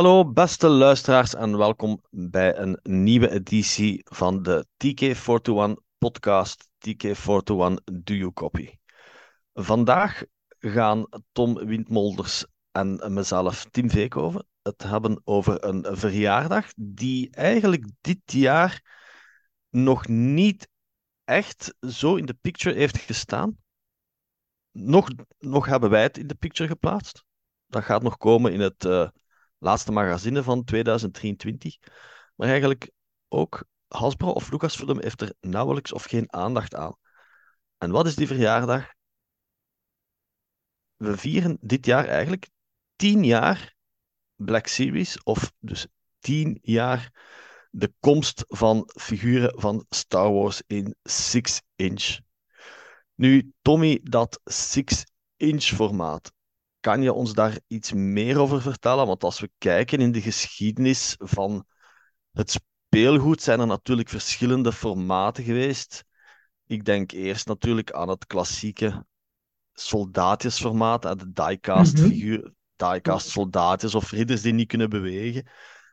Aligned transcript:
Hallo 0.00 0.32
beste 0.32 0.68
luisteraars 0.68 1.34
en 1.34 1.56
welkom 1.56 2.02
bij 2.10 2.56
een 2.56 2.78
nieuwe 2.82 3.30
editie 3.30 4.00
van 4.04 4.42
de 4.42 4.66
TK421 4.84 5.84
podcast 5.98 6.68
TK421 6.78 7.74
Do 8.02 8.14
You 8.14 8.32
Copy. 8.32 8.70
Vandaag 9.52 10.22
gaan 10.58 11.06
Tom 11.32 11.54
Windmolders 11.54 12.46
en 12.72 13.12
mezelf, 13.12 13.64
Tim 13.70 13.90
Veekhoven, 13.90 14.46
het 14.62 14.82
hebben 14.82 15.20
over 15.24 15.64
een 15.64 15.96
verjaardag 15.96 16.66
die 16.76 17.30
eigenlijk 17.30 17.90
dit 18.00 18.32
jaar 18.32 18.82
nog 19.68 20.08
niet 20.08 20.68
echt 21.24 21.74
zo 21.80 22.16
in 22.16 22.26
de 22.26 22.36
picture 22.40 22.74
heeft 22.74 22.98
gestaan. 22.98 23.56
Nog, 24.70 25.08
nog 25.38 25.66
hebben 25.66 25.90
wij 25.90 26.02
het 26.02 26.18
in 26.18 26.26
de 26.26 26.34
picture 26.34 26.68
geplaatst. 26.68 27.24
Dat 27.66 27.84
gaat 27.84 28.02
nog 28.02 28.16
komen 28.16 28.52
in 28.52 28.60
het 28.60 28.84
uh, 28.84 29.08
laatste 29.60 29.92
magazine 29.92 30.42
van 30.42 30.64
2023. 30.64 31.76
Maar 32.34 32.48
eigenlijk 32.48 32.90
ook 33.28 33.64
Hasbro 33.88 34.30
of 34.30 34.50
Lucasfilm 34.50 35.00
heeft 35.00 35.20
er 35.20 35.34
nauwelijks 35.40 35.92
of 35.92 36.04
geen 36.04 36.32
aandacht 36.32 36.74
aan. 36.74 36.96
En 37.78 37.90
wat 37.90 38.06
is 38.06 38.14
die 38.14 38.26
verjaardag? 38.26 38.92
We 40.96 41.16
vieren 41.16 41.58
dit 41.60 41.86
jaar 41.86 42.04
eigenlijk 42.04 42.48
tien 42.96 43.24
jaar 43.24 43.74
Black 44.34 44.66
Series, 44.66 45.22
of 45.22 45.52
dus 45.58 45.86
tien 46.18 46.58
jaar 46.62 47.12
de 47.70 47.92
komst 48.00 48.44
van 48.48 48.90
figuren 49.00 49.60
van 49.60 49.86
Star 49.88 50.32
Wars 50.32 50.62
in 50.66 50.94
6-inch. 51.08 52.18
Nu, 53.14 53.52
Tommy, 53.62 54.00
dat 54.02 54.40
6-inch 54.52 55.62
formaat, 55.62 56.32
kan 56.80 57.02
je 57.02 57.12
ons 57.12 57.32
daar 57.32 57.58
iets 57.66 57.92
meer 57.92 58.38
over 58.38 58.62
vertellen? 58.62 59.06
Want 59.06 59.24
als 59.24 59.40
we 59.40 59.50
kijken 59.58 59.98
in 59.98 60.12
de 60.12 60.20
geschiedenis 60.20 61.14
van 61.18 61.64
het 62.32 62.50
speelgoed, 62.50 63.42
zijn 63.42 63.60
er 63.60 63.66
natuurlijk 63.66 64.08
verschillende 64.08 64.72
formaten 64.72 65.44
geweest. 65.44 66.04
Ik 66.66 66.84
denk 66.84 67.10
eerst 67.12 67.46
natuurlijk 67.46 67.92
aan 67.92 68.08
het 68.08 68.26
klassieke 68.26 69.06
soldaatjesformaat, 69.72 71.02
de 71.02 71.32
diecast 71.32 71.98
figuur, 72.00 72.52
diecast 72.76 73.28
soldaatjes 73.28 73.94
of 73.94 74.10
ridders 74.10 74.42
die 74.42 74.52
niet 74.52 74.68
kunnen 74.68 74.90
bewegen. 74.90 75.46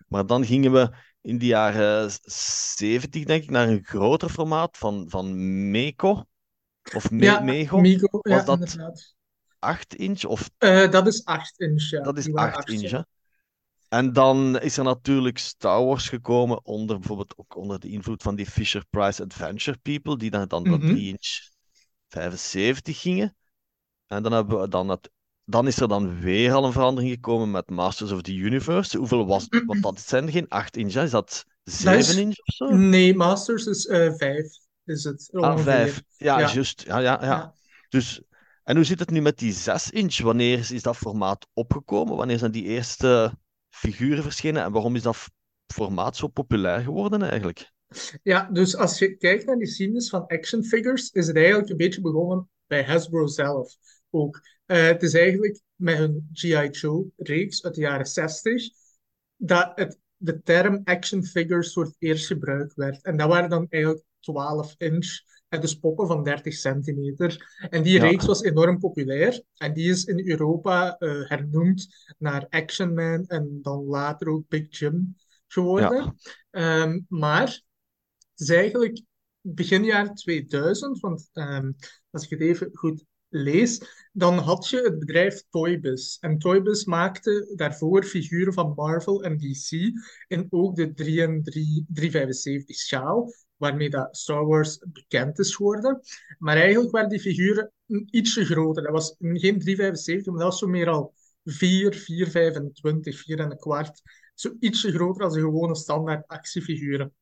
Maar 0.07 0.25
dan 0.25 0.45
gingen 0.45 0.71
we 0.71 0.95
in 1.21 1.37
de 1.37 1.45
jaren 1.45 2.11
70, 2.21 3.23
denk 3.23 3.43
ik, 3.43 3.49
naar 3.49 3.67
een 3.67 3.83
groter 3.83 4.29
formaat 4.29 4.77
van, 4.77 5.05
van 5.09 5.69
Meko. 5.71 6.25
Of 6.95 7.11
Me 7.11 7.23
ja, 7.23 7.39
Mego. 7.39 7.81
Was 7.81 8.21
ja, 8.21 8.43
dat 8.43 8.59
inderdaad. 8.59 9.16
8 9.59 9.95
inch? 9.95 10.23
Of 10.25 10.49
Uh, 10.59 10.91
dat 10.91 11.07
is 11.07 11.25
8 11.25 11.59
inch, 11.59 11.89
ja. 11.89 12.01
dat 12.01 12.17
is 12.17 12.23
Die 12.23 12.33
waren 12.33 12.49
8 12.55 12.57
acht, 12.57 12.69
inch, 12.69 12.89
ja. 12.89 13.05
En 13.89 14.13
dan 14.13 14.59
is 14.59 14.77
er 14.77 14.83
natuurlijk 14.83 15.37
Star 15.37 15.83
Wars 15.85 16.09
gekomen, 16.09 16.65
onder, 16.65 16.97
bijvoorbeeld 16.99 17.33
ook 17.37 17.55
onder 17.55 17.79
de 17.79 17.89
invloed 17.89 18.21
van 18.23 18.35
die 18.35 18.45
Fisher-Price 18.45 19.23
Adventure 19.23 19.77
People, 19.77 20.17
die 20.17 20.29
dan, 20.29 20.47
dan 20.47 20.63
Mhm. 20.67 20.79
3 20.79 21.07
inch 21.07 21.39
75 22.07 23.01
gingen. 23.01 23.35
En 24.07 24.23
dan, 24.23 24.31
hebben 24.31 24.61
we 24.61 24.67
dan, 24.67 24.89
het, 24.89 25.09
dan 25.45 25.67
is 25.67 25.79
er 25.79 25.87
dan 25.87 26.19
weer 26.19 26.53
al 26.53 26.65
een 26.65 26.71
verandering 26.71 27.13
gekomen 27.13 27.51
met 27.51 27.69
Masters 27.69 28.11
of 28.11 28.21
the 28.21 28.33
Universe. 28.35 28.97
Hoeveel 28.97 29.25
was 29.25 29.47
Want 29.65 29.81
dat 29.83 29.99
zijn 29.99 30.31
geen 30.31 30.47
8 30.47 30.77
inch, 30.77 30.93
hè? 30.93 31.03
Is 31.03 31.11
dat 31.11 31.45
7 31.63 31.97
is- 31.99 32.15
inch 32.15 32.37
of 32.39 32.53
zo? 32.55 32.65
Nee, 32.69 33.15
Masters 33.15 33.65
is 33.65 33.85
eh 33.87 34.13
5, 34.13 34.45
is 34.85 35.03
het 35.03 35.29
Ah, 35.31 35.41
ongeveer. 35.41 35.63
5. 35.63 36.01
Ja, 36.17 36.39
Ja. 36.39 36.51
juist. 36.53 36.83
Ja, 36.87 36.97
ja, 36.99 37.17
ja. 37.21 37.25
Ja. 37.27 37.53
Dus, 37.89 38.21
en 38.67 38.75
hoe 38.75 38.85
zit 38.85 38.99
het 38.99 39.09
nu 39.09 39.21
met 39.21 39.37
die 39.37 39.51
6 39.53 39.89
inch? 39.89 40.21
Wanneer 40.21 40.71
is, 40.71 40.81
dat 40.81 40.97
formaat 40.97 41.47
opgekomen? 41.53 42.15
Wanneer 42.15 42.37
zijn 42.37 42.51
die 42.51 42.63
eerste 42.63 43.37
figuren 43.69 44.23
verschenen? 44.23 44.63
En 44.63 44.71
waarom 44.71 44.95
is 44.95 45.01
dat 45.01 45.29
formaat 45.73 46.15
zo 46.15 46.27
populair 46.27 46.81
geworden 46.81 47.21
eigenlijk? 47.21 47.71
Ja, 48.23 48.49
dus 48.51 48.75
als 48.75 48.99
je 48.99 49.17
kijkt 49.17 49.45
naar 49.45 49.55
de 49.55 49.65
geschiedenis 49.65 50.09
van 50.09 50.27
action 50.27 50.63
figures, 50.63 51.09
is 51.09 51.27
het 51.27 51.35
eigenlijk 51.35 51.69
een 51.69 51.77
beetje 51.77 52.01
begonnen 52.01 52.49
bij 52.65 52.83
Hasbro 52.83 53.27
zelf 53.27 53.75
ook. 54.09 54.41
Eh, 54.65 54.85
het 54.85 55.03
is 55.03 55.13
eigenlijk 55.13 55.61
met 55.75 55.97
hun 55.97 56.29
G.I. 56.33 56.69
Joe-reeks 56.69 57.63
uit 57.63 57.75
de 57.75 57.81
jaren 57.81 58.05
60 58.05 58.63
dat 59.35 59.71
het, 59.75 59.99
de 60.17 60.41
term 60.41 60.81
action 60.83 61.23
figures 61.23 61.73
voor 61.73 61.83
het 61.83 61.95
eerst 61.99 62.27
gebruikt 62.27 62.73
werd. 62.73 63.03
En 63.03 63.17
dat 63.17 63.29
waren 63.29 63.49
dan 63.49 63.65
eigenlijk 63.69 64.03
12 64.19 64.75
inch, 64.77 65.19
en 65.49 65.61
dus 65.61 65.73
poppen 65.79 66.07
van 66.07 66.23
30 66.23 66.53
centimeter. 66.53 67.57
En 67.69 67.83
die 67.83 67.93
Ja. 67.93 68.01
reeks 68.01 68.25
was 68.25 68.41
enorm 68.43 68.79
populair. 68.79 69.41
En 69.57 69.73
die 69.73 69.89
is 69.89 70.03
in 70.05 70.29
Europa 70.29 70.97
eh, 70.97 71.29
hernoemd 71.29 71.87
naar 72.17 72.45
Action 72.49 72.93
Man 72.93 73.25
en 73.27 73.59
dan 73.61 73.85
later 73.85 74.29
ook 74.29 74.47
Big 74.47 74.77
Jim 74.77 75.15
geworden. 75.47 76.15
Ja. 76.49 76.83
Ehm, 76.83 76.99
maar 77.07 77.47
het 78.31 78.39
is 78.39 78.49
eigenlijk 78.49 79.01
begin 79.41 79.83
jaren 79.83 80.15
2000, 80.15 80.99
want 80.99 81.29
ehm, 81.33 81.71
als 82.11 82.23
ik 82.23 82.29
het 82.29 82.41
even 82.41 82.69
goed 82.73 83.03
lees, 83.29 83.81
dan 84.11 84.37
had 84.37 84.69
je 84.69 84.81
het 84.81 84.99
bedrijf 84.99 85.43
Toybus. 85.49 86.17
En 86.19 86.37
Toybus 86.37 86.85
maakte 86.85 87.51
daarvoor 87.55 88.03
figuren 88.03 88.53
van 88.53 88.73
Marvel 88.75 89.23
en 89.23 89.37
DC 89.37 89.71
in 90.27 90.47
ook 90.49 90.75
de 90.75 90.93
3 90.93 91.21
en 91.21 91.43
3, 91.43 91.85
375 91.87 92.75
schaal, 92.75 93.33
waarmee 93.57 93.89
dat 93.89 94.17
Star 94.17 94.45
Wars 94.45 94.83
bekend 94.87 95.39
is 95.39 95.55
geworden. 95.55 95.99
Maar 96.37 96.57
eigenlijk 96.57 96.91
waren 96.91 97.09
die 97.09 97.19
figuren 97.19 97.71
ietsje 98.09 98.45
groter. 98.45 98.83
Dat 98.83 98.91
was 98.91 99.15
geen 99.17 99.59
375, 99.59 100.25
maar 100.25 100.41
dat 100.41 100.51
was 100.51 100.59
zo 100.59 100.67
meer 100.67 100.89
al 100.89 101.13
4, 101.43 101.93
425, 101.93 103.19
4 103.19 103.39
en 103.39 103.51
een 103.51 103.57
kwart. 103.57 104.01
Zo 104.33 104.55
ietsje 104.59 104.91
groter 104.91 105.23
als 105.23 105.33
de 105.33 105.39
gewone 105.39 105.75
standaard 105.75 106.27
actiefiguren. 106.27 107.13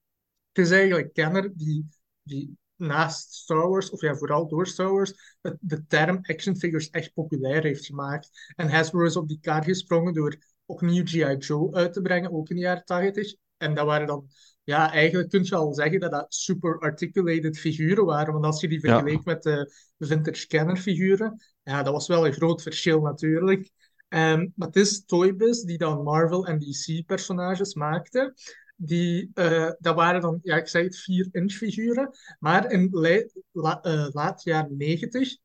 Het 0.52 0.66
is 0.66 0.72
eigenlijk 0.72 1.14
Kenner 1.14 1.52
die, 1.56 1.88
die 2.24 2.58
naast 2.76 3.34
Star 3.34 3.70
Wars, 3.70 3.90
of 3.90 4.02
ja, 4.02 4.16
vooral 4.16 4.48
door 4.48 4.68
Star 4.68 4.92
Wars, 4.92 5.38
de 5.60 5.86
term 5.88 6.20
action 6.22 6.58
figures 6.58 6.90
echt 6.90 7.14
populair 7.14 7.64
heeft 7.64 7.86
gemaakt. 7.86 8.52
En 8.56 8.70
Hasbro 8.70 9.06
is 9.06 9.16
op 9.16 9.28
die 9.28 9.40
kaart 9.42 9.66
gesprongen 9.66 10.14
door 10.14 10.38
opnieuw 10.66 11.06
G.I. 11.06 11.36
Joe 11.38 11.74
uit 11.74 11.94
te 11.94 12.02
brengen, 12.02 12.32
ook 12.32 12.50
in 12.50 12.56
de 12.56 12.62
jaren 12.62 12.86
80. 12.86 13.36
En 13.58 13.74
dat 13.76 13.86
waren 13.86 14.08
dan, 14.08 14.28
ja, 14.66 14.92
eigenlijk 14.92 15.30
kun 15.30 15.44
je 15.44 15.56
al 15.56 15.74
zeggen 15.74 16.00
dat 16.00 16.12
dat 16.12 16.34
super 16.34 16.80
articulated 16.80 17.60
figuren 17.60 18.06
waren. 18.06 18.34
Want 18.34 18.46
als 18.46 18.62
je 18.62 18.68
die 18.68 18.80
Ja. 18.88 18.94
vergeleek 18.94 19.24
met 19.26 19.44
de 19.44 19.72
vintage 20.00 20.48
Kenner 20.48 20.78
figuren, 20.78 21.40
ja, 21.64 21.84
dat 21.84 21.94
was 21.94 22.08
wel 22.08 22.26
een 22.26 22.34
groot 22.34 22.62
verschil 22.62 23.02
natuurlijk. 23.02 23.70
Ehm, 24.08 24.48
maar 24.56 24.68
het 24.68 24.76
is 24.76 25.06
Toybus 25.06 25.62
die 25.62 25.78
dan 25.78 26.04
Marvel 26.04 26.46
en 26.48 26.60
DC 26.60 27.06
personages 27.06 27.74
maakte. 27.74 28.34
Die, 28.76 29.32
eh, 29.34 29.72
dat 29.80 29.96
waren 29.96 30.22
dan, 30.22 30.40
ja, 30.44 30.56
ik 30.56 30.68
zei 30.68 30.84
het, 30.84 30.98
4-inch 30.98 31.54
figuren. 31.54 32.10
Maar 32.40 32.72
in 32.72 32.90
la- 33.52 33.82
eh, 33.82 34.08
laat 34.12 34.44
jaren 34.44 34.78
90 34.78 35.38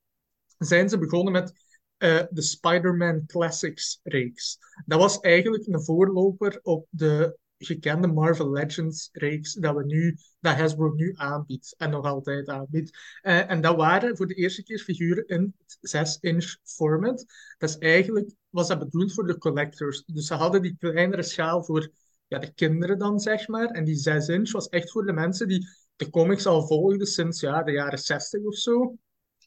zijn 0.58 0.88
ze 0.88 0.98
begonnen 0.98 1.32
met 1.32 1.52
eh, 1.96 2.22
de 2.30 2.42
Spider-Man 2.42 3.26
Classics 3.26 4.00
reeks. 4.02 4.58
Dat 4.86 4.98
was 5.00 5.20
eigenlijk 5.20 5.66
een 5.66 5.82
voorloper 5.84 6.58
op 6.62 6.86
de 6.90 7.36
gekende 7.64 8.06
Marvel 8.06 8.50
Legends 8.50 9.08
reeks 9.12 9.52
dat, 9.52 9.74
we 9.74 9.84
nu, 9.84 10.16
dat 10.40 10.54
Hasbro 10.54 10.92
nu 10.94 11.12
aanbiedt 11.16 11.74
en 11.76 11.90
nog 11.90 12.04
altijd 12.04 12.48
aanbiedt. 12.48 12.98
Eh, 13.22 13.50
en 13.50 13.60
dat 13.60 13.76
waren 13.76 14.16
voor 14.16 14.26
de 14.26 14.34
eerste 14.34 14.62
keer 14.62 14.78
figuren 14.78 15.26
in 15.26 15.54
het 15.66 15.78
6-inch 15.96 16.56
format. 16.62 17.24
Dat 17.58 17.68
is 17.68 17.78
eigenlijk, 17.78 18.34
was 18.50 18.68
dat 18.68 18.78
bedoeld 18.78 19.14
voor 19.14 19.26
de 19.26 19.38
collectors. 19.38 20.04
Dus 20.04 20.26
ze 20.26 20.34
hadden 20.34 20.62
die 20.62 20.76
kleinere 20.78 21.22
schaal 21.22 21.64
voor 21.64 21.90
ja, 22.26 22.38
de 22.38 22.52
kinderen 22.54 22.98
dan, 22.98 23.20
zeg 23.20 23.48
maar. 23.48 23.66
En 23.66 23.84
die 23.84 23.96
6 23.96 24.28
inch 24.28 24.50
was 24.50 24.68
echt 24.68 24.90
voor 24.90 25.06
de 25.06 25.12
mensen 25.12 25.48
die 25.48 25.68
de 25.96 26.10
comics 26.10 26.46
al 26.46 26.66
volgden 26.66 27.06
sinds 27.06 27.40
ja, 27.40 27.62
de 27.62 27.72
jaren 27.72 27.98
60 27.98 28.42
of 28.42 28.54
zo. 28.54 28.96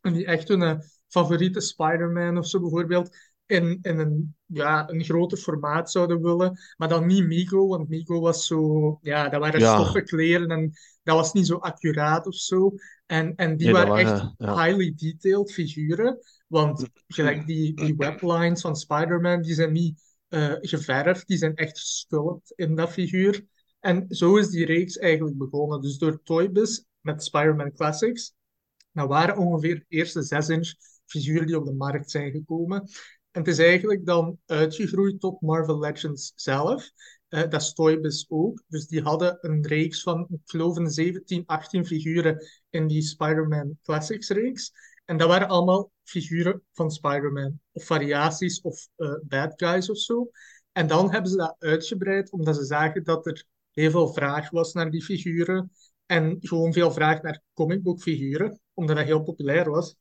En 0.01 0.13
die 0.13 0.25
echt 0.25 0.47
hun 0.47 0.61
eh, 0.61 0.79
favoriete 1.07 1.61
Spider-Man 1.61 2.37
of 2.37 2.47
zo 2.47 2.59
bijvoorbeeld 2.59 3.17
in, 3.45 3.79
in 3.81 3.99
een, 3.99 4.35
ja, 4.45 4.89
een 4.89 5.03
groter 5.03 5.37
formaat 5.37 5.91
zouden 5.91 6.21
willen. 6.21 6.57
Maar 6.77 6.87
dan 6.89 7.07
niet 7.07 7.25
Migo, 7.25 7.67
want 7.67 7.89
Migo 7.89 8.19
was 8.19 8.45
zo... 8.45 8.97
Ja, 9.01 9.29
dat 9.29 9.39
waren 9.39 9.59
Ja. 9.59 9.73
stoffen 9.75 10.05
kleren 10.05 10.49
en 10.49 10.71
dat 11.03 11.15
was 11.15 11.33
niet 11.33 11.47
zo 11.47 11.55
accuraat 11.55 12.27
of 12.27 12.35
zo. 12.35 12.73
En, 13.05 13.35
en 13.35 13.57
die 13.57 13.65
Nee, 13.71 13.75
waren 13.75 13.97
echt 13.97 14.33
ja. 14.37 14.63
highly 14.65 14.93
detailed 14.95 15.51
figuren. 15.51 16.19
Want 16.47 16.87
gelijk 17.07 17.45
die, 17.47 17.73
die 17.75 17.95
weblines 17.95 18.61
van 18.61 18.75
Spider-Man, 18.75 19.41
die 19.41 19.53
zijn 19.53 19.71
niet 19.71 20.01
eh, 20.27 20.53
geverfd, 20.59 21.27
die 21.27 21.37
zijn 21.37 21.55
echt 21.55 21.79
gesculpt 21.79 22.53
in 22.55 22.75
dat 22.75 22.91
figuur. 22.91 23.45
En 23.79 24.05
zo 24.09 24.37
is 24.37 24.49
die 24.49 24.65
reeks 24.65 24.97
eigenlijk 24.97 25.37
begonnen. 25.37 25.81
Dus 25.81 25.97
door 25.97 26.23
Toybus 26.23 26.85
met 27.01 27.23
Spider-Man 27.23 27.73
Classics, 27.73 28.33
dat 28.91 29.07
waren 29.07 29.37
ongeveer 29.37 29.75
de 29.75 29.85
eerste 29.87 30.23
6-inch 30.23 30.73
figuren 31.05 31.47
die 31.47 31.57
op 31.57 31.65
de 31.65 31.73
markt 31.73 32.11
zijn 32.11 32.31
gekomen. 32.31 32.89
En 33.33 33.41
het 33.41 33.47
is 33.47 33.59
eigenlijk 33.59 34.05
dan 34.05 34.39
uitgegroeid 34.45 35.19
tot 35.19 35.41
Marvel 35.41 35.79
Legends 35.79 36.33
zelf. 36.35 36.91
Eh, 37.27 37.41
dat 37.49 37.61
is 37.61 37.73
Toybus 37.73 38.25
ook. 38.29 38.63
Dus 38.67 38.87
die 38.87 39.01
hadden 39.01 39.37
een 39.41 39.67
reeks 39.67 40.01
van, 40.01 40.27
ik 40.29 40.39
geloof, 40.45 40.77
een 40.77 40.89
17, 40.89 41.43
18 41.45 41.85
figuren 41.85 42.45
in 42.69 42.87
die 42.87 43.01
Spider-Man 43.01 43.77
Classics 43.81 44.29
reeks. 44.29 44.71
En 45.05 45.17
dat 45.17 45.27
waren 45.27 45.47
allemaal 45.47 45.91
figuren 46.03 46.61
van 46.71 46.91
Spider-Man. 46.91 47.59
Of 47.71 47.85
variaties 47.85 48.61
of 48.61 48.87
eh, 48.95 49.15
bad 49.23 49.53
guys 49.55 49.89
of 49.89 49.97
zo. 49.97 50.31
En 50.71 50.87
dan 50.87 51.11
hebben 51.11 51.31
ze 51.31 51.37
dat 51.37 51.55
uitgebreid, 51.59 52.31
omdat 52.31 52.55
ze 52.55 52.65
zagen 52.65 53.03
dat 53.03 53.25
er 53.25 53.45
heel 53.71 53.91
veel 53.91 54.13
vraag 54.13 54.49
was 54.49 54.73
naar 54.73 54.91
die 54.91 55.03
figuren. 55.03 55.71
En 56.05 56.37
gewoon 56.39 56.73
veel 56.73 56.91
vraag 56.91 57.21
naar 57.21 57.41
comicbookfiguren, 57.53 58.59
omdat 58.73 58.95
dat 58.95 59.05
heel 59.05 59.23
populair 59.23 59.69
was. 59.69 59.95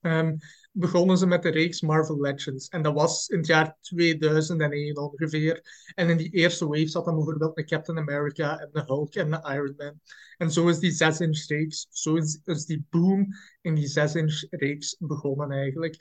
Ehm, 0.00 0.36
begonnen 0.76 1.18
ze 1.18 1.26
met 1.26 1.42
de 1.42 1.48
reeks 1.48 1.80
Marvel 1.80 2.20
Legends. 2.20 2.68
En 2.68 2.82
dat 2.82 2.94
was 2.94 3.28
in 3.28 3.36
het 3.36 3.46
jaar 3.46 3.76
2001 3.80 4.96
ongeveer. 4.96 5.62
En 5.94 6.08
in 6.08 6.16
die 6.16 6.30
eerste 6.30 6.66
wave 6.66 6.88
zat 6.88 7.04
dan 7.04 7.14
bijvoorbeeld 7.14 7.58
een 7.58 7.66
Captain 7.66 7.98
America 7.98 8.58
en 8.58 8.68
de 8.72 8.82
Hulk 8.86 9.14
en 9.14 9.30
de 9.30 9.50
Iron 9.52 9.74
Man. 9.76 10.00
En 10.36 10.50
zo 10.50 10.68
is 10.68 10.78
die 10.78 10.92
6-inch 10.92 11.46
reeks, 11.46 11.86
zo 11.90 12.14
is, 12.14 12.40
is 12.44 12.64
die 12.64 12.86
boom 12.90 13.34
in 13.60 13.74
die 13.74 13.88
6-inch 13.88 14.46
reeks 14.50 14.96
begonnen 14.98 15.50
eigenlijk. 15.50 15.96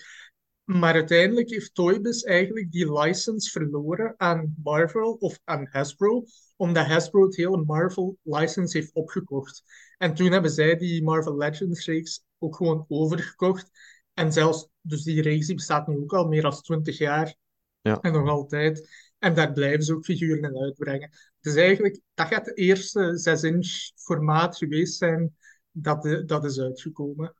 Maar 0.63 0.93
uiteindelijk 0.93 1.49
heeft 1.49 1.73
Toybus 1.73 2.23
eigenlijk 2.23 2.71
die 2.71 2.99
license 2.99 3.51
verloren 3.51 4.13
aan 4.17 4.55
Marvel 4.63 5.13
of 5.13 5.39
aan 5.43 5.67
Hasbro, 5.71 6.23
omdat 6.55 6.85
Hasbro 6.85 7.23
het 7.23 7.35
hele 7.35 7.63
Marvel 7.63 8.17
license 8.23 8.77
heeft 8.77 8.93
opgekocht. 8.93 9.63
En 9.97 10.13
toen 10.13 10.31
hebben 10.31 10.51
zij 10.51 10.75
die 10.77 11.03
Marvel 11.03 11.37
Legends 11.37 11.85
reeks 11.85 12.23
ook 12.39 12.55
gewoon 12.55 12.85
overgekocht. 12.87 13.69
En 14.13 14.31
zelfs, 14.33 14.67
dus 14.81 15.03
die 15.03 15.21
reeks 15.21 15.53
bestaat 15.53 15.87
nu 15.87 15.97
ook 15.97 16.13
al 16.13 16.27
meer 16.27 16.41
dan 16.41 16.61
20 16.61 16.97
jaar. 16.97 17.35
Ja. 17.81 18.01
En 18.01 18.11
nog 18.13 18.29
altijd. 18.29 18.89
En 19.19 19.33
daar 19.35 19.51
blijven 19.53 19.83
ze 19.83 19.93
ook 19.93 20.05
figuren 20.05 20.43
in 20.53 20.57
uitbrengen. 20.61 21.09
Dus 21.39 21.55
eigenlijk, 21.55 21.99
dat 22.13 22.27
gaat 22.27 22.45
de 22.45 22.53
eerste 22.53 23.19
6-inch 23.19 23.91
formaat 23.95 24.57
geweest 24.57 24.97
zijn 24.97 25.35
dat, 25.71 26.01
de, 26.01 26.25
dat 26.25 26.45
is 26.45 26.59
uitgekomen. 26.59 27.35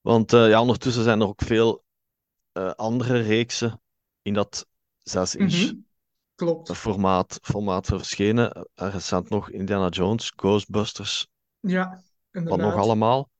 Want 0.00 0.32
uh, 0.32 0.48
ja, 0.48 0.60
ondertussen 0.60 1.02
zijn 1.04 1.20
er 1.20 1.26
ook 1.26 1.42
veel 1.42 1.84
uh, 2.52 2.70
andere 2.70 3.20
reeksen 3.20 3.80
in 4.22 4.34
dat 4.34 4.66
6-inch 5.02 5.72
Mhm, 5.72 5.80
Klopt. 6.34 6.72
formaat, 6.76 7.38
formaat 7.42 7.86
verschenen. 7.86 8.56
Uh, 8.56 8.64
recent 8.92 9.28
nog 9.28 9.50
Indiana 9.50 9.88
Jones, 9.88 10.32
Ghostbusters, 10.36 11.28
Ja, 11.60 11.88
wat 11.90 12.02
nog 12.32 12.44
inderdaad. 12.50 12.76
allemaal. 12.76 13.30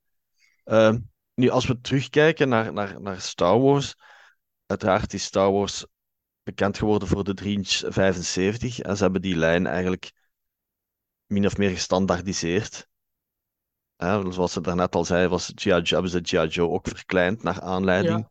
Ehm, 0.64 0.98
nu, 1.38 1.48
als 1.48 1.66
we 1.66 1.80
terugkijken 1.80 2.48
naar, 2.48 2.72
naar, 2.72 3.00
naar 3.00 3.20
Star 3.20 3.60
Wars, 3.60 3.94
uiteraard 4.66 5.14
is 5.14 5.24
Star 5.24 5.52
Wars 5.52 5.86
bekend 6.42 6.78
geworden 6.78 7.08
voor 7.08 7.24
de 7.24 7.38
3-inch 7.42 7.92
75 7.92 8.80
en 8.80 8.96
ze 8.96 9.02
hebben 9.02 9.22
die 9.22 9.36
lijn 9.36 9.66
eigenlijk 9.66 10.12
min 11.26 11.46
of 11.46 11.56
meer 11.56 11.70
gestandaardiseerd. 11.70 12.88
Hè, 13.96 14.32
zoals 14.32 14.52
ze 14.52 14.60
daarnet 14.60 14.94
al 14.94 15.04
zei, 15.04 15.28
was 15.28 15.52
hebben 15.54 16.10
ze 16.10 16.20
G.I. 16.22 16.46
Joe 16.46 16.68
ook 16.68 16.88
verkleind 16.88 17.42
naar 17.42 17.60
aanleiding 17.60 18.28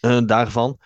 Ja, 0.00 0.16
eh, 0.16 0.26
daarvan. 0.26 0.80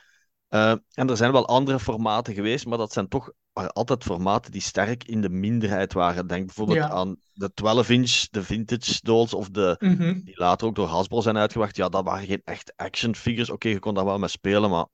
Eh, 0.48 0.74
en 0.92 1.08
er 1.10 1.16
zijn 1.16 1.32
wel 1.32 1.46
andere 1.46 1.80
formaten 1.80 2.34
geweest, 2.34 2.66
maar 2.66 2.78
dat 2.78 2.92
zijn 2.92 3.08
toch 3.08 3.32
altijd 3.68 4.04
formaten 4.04 4.52
die 4.52 4.60
sterk 4.60 5.04
in 5.04 5.20
de 5.20 5.28
minderheid 5.28 5.92
waren. 5.92 6.26
Denk 6.26 6.46
bijvoorbeeld 6.46 6.78
ja. 6.78 6.88
aan 6.88 7.16
de 7.32 7.50
12-inch, 7.50 8.28
de 8.30 8.42
vintage 8.42 8.98
dolls, 9.02 9.34
of 9.34 9.48
de, 9.48 9.76
Mhm, 9.78 10.20
die 10.24 10.38
later 10.38 10.66
ook 10.66 10.74
door 10.74 10.86
Hasbro 10.86 11.20
zijn 11.20 11.36
uitgebracht. 11.36 11.76
Ja, 11.76 11.88
dat 11.88 12.04
waren 12.04 12.26
geen 12.26 12.42
echt 12.44 12.72
action 12.76 13.14
figures. 13.14 13.50
Oké, 13.50 13.68
je 13.68 13.78
kon 13.78 13.94
daar 13.94 14.04
wel 14.04 14.18
mee 14.18 14.28
spelen, 14.28 14.70
maar 14.70 14.86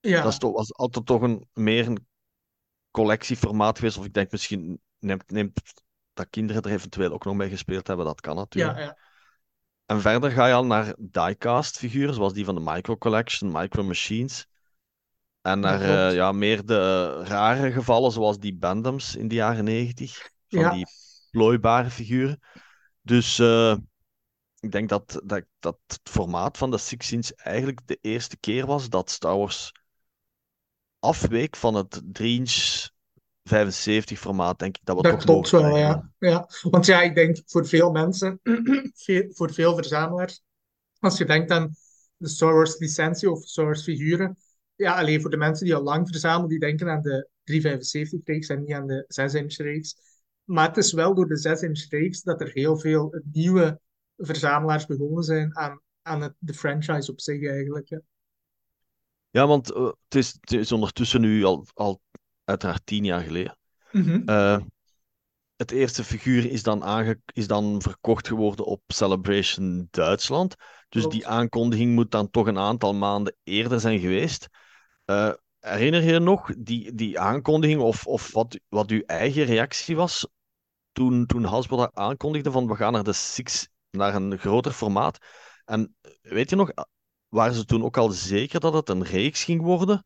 dat 0.00 0.10
is 0.10 0.10
Ja, 0.10 0.30
toch, 0.30 0.52
was 0.52 0.74
altijd 0.74 1.06
toch 1.06 1.22
een, 1.22 1.48
meer 1.52 1.86
een 1.86 2.06
collectieformaat 2.90 3.78
geweest. 3.78 3.98
Of 3.98 4.04
ik 4.04 4.12
denk 4.12 4.30
misschien 4.30 4.80
neemt, 4.98 5.30
neemt 5.30 5.60
dat 6.12 6.30
kinderen 6.30 6.62
er 6.62 6.70
eventueel 6.70 7.12
ook 7.12 7.24
nog 7.24 7.34
mee 7.34 7.48
gespeeld 7.48 7.86
hebben. 7.86 8.06
Dat 8.06 8.20
kan 8.20 8.34
ja, 8.34 8.40
natuurlijk. 8.40 8.78
ja. 8.78 8.96
En 9.86 10.00
verder 10.00 10.30
ga 10.30 10.46
je 10.46 10.54
al 10.54 10.66
naar 10.66 10.94
diecast 10.98 11.78
figuren, 11.78 12.14
zoals 12.14 12.32
die 12.32 12.44
van 12.44 12.54
de 12.54 12.60
Micro 12.64 12.96
Collection, 12.96 13.52
Micro 13.52 13.82
Machines. 13.82 14.46
En 15.42 15.60
naar 15.60 15.80
eh, 15.80 16.14
ja, 16.14 16.32
meer 16.32 16.66
de 16.66 17.12
rare 17.24 17.72
gevallen, 17.72 18.12
zoals 18.12 18.38
die 18.38 18.54
Bandoms 18.54 19.16
in 19.16 19.28
de 19.28 19.34
jaren 19.34 19.64
90. 19.64 20.30
Van 20.48 20.60
Ja, 20.60 20.70
die 20.70 20.86
plooibare 21.30 21.90
figuren. 21.90 22.40
Dus 23.02 23.38
eh, 23.38 23.76
ik 24.60 24.72
denk 24.72 24.88
dat, 24.88 25.20
dat, 25.24 25.44
dat 25.58 25.78
het 25.86 26.00
formaat 26.02 26.58
van 26.58 26.70
de 26.70 26.78
Six 26.78 27.12
Inch 27.12 27.30
eigenlijk 27.30 27.80
de 27.84 27.98
eerste 28.00 28.36
keer 28.36 28.66
was 28.66 28.88
dat 28.88 29.10
Star 29.10 29.36
Wars 29.36 29.72
afweek 30.98 31.56
van 31.56 31.74
het 31.74 32.02
3-inch 32.20 32.88
75 33.44 34.18
formaat, 34.18 34.58
denk 34.58 34.76
ik 34.76 34.84
dat 34.84 34.96
we 34.96 35.02
dat 35.02 35.24
klopt 35.24 35.50
wel, 35.50 35.76
ja. 35.76 36.10
Ja, 36.18 36.48
want 36.62 36.86
ja, 36.86 37.02
ik 37.02 37.14
denk 37.14 37.42
voor 37.46 37.66
veel 37.66 37.90
mensen, 37.90 38.40
voor 39.36 39.52
veel 39.52 39.74
verzamelaars, 39.74 40.42
als 40.98 41.18
je 41.18 41.24
denkt 41.24 41.50
aan 41.50 41.74
de 42.16 42.28
Star 42.28 42.54
Wars 42.54 42.78
licentie 42.78 43.30
of 43.30 43.46
Star 43.46 43.64
Wars 43.64 43.82
figuren, 43.82 44.38
ja, 44.80 44.98
alleen 44.98 45.20
voor 45.20 45.30
de 45.30 45.36
mensen 45.36 45.66
die 45.66 45.74
al 45.74 45.82
lang 45.82 46.08
verzamelen, 46.08 46.48
die 46.48 46.58
denken 46.58 46.90
aan 46.90 47.02
de 47.02 47.28
375-reeks 47.44 48.48
en 48.48 48.60
niet 48.60 48.72
aan 48.72 48.86
de 48.86 49.04
6-inch-reeks. 49.08 49.96
Maar 50.44 50.68
het 50.68 50.76
is 50.76 50.92
wel 50.92 51.14
door 51.14 51.28
de 51.28 51.48
6-inch-reeks 51.48 52.22
dat 52.22 52.40
er 52.40 52.50
heel 52.52 52.78
veel 52.78 53.22
nieuwe 53.32 53.80
verzamelaars 54.16 54.86
begonnen 54.86 55.22
zijn 55.22 55.56
aan, 55.56 55.80
aan 56.02 56.22
het, 56.22 56.34
de 56.38 56.54
franchise 56.54 57.10
op 57.10 57.20
zich 57.20 57.48
eigenlijk. 57.48 57.88
hè. 57.88 57.98
Ja, 59.30 59.46
want 59.46 59.72
eh, 59.72 59.84
het, 59.84 60.14
is, 60.14 60.36
het 60.40 60.52
is 60.52 60.72
ondertussen 60.72 61.20
nu 61.20 61.44
al, 61.44 61.66
al 61.74 62.00
uiteraard 62.44 62.86
tien 62.86 63.04
jaar 63.04 63.20
geleden. 63.20 63.58
Mhm. 63.92 64.22
Eh, 64.28 64.60
het 65.56 65.70
eerste 65.70 66.04
figuur 66.04 66.50
is 66.50 66.62
dan, 66.62 66.84
aange 66.84 67.20
is 67.32 67.46
dan 67.46 67.82
verkocht 67.82 68.28
geworden 68.28 68.64
op 68.64 68.82
Celebration 68.86 69.88
Duitsland. 69.90 70.54
Dus 70.88 71.06
die 71.06 71.26
aankondiging 71.26 71.94
moet 71.94 72.10
dan 72.10 72.30
toch 72.30 72.46
een 72.46 72.58
aantal 72.58 72.94
maanden 72.94 73.36
eerder 73.42 73.80
zijn 73.80 73.98
geweest. 73.98 74.48
Eh, 75.10 75.32
herinner 75.58 76.02
je 76.02 76.18
nog 76.18 76.50
die, 76.58 76.94
die 76.94 77.20
aankondiging 77.20 77.80
of, 77.80 78.06
of 78.06 78.32
wat, 78.32 78.60
wat 78.68 78.90
uw 78.90 79.02
eigen 79.06 79.44
reactie 79.44 79.96
was 79.96 80.26
toen, 80.92 81.26
toen 81.26 81.44
Hasbro 81.44 81.76
dat 81.76 81.94
aankondigde 81.94 82.50
van 82.50 82.66
we 82.66 82.76
gaan 82.76 82.92
naar 82.92 83.04
de 83.04 83.12
Six, 83.12 83.68
naar 83.90 84.14
een 84.14 84.38
groter 84.38 84.72
formaat? 84.72 85.18
En 85.64 85.96
weet 86.22 86.50
je 86.50 86.56
nog, 86.56 86.70
waren 87.28 87.54
ze 87.54 87.64
toen 87.64 87.84
ook 87.84 87.96
al 87.96 88.10
zeker 88.10 88.60
dat 88.60 88.72
het 88.72 88.88
een 88.88 89.04
reeks 89.04 89.44
ging 89.44 89.62
worden? 89.62 90.02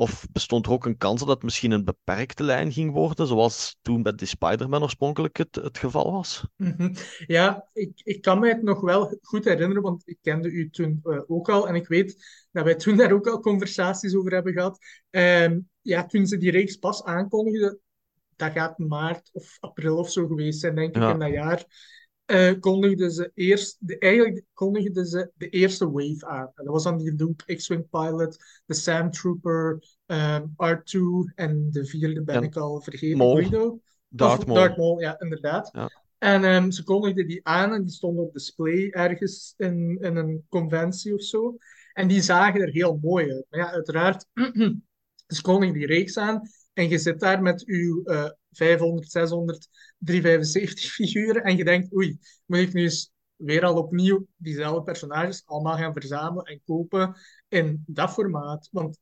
Of 0.00 0.26
bestond 0.32 0.66
er 0.66 0.72
ook 0.72 0.86
een 0.86 0.96
kans 0.96 1.20
dat 1.20 1.28
het 1.28 1.42
misschien 1.42 1.70
een 1.70 1.84
beperkte 1.84 2.42
lijn 2.42 2.72
ging 2.72 2.92
worden, 2.92 3.26
zoals 3.26 3.78
toen 3.82 4.02
met 4.02 4.18
die 4.18 4.28
Spider-Man 4.28 4.82
oorspronkelijk 4.82 5.36
het, 5.36 5.54
het 5.54 5.78
geval 5.78 6.12
was? 6.12 6.46
Mhm. 6.56 6.94
Ja, 7.26 7.68
ik, 7.72 8.00
ik 8.04 8.22
kan 8.22 8.38
mij 8.38 8.48
het 8.48 8.62
nog 8.62 8.80
wel 8.80 9.18
goed 9.22 9.44
herinneren, 9.44 9.82
want 9.82 10.02
ik 10.04 10.18
kende 10.22 10.50
u 10.50 10.70
toen 10.70 11.00
eh, 11.02 11.20
ook 11.26 11.48
al. 11.48 11.68
En 11.68 11.74
ik 11.74 11.88
weet 11.88 12.16
dat 12.52 12.64
wij 12.64 12.74
toen 12.74 12.96
daar 12.96 13.12
ook 13.12 13.26
al 13.26 13.40
conversaties 13.40 14.14
over 14.14 14.32
hebben 14.32 14.52
gehad. 14.52 14.78
Ehm, 15.10 15.58
ja, 15.80 16.06
toen 16.06 16.26
ze 16.26 16.36
die 16.36 16.50
reeks 16.50 16.76
pas 16.76 17.04
aankondigden, 17.04 17.80
dat 18.36 18.52
gaat 18.52 18.78
maart 18.78 19.30
of 19.32 19.56
april 19.60 19.96
of 19.96 20.10
zo 20.10 20.26
geweest 20.26 20.60
zijn, 20.60 20.74
denk 20.74 20.96
ik, 20.96 21.02
Ja, 21.02 21.12
in 21.12 21.18
dat 21.18 21.30
jaar. 21.30 21.64
Eh 22.28 22.60
kondigden 22.60 23.10
ze 23.10 23.30
eerst, 23.34 23.76
de, 23.80 23.98
eigenlijk 23.98 24.44
kondigden 24.52 25.06
ze 25.06 25.30
de 25.36 25.48
eerste 25.48 25.90
wave 25.90 26.26
aan. 26.26 26.50
En 26.54 26.64
dat 26.64 26.72
was 26.72 26.82
dan 26.82 26.98
die 26.98 27.14
Luke 27.14 27.54
X-Wing 27.54 27.88
Pilot, 27.90 28.36
de 28.66 28.74
Sand 28.74 29.12
Trooper, 29.12 29.82
ehm, 30.06 30.46
R2 30.56 31.00
en 31.34 31.68
de 31.70 31.86
vierde 31.86 32.22
ben 32.22 32.34
en 32.34 32.42
ik 32.42 32.56
al 32.56 32.80
vergeten, 32.80 33.18
Darth 34.08 34.46
Maul. 34.46 34.58
Darth 34.58 34.76
Maul, 34.76 35.00
ja, 35.00 35.20
inderdaad. 35.20 35.70
Ja. 35.72 35.90
En 36.18 36.44
ehm, 36.44 36.70
ze 36.70 36.84
kondigden 36.84 37.26
die 37.26 37.40
aan 37.42 37.72
en 37.72 37.82
die 37.82 37.92
stonden 37.92 38.24
op 38.24 38.32
display 38.32 38.88
ergens 38.90 39.54
in, 39.56 39.98
in 40.00 40.16
een 40.16 40.44
conventie 40.48 41.14
of 41.14 41.22
zo. 41.22 41.56
En 41.92 42.08
die 42.08 42.22
zagen 42.22 42.60
er 42.60 42.70
heel 42.70 42.98
mooi 43.02 43.32
uit. 43.32 43.46
Maar 43.50 43.60
ja, 43.60 43.70
uiteraard, 43.70 44.26
ze 45.36 45.42
kondigden 45.42 45.78
die 45.78 45.86
reeks 45.86 46.18
aan 46.18 46.42
en 46.78 46.88
je 46.88 46.98
zit 46.98 47.20
daar 47.20 47.42
met 47.42 47.64
eh 48.04 48.30
500, 48.50 49.10
600, 49.10 49.68
375 49.98 50.92
figuren 50.92 51.42
en 51.42 51.56
je 51.56 51.64
denkt, 51.64 51.94
oei, 51.94 52.18
moet 52.46 52.58
ik 52.58 52.72
nu 52.72 52.82
eens 52.82 53.12
weer 53.36 53.64
al 53.64 53.76
opnieuw 53.76 54.26
diezelfde 54.36 54.82
personages 54.82 55.42
allemaal 55.44 55.76
gaan 55.76 55.92
verzamelen 55.92 56.44
en 56.44 56.60
kopen 56.64 57.16
in 57.48 57.82
dat 57.86 58.10
formaat? 58.10 58.68
Want 58.72 58.98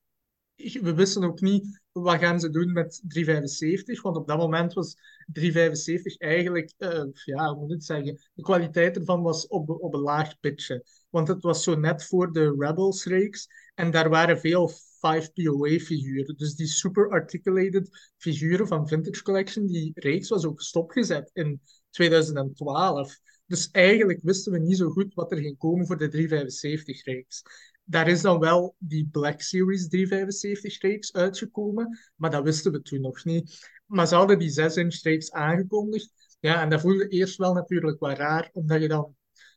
we 0.57 0.95
wisten 0.95 1.25
ook 1.25 1.41
niet 1.41 1.81
wat 2.03 2.19
gaan 2.19 2.41
ze 2.41 2.51
doen 2.51 2.73
met 2.73 3.03
375, 3.09 4.03
want 4.03 4.17
op 4.17 4.27
dat 4.27 4.39
moment 4.39 4.73
was 4.73 4.97
375 5.27 6.19
eigenlijk, 6.19 6.73
eh, 6.79 7.05
ja, 7.25 7.55
hoe 7.55 7.67
moet 7.67 7.77
ik 7.77 7.83
zeggen, 7.83 8.19
de 8.35 8.43
kwaliteit 8.43 8.97
ervan 8.97 9.23
was 9.23 9.47
op, 9.47 9.71
op 9.71 9.95
een 9.95 10.01
laag 10.01 10.41
pitje. 10.41 10.85
Want 11.11 11.29
het 11.29 11.43
was 11.43 11.63
zo 11.63 11.75
net 11.75 12.05
voor 12.05 12.33
de 12.33 12.55
Rebels-reeks 12.59 13.49
en 13.75 13.91
daar 13.91 14.09
waren 14.09 14.39
veel 14.39 14.71
5POA-figuren. 14.71 16.37
Dus 16.37 16.55
die 16.55 16.67
super 16.67 17.11
articulated 17.11 18.13
figuren 18.17 18.67
van 18.67 18.89
Vintage 18.89 19.23
Collection, 19.23 19.67
die 19.67 19.93
reeks 19.95 20.29
was 20.29 20.45
ook 20.45 20.61
stopgezet 20.61 21.31
in 21.33 21.61
2012. 21.91 23.19
Dus 23.47 23.71
eigenlijk 23.71 24.21
wisten 24.23 24.53
we 24.53 24.59
niet 24.59 24.77
zo 24.77 24.89
goed 24.89 25.15
wat 25.15 25.33
er 25.33 25.39
ging 25.39 25.59
komen 25.59 25.87
voor 25.87 25.99
de 25.99 26.11
375-reeks. 26.11 27.43
Daar 27.89 28.09
is 28.09 28.23
dan 28.23 28.39
wel 28.39 28.75
die 28.79 29.09
Black 29.11 29.41
Series 29.41 29.89
375-reeks 29.97 31.13
uitgekomen, 31.13 31.99
maar 32.15 32.31
dat 32.31 32.43
wisten 32.43 32.73
we 32.73 32.83
toen 32.83 33.01
nog 33.01 33.25
niet. 33.25 33.71
Maar 33.87 34.07
ze 34.07 34.15
hadden 34.15 34.39
die 34.39 34.61
6-inch-reeks 34.61 35.31
aangekondigd. 35.31 36.37
Ja, 36.41 36.63
en 36.63 36.71
dat 36.71 36.81
voelde 36.81 37.09
eerst 37.09 37.37
wel 37.37 37.55
natuurlijk 37.55 38.01
wel 38.01 38.13
raar, 38.13 38.51
omdat 38.53 38.81
je 38.81 38.89
dan... 38.89 39.15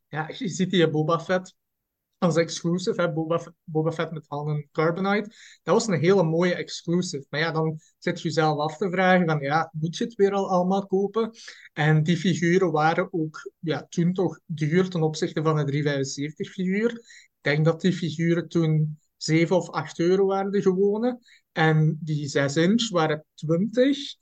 Ja, 0.07 0.29
je 0.38 0.48
ziet 0.48 0.71
die 0.71 0.89
Boba 0.89 1.19
Fett 1.19 1.55
als 2.19 2.36
exclusive, 2.36 3.01
hè, 3.01 3.12
Boba, 3.13 3.53
Boba 3.63 3.91
Fett 3.91 4.12
met 4.12 4.25
Han 4.27 4.67
Carbonite. 4.71 5.29
Dat 5.63 5.74
was 5.74 5.88
een 5.88 6.00
hele 6.00 6.24
mooie 6.24 6.55
exclusive. 6.55 7.25
Maar 7.29 7.39
ja, 7.39 7.51
dan 7.51 7.79
zit 7.98 8.21
je 8.21 8.27
jezelf 8.27 8.59
af 8.59 8.77
te 8.77 8.89
vragen 8.89 9.25
van, 9.25 9.39
ja, 9.39 9.71
moet 9.74 9.98
je 9.98 10.03
het 10.03 10.15
weer 10.15 10.31
al 10.31 10.50
allemaal 10.50 10.86
kopen? 10.86 11.31
En 11.74 12.03
die 12.03 12.17
figuren 12.17 12.71
waren 12.71 13.13
ook 13.13 13.51
ja, 13.59 13.86
toen 13.89 14.13
toch 14.13 14.39
duur 14.45 14.89
ten 14.89 15.01
opzichte 15.01 15.41
van 15.41 15.55
de 15.55 15.63
375 15.63 16.51
figuur. 16.51 16.91
Ik 16.91 17.28
denk 17.50 17.65
dat 17.65 17.82
die 17.82 17.94
figuren 17.94 18.48
toen 18.48 19.00
7 19.18 19.56
of 19.56 19.70
8 19.70 20.00
euro 20.00 20.25
waren, 20.25 20.51
de 20.51 20.62
gewone. 20.62 21.20
En 21.51 21.98
die 22.01 22.27
6 22.27 22.56
inch 22.56 22.89
waren 22.89 23.25
20 23.34 24.15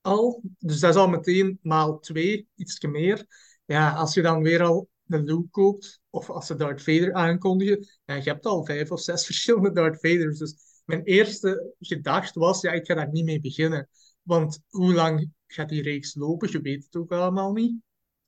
al. 0.00 0.42
Dus 0.58 0.80
dat 0.80 0.90
is 0.90 1.00
al 1.00 1.08
meteen 1.08 1.58
maal 1.62 1.98
2, 1.98 2.48
iets 2.54 2.80
meer. 2.80 3.26
Ja, 3.64 3.92
als 3.92 4.14
je 4.14 4.22
dan 4.22 4.42
weer 4.42 4.62
al 4.62 4.88
een 5.06 5.24
Luke 5.24 5.48
koopt, 5.50 6.00
of 6.10 6.30
als 6.30 6.46
ze 6.46 6.54
Darth 6.54 6.82
Vader 6.82 7.12
aankondigen, 7.12 7.86
ja, 8.04 8.14
je 8.14 8.30
hebt 8.30 8.46
al 8.46 8.64
vijf 8.64 8.90
of 8.90 9.00
zes 9.00 9.24
verschillende 9.30 9.72
Darth 9.72 10.00
Vaders. 10.00 10.38
Dus 10.38 10.54
mijn 10.84 11.02
eerste 11.02 11.74
gedachte 11.80 12.38
was, 12.38 12.60
ja, 12.60 12.72
ik 12.72 12.86
ga 12.86 12.94
daar 12.94 13.10
niet 13.10 13.24
mee 13.24 13.40
beginnen. 13.40 13.88
Want 14.22 14.60
hoe 14.68 14.94
lang 14.94 15.30
gaat 15.46 15.68
die 15.68 15.82
reeks 15.82 16.14
lopen? 16.14 16.50
Je 16.50 16.60
weet 16.60 16.84
het 16.84 16.96
ook 16.96 17.12
allemaal 17.12 17.52
niet. 17.52 17.80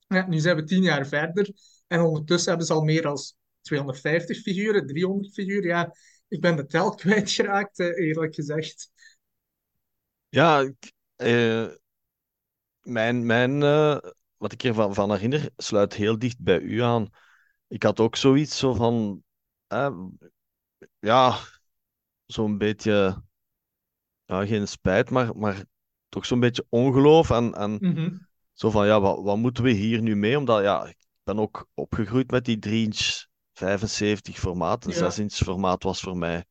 Ja, 0.09 0.28
nu 0.28 0.38
zijn 0.38 0.56
we 0.56 0.64
tien 0.64 0.82
jaar 0.82 1.06
verder 1.06 1.50
en 1.87 2.00
ondertussen 2.00 2.49
hebben 2.49 2.66
ze 2.66 2.73
al 2.73 2.82
meer 2.82 3.02
dan 3.02 3.18
250 3.61 4.38
figuren, 4.40 4.87
300 4.87 5.33
figuren. 5.35 5.69
Ja, 5.69 5.95
ik 6.29 6.40
ben 6.40 6.57
de 6.57 6.67
tel 6.67 6.95
kwijtgeraakt, 6.95 7.79
eh, 7.79 8.07
eerlijk 8.07 8.35
gezegd. 8.35 8.90
Ja, 10.29 10.73
eh, 11.17 11.67
mijn, 12.83 13.26
mijn, 13.26 13.62
eh, 13.62 13.97
wat 14.37 14.52
ik 14.52 14.62
ervan 14.64 14.95
van 14.95 15.11
herinner, 15.12 15.50
sluit 15.57 15.95
heel 15.95 16.19
dicht 16.19 16.38
bij 16.43 16.61
u 16.61 16.81
aan. 16.83 17.09
Ik 17.69 17.83
had 17.83 18.00
ook 18.00 18.17
zoiets 18.17 18.59
zo 18.59 18.75
van, 18.75 19.23
eh, 19.67 19.97
ja, 21.00 21.38
zo'n 22.26 22.59
beetje, 22.59 23.23
ja, 24.25 24.47
geen 24.47 24.69
spijt, 24.69 25.11
maar, 25.11 25.37
maar 25.37 25.64
toch 26.09 26.26
zo'n 26.26 26.40
beetje 26.40 26.67
ongeloof. 26.69 27.31
En, 27.31 27.55
en 27.55 27.83
Mhm. 27.83 28.17
zo 28.52 28.71
van, 28.71 28.87
ja, 28.87 29.00
wat, 29.00 29.23
wat 29.23 29.37
moeten 29.37 29.64
we 29.64 29.71
hier 29.71 30.02
nu 30.02 30.17
mee? 30.17 30.38
Omdat, 30.38 30.62
ja, 30.62 30.87
ik 30.87 30.97
ben 31.23 31.38
ook 31.38 31.69
opgegroeid 31.75 32.31
met 32.31 32.45
die 32.45 32.59
3-inch 32.59 33.26
75 33.61 34.38
formaat. 34.38 34.85
Een 34.85 34.93
Ja, 34.93 35.12
6-inch 35.12 35.33
formaat 35.33 35.83
was 35.83 36.00
voor 36.00 36.17
mij 36.17 36.45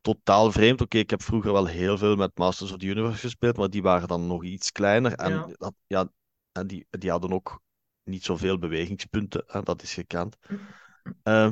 totaal 0.00 0.52
vreemd. 0.52 0.80
Oké, 0.80 0.98
ik 0.98 1.10
heb 1.10 1.22
vroeger 1.22 1.52
wel 1.52 1.66
heel 1.66 1.98
veel 1.98 2.16
met 2.16 2.38
Masters 2.38 2.72
of 2.72 2.78
the 2.78 2.86
Universe 2.86 3.18
gespeeld, 3.18 3.56
maar 3.56 3.70
die 3.70 3.82
waren 3.82 4.08
dan 4.08 4.26
nog 4.26 4.44
iets 4.44 4.72
kleiner. 4.72 5.14
En, 5.14 5.32
ja. 5.32 5.48
dat, 5.56 5.74
ja, 5.86 6.08
en 6.52 6.66
die, 6.66 6.86
die 6.90 7.10
hadden 7.10 7.32
ook 7.32 7.60
niet 8.04 8.24
zoveel 8.24 8.58
bewegingspunten. 8.58 9.44
Hè, 9.46 9.62
dat 9.62 9.82
is 9.82 9.94
gekend. 9.94 10.36
Eh, 11.22 11.50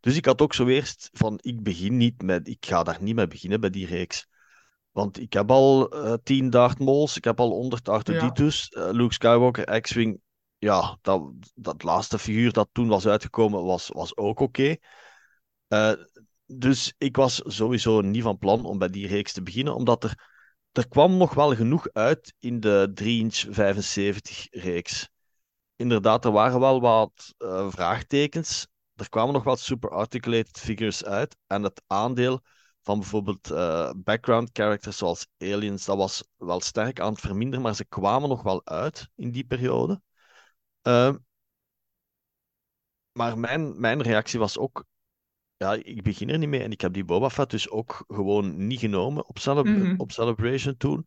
dus 0.00 0.16
ik 0.16 0.24
had 0.24 0.40
ook 0.40 0.54
zo 0.54 0.66
eerst 0.66 1.10
van, 1.12 1.38
ik 1.42 1.62
begin 1.62 1.96
niet 1.96 2.22
met, 2.22 2.48
ik 2.48 2.66
ga 2.66 2.82
daar 2.82 3.02
niet 3.02 3.14
mee 3.14 3.26
beginnen 3.26 3.60
bij 3.60 3.70
die 3.70 3.86
reeks. 3.86 4.26
Want 4.90 5.20
ik 5.20 5.32
heb 5.32 5.50
al 5.50 5.90
eh 5.90 6.14
10 6.22 6.50
Darth 6.50 6.78
Mauls, 6.78 7.16
ik 7.16 7.24
heb 7.24 7.40
al 7.40 7.50
100 7.50 7.86
Ja, 7.86 8.00
R2-D2's, 8.00 8.68
eh, 8.68 8.88
Luke 8.90 9.12
Skywalker, 9.12 9.80
X-Wing. 9.80 10.20
Ja, 10.58 10.98
dat, 11.02 11.30
dat 11.54 11.82
laatste 11.82 12.18
figuur 12.18 12.52
dat 12.52 12.68
toen 12.72 12.88
was 12.88 13.06
uitgekomen 13.06 13.64
was, 13.64 13.88
was 13.88 14.16
ook 14.16 14.40
oké. 14.40 14.76
Eh, 15.68 15.92
dus 16.46 16.94
ik 16.98 17.16
was 17.16 17.42
sowieso 17.44 18.00
niet 18.00 18.22
van 18.22 18.38
plan 18.38 18.64
om 18.64 18.78
bij 18.78 18.88
die 18.88 19.06
reeks 19.06 19.32
te 19.32 19.42
beginnen, 19.42 19.74
omdat 19.74 20.04
er, 20.04 20.28
er 20.72 20.88
kwam 20.88 21.16
nog 21.16 21.34
wel 21.34 21.54
genoeg 21.54 21.88
uit 21.92 22.34
in 22.38 22.60
de 22.60 22.92
3-inch 22.94 23.46
75 23.54 24.46
reeks. 24.50 25.08
Inderdaad, 25.76 26.24
er 26.24 26.32
waren 26.32 26.60
wel 26.60 26.80
wat 26.80 27.34
eh, 27.38 27.70
vraagtekens. 27.70 28.66
Er 28.94 29.08
kwamen 29.08 29.32
nog 29.32 29.44
wat 29.44 29.60
super 29.60 29.90
articulated 29.90 30.58
figures 30.58 31.04
uit. 31.04 31.36
En 31.46 31.62
het 31.62 31.82
aandeel 31.86 32.40
van 32.82 32.98
bijvoorbeeld 32.98 33.50
eh, 33.50 33.90
background 33.96 34.50
characters 34.52 34.96
zoals 34.96 35.26
aliens, 35.38 35.84
dat 35.84 35.96
was 35.96 36.24
wel 36.36 36.60
sterk 36.60 37.00
aan 37.00 37.12
het 37.12 37.20
verminderen, 37.20 37.62
maar 37.62 37.74
ze 37.74 37.84
kwamen 37.84 38.28
nog 38.28 38.42
wel 38.42 38.66
uit 38.66 39.08
in 39.14 39.30
die 39.30 39.44
periode. 39.44 40.00
Eh, 40.88 41.14
maar 43.12 43.38
mijn, 43.38 43.80
mijn 43.80 44.02
reactie 44.02 44.38
was 44.38 44.58
ook 44.58 44.84
ja, 45.56 45.72
ik 45.72 46.02
begin 46.02 46.28
er 46.28 46.38
niet 46.38 46.48
mee. 46.48 46.62
En 46.62 46.70
ik 46.70 46.80
heb 46.80 46.92
die 46.92 47.04
Boba 47.04 47.30
Fett 47.30 47.50
dus 47.50 47.70
ook 47.70 48.04
gewoon 48.06 48.66
niet 48.66 48.80
genomen 48.80 49.28
op, 49.28 49.38
Celeb- 49.38 49.66
Mhm. 49.66 49.94
op 49.96 50.12
Celebration 50.12 50.76
toen. 50.76 51.06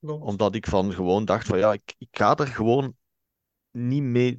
Klopt. 0.00 0.24
Omdat 0.24 0.54
ik 0.54 0.66
van 0.66 0.92
gewoon 0.92 1.24
dacht 1.24 1.46
van 1.46 1.58
ja, 1.58 1.72
ik, 1.72 1.94
ik 1.98 2.08
ga 2.10 2.36
er 2.36 2.46
gewoon 2.46 2.96
niet 3.70 4.02
mee, 4.02 4.30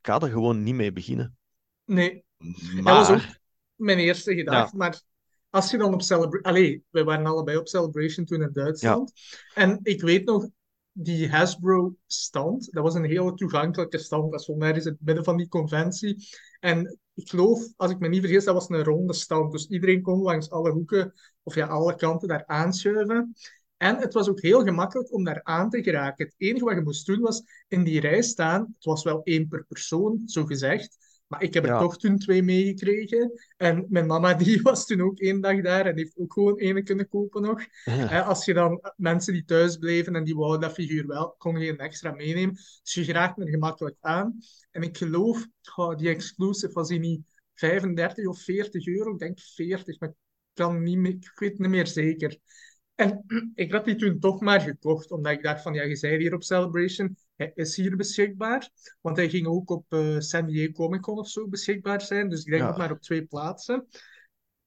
ik 0.00 0.06
ga 0.06 0.20
er 0.20 0.28
gewoon 0.30 0.62
niet 0.62 0.74
mee 0.74 0.92
beginnen. 0.92 1.36
Nee, 1.84 2.24
dat 2.38 2.82
was 2.82 3.10
ook 3.10 3.16
Maar, 3.16 3.40
mijn 3.74 3.98
eerste 3.98 4.30
ja, 4.30 4.36
gedachte. 4.36 4.76
Maar 4.76 5.00
als 5.50 5.70
je 5.70 5.78
dan 5.78 5.94
op 5.94 6.02
Celebration... 6.02 6.42
Allee, 6.42 6.84
wij 6.90 7.04
waren 7.04 7.26
allebei 7.26 7.56
op 7.56 7.68
Celebration 7.68 8.24
toen 8.26 8.40
in 8.40 8.50
ja, 8.54 8.62
Duitsland. 8.62 9.12
En 9.54 9.80
ik 9.82 10.00
weet 10.00 10.24
nog, 10.24 10.48
die 10.98 11.28
Hasbro-stand, 11.28 12.72
dat 12.72 12.82
was 12.82 12.94
een 12.94 13.04
hele 13.04 13.34
toegankelijke 13.34 13.98
stand. 13.98 14.32
Dat 14.32 14.42
stond 14.42 14.62
ergens 14.62 14.84
in 14.84 14.92
het 14.92 15.00
midden 15.04 15.24
van 15.24 15.36
die 15.36 15.48
conventie. 15.48 16.28
En 16.60 16.98
ik 17.14 17.28
geloof, 17.28 17.66
als 17.76 17.90
ik 17.90 17.98
me 17.98 18.08
niet 18.08 18.20
vergis, 18.20 18.44
dat 18.44 18.54
was 18.54 18.68
een 18.68 18.84
ronde 18.84 19.12
stand. 19.12 19.52
Dus 19.52 19.66
iedereen 19.66 20.02
kon 20.02 20.22
langs 20.22 20.50
alle 20.50 20.70
hoeken, 20.70 21.12
of 21.42 21.54
ja, 21.54 21.66
alle 21.66 21.94
kanten 21.94 22.28
daar 22.28 22.46
aanschuiven. 22.46 23.34
En 23.76 23.96
het 23.96 24.12
was 24.12 24.28
ook 24.28 24.40
heel 24.40 24.62
gemakkelijk 24.62 25.12
om 25.12 25.24
daar 25.24 25.40
aan 25.42 25.70
te 25.70 25.82
geraken. 25.82 26.26
Het 26.26 26.34
enige 26.36 26.64
wat 26.64 26.74
je 26.74 26.82
moest 26.82 27.06
doen 27.06 27.20
was 27.20 27.42
in 27.68 27.84
die 27.84 28.00
rij 28.00 28.22
staan. 28.22 28.60
Het 28.74 28.84
was 28.84 29.04
wel 29.04 29.22
één 29.22 29.48
per 29.48 29.64
persoon, 29.68 30.22
zo 30.24 30.44
gezegd. 30.44 31.05
Maar 31.26 31.42
ik 31.42 31.54
heb 31.54 31.64
er 31.64 31.70
ja, 31.70 31.78
toch 31.78 31.98
toen 31.98 32.18
twee 32.18 32.42
meegekregen. 32.42 33.32
En 33.56 33.86
mijn 33.88 34.06
mama 34.06 34.34
die 34.34 34.62
was 34.62 34.86
toen 34.86 35.00
ook 35.00 35.18
één 35.18 35.40
dag 35.40 35.62
daar 35.62 35.86
en 35.86 35.96
heeft 35.96 36.16
ook 36.16 36.32
gewoon 36.32 36.58
één 36.58 36.84
kunnen 36.84 37.08
kopen 37.08 37.42
nog. 37.42 37.62
ja, 37.84 38.20
als 38.20 38.44
je 38.44 38.54
dan 38.54 38.92
mensen 38.96 39.32
die 39.32 39.44
thuis 39.44 39.76
bleven 39.76 40.14
en 40.14 40.24
die 40.24 40.34
wouden 40.34 40.60
dat 40.60 40.72
figuur 40.72 41.06
wel, 41.06 41.34
kon 41.38 41.58
je 41.58 41.70
een 41.70 41.78
extra 41.78 42.10
meenemen. 42.10 42.54
Dus 42.54 42.94
je 42.94 43.04
geraakt 43.04 43.40
er 43.40 43.48
gemakkelijk 43.48 43.96
aan. 44.00 44.38
En 44.70 44.82
ik 44.82 44.96
geloof, 44.96 45.46
oh, 45.76 45.96
die 45.96 46.08
exclusive 46.08 46.72
was 46.72 46.88
die 46.88 46.98
niet 46.98 47.22
35 47.54 48.26
of 48.26 48.42
40 48.42 48.86
euro? 48.86 49.12
Ik 49.12 49.18
denk 49.18 49.40
40, 49.40 50.00
maar 50.00 50.08
ik, 50.08 50.14
kan 50.52 50.82
niet 50.82 50.98
meer, 50.98 51.12
ik 51.12 51.32
weet 51.34 51.58
niet 51.58 51.68
meer 51.68 51.86
zeker. 51.86 52.38
En 52.94 53.24
ik 53.54 53.72
had 53.72 53.84
die 53.84 53.96
toen 53.96 54.18
toch 54.18 54.40
maar 54.40 54.60
gekocht, 54.60 55.10
omdat 55.10 55.32
ik 55.32 55.42
dacht 55.42 55.62
van, 55.62 55.74
ja, 55.74 55.82
je 55.82 55.96
zei 55.96 56.16
hier 56.16 56.34
op 56.34 56.42
Celebration, 56.42 57.16
hij 57.36 57.52
is 57.54 57.76
hier 57.76 57.96
beschikbaar. 57.96 58.70
Want 59.00 59.16
hij 59.16 59.28
ging 59.28 59.46
ook 59.46 59.70
op 59.70 59.84
eh, 59.88 60.18
San 60.18 60.46
Diego 60.46 60.72
Comic 60.72 61.00
Con 61.00 61.18
of 61.18 61.28
zo 61.28 61.48
beschikbaar 61.48 62.00
zijn. 62.00 62.28
Dus 62.28 62.44
ik 62.44 62.50
denk 62.50 62.68
ook 62.68 62.76
maar 62.76 62.90
op 62.90 63.00
twee 63.00 63.24
plaatsen. 63.24 63.86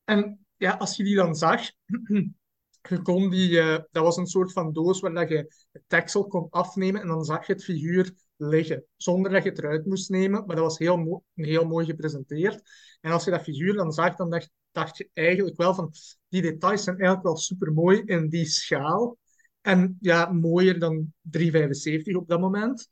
En 0.03 0.45
ja, 0.57 0.71
als 0.71 0.95
je 0.95 1.03
die 1.03 1.15
dan 1.15 1.35
zag, 1.35 1.61
je 2.89 3.01
kon 3.03 3.29
die, 3.29 3.59
eh, 3.59 3.79
dat 3.91 4.03
was 4.03 4.17
een 4.17 4.27
soort 4.27 4.51
van 4.51 4.73
doos 4.73 4.99
waar 4.99 5.13
dat 5.13 5.29
je 5.29 5.53
het 5.71 5.83
deksel 5.87 6.27
kon 6.27 6.47
afnemen 6.49 7.01
en 7.01 7.07
dan 7.07 7.23
zag 7.23 7.47
je 7.47 7.53
het 7.53 7.63
figuur 7.63 8.13
liggen, 8.35 8.85
zonder 8.97 9.31
dat 9.31 9.43
je 9.43 9.49
het 9.49 9.57
eruit 9.57 9.85
moest 9.85 10.09
nemen. 10.09 10.45
Maar 10.45 10.55
dat 10.55 10.65
was 10.65 10.77
heel, 10.77 11.23
heel 11.33 11.65
mooi 11.65 11.85
gepresenteerd. 11.85 12.61
En 13.01 13.11
als 13.11 13.23
je 13.23 13.31
dat 13.31 13.41
figuur 13.41 13.73
dan 13.73 13.91
zag, 13.91 14.15
dan 14.15 14.29
dacht, 14.29 14.51
dacht 14.71 14.97
je 14.97 15.09
eigenlijk 15.13 15.57
wel 15.57 15.73
van, 15.73 15.91
die 16.27 16.41
details 16.41 16.83
zijn 16.83 16.95
eigenlijk 16.95 17.25
wel 17.25 17.37
super 17.37 17.73
mooi 17.73 18.01
in 18.05 18.29
die 18.29 18.45
schaal. 18.45 19.17
En 19.61 19.97
ja, 20.01 20.31
mooier 20.31 20.79
dan 20.79 21.13
375 21.21 22.15
op 22.15 22.27
dat 22.27 22.39
moment. 22.39 22.89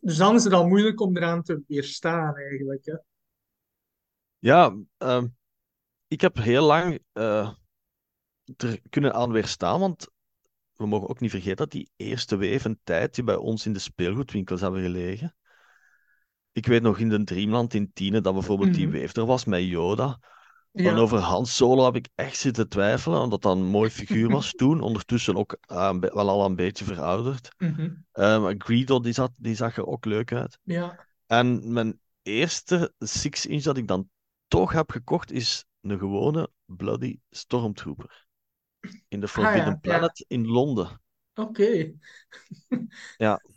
Dus 0.00 0.16
dan 0.16 0.34
is 0.34 0.44
het 0.44 0.52
al 0.52 0.66
moeilijk 0.66 1.00
om 1.00 1.16
eraan 1.16 1.42
te 1.42 1.62
weerstaan, 1.66 2.36
eigenlijk. 2.36 2.84
Hè. 2.84 2.94
ja 4.38 4.76
ehm, 4.96 5.26
ik 6.08 6.20
heb 6.20 6.36
heel 6.36 6.64
lang 6.64 6.98
eh, 7.12 7.50
er 8.56 8.80
kunnen 8.88 9.14
aan 9.14 9.32
weerstaan, 9.32 9.80
want 9.80 10.08
we 10.74 10.86
mogen 10.86 11.08
ook 11.08 11.20
niet 11.20 11.30
vergeten 11.30 11.56
dat 11.56 11.70
die 11.70 11.90
eerste 11.96 12.36
weef 12.36 12.64
een 12.64 12.80
tijdje 12.82 13.22
bij 13.24 13.36
ons 13.36 13.66
in 13.66 13.72
de 13.72 13.78
speelgoedwinkels 13.78 14.60
hebben 14.60 14.82
gelegen. 14.82 15.34
Ik 16.52 16.66
weet 16.66 16.82
nog 16.82 16.98
in 16.98 17.08
de 17.08 17.24
Dreamland 17.24 17.74
in 17.74 17.92
Tiene 17.92 18.20
dat 18.20 18.32
bijvoorbeeld 18.34 18.74
die 18.74 18.86
Mhm. 18.86 18.96
weef 18.96 19.16
er 19.16 19.26
was 19.26 19.44
met 19.44 19.62
Yoda. 19.62 20.20
En 20.72 20.84
Ja. 20.84 20.96
over 20.96 21.18
Han 21.18 21.46
Solo 21.46 21.84
heb 21.84 21.96
ik 21.96 22.08
echt 22.14 22.36
zitten 22.36 22.68
twijfelen, 22.68 23.20
omdat 23.20 23.42
dat 23.42 23.56
een 23.56 23.64
mooi 23.64 23.90
figuur 23.90 24.30
was 24.30 24.50
toen. 24.60 24.80
Ondertussen 24.80 25.36
ook 25.36 25.56
eh, 25.60 25.88
een 25.92 26.00
wel 26.00 26.28
al 26.28 26.44
een 26.44 26.56
beetje 26.56 26.84
verouderd. 26.84 27.54
Mhm. 27.58 27.90
Eh, 28.12 28.42
maar 28.42 28.54
Greedo 28.58 29.00
die 29.00 29.12
zat, 29.12 29.32
die 29.36 29.54
zag 29.54 29.76
er 29.76 29.86
ook 29.86 30.04
leuk 30.04 30.32
uit. 30.32 30.58
Ja. 30.62 31.06
En 31.26 31.72
mijn 31.72 32.00
eerste 32.22 32.92
6-inch 32.98 33.62
dat 33.62 33.76
ik 33.76 33.86
dan 33.86 34.08
toch 34.48 34.72
heb 34.72 34.90
gekocht 34.90 35.32
is 35.32 35.64
een 35.80 35.98
gewone 35.98 36.50
Bloody 36.64 37.18
Stormtrooper. 37.30 38.26
In 39.08 39.20
de 39.20 39.26
Ah 39.26 39.32
Forbidden 39.32 39.72
ja. 39.72 39.78
Planet 39.80 40.24
in 40.28 40.46
Londen. 40.46 41.00
Oké. 41.34 41.92
Ja, 43.16 43.40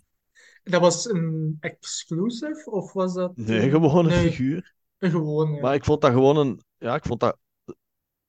Dat 0.64 0.82
was 0.82 1.10
een 1.10 1.58
exclusive 1.60 2.72
of 2.72 2.94
was 2.94 3.14
dat 3.14 3.36
nee, 3.36 3.62
een... 3.62 3.70
gewone 3.70 4.10
Nee, 4.10 4.30
figuur. 4.30 4.74
een 4.98 5.12
gewone. 5.12 5.62
Maar 5.62 5.74
ik 5.74 5.86
vond 5.86 6.02
dat 6.02 6.12
gewoon 6.12 6.38
een, 6.38 6.62
ja, 6.84 6.96
ik 6.96 7.04
vond 7.06 7.20
dat 7.20 7.38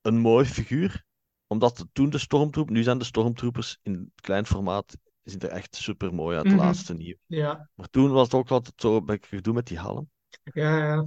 een 0.00 0.18
mooi 0.18 0.44
figuur. 0.44 1.04
Omdat 1.46 1.84
toen 1.92 2.10
de 2.10 2.18
Stormtroop, 2.18 2.70
nu 2.70 2.82
zijn 2.82 2.98
de 2.98 3.04
Stormtroopers 3.04 3.78
in 3.82 4.12
klein 4.14 4.46
formaat, 4.46 4.96
zien 5.22 5.40
er 5.40 5.48
echt 5.48 5.76
super 5.76 6.14
mooi 6.14 6.36
uit, 6.36 6.46
het 6.46 6.54
Mhm. 6.54 6.64
laatste 6.64 6.94
nieuw. 6.94 7.16
Ja, 7.26 7.68
Maar 7.74 7.88
toen 7.88 8.10
was 8.10 8.24
het 8.24 8.34
ook 8.34 8.50
altijd 8.50 8.80
zo 8.80 8.96
een 8.96 9.04
beetje 9.04 9.36
gedoe 9.36 9.54
met 9.54 9.66
die 9.66 9.78
helm. 9.78 10.10
ja, 10.54 10.78
ja. 10.78 11.04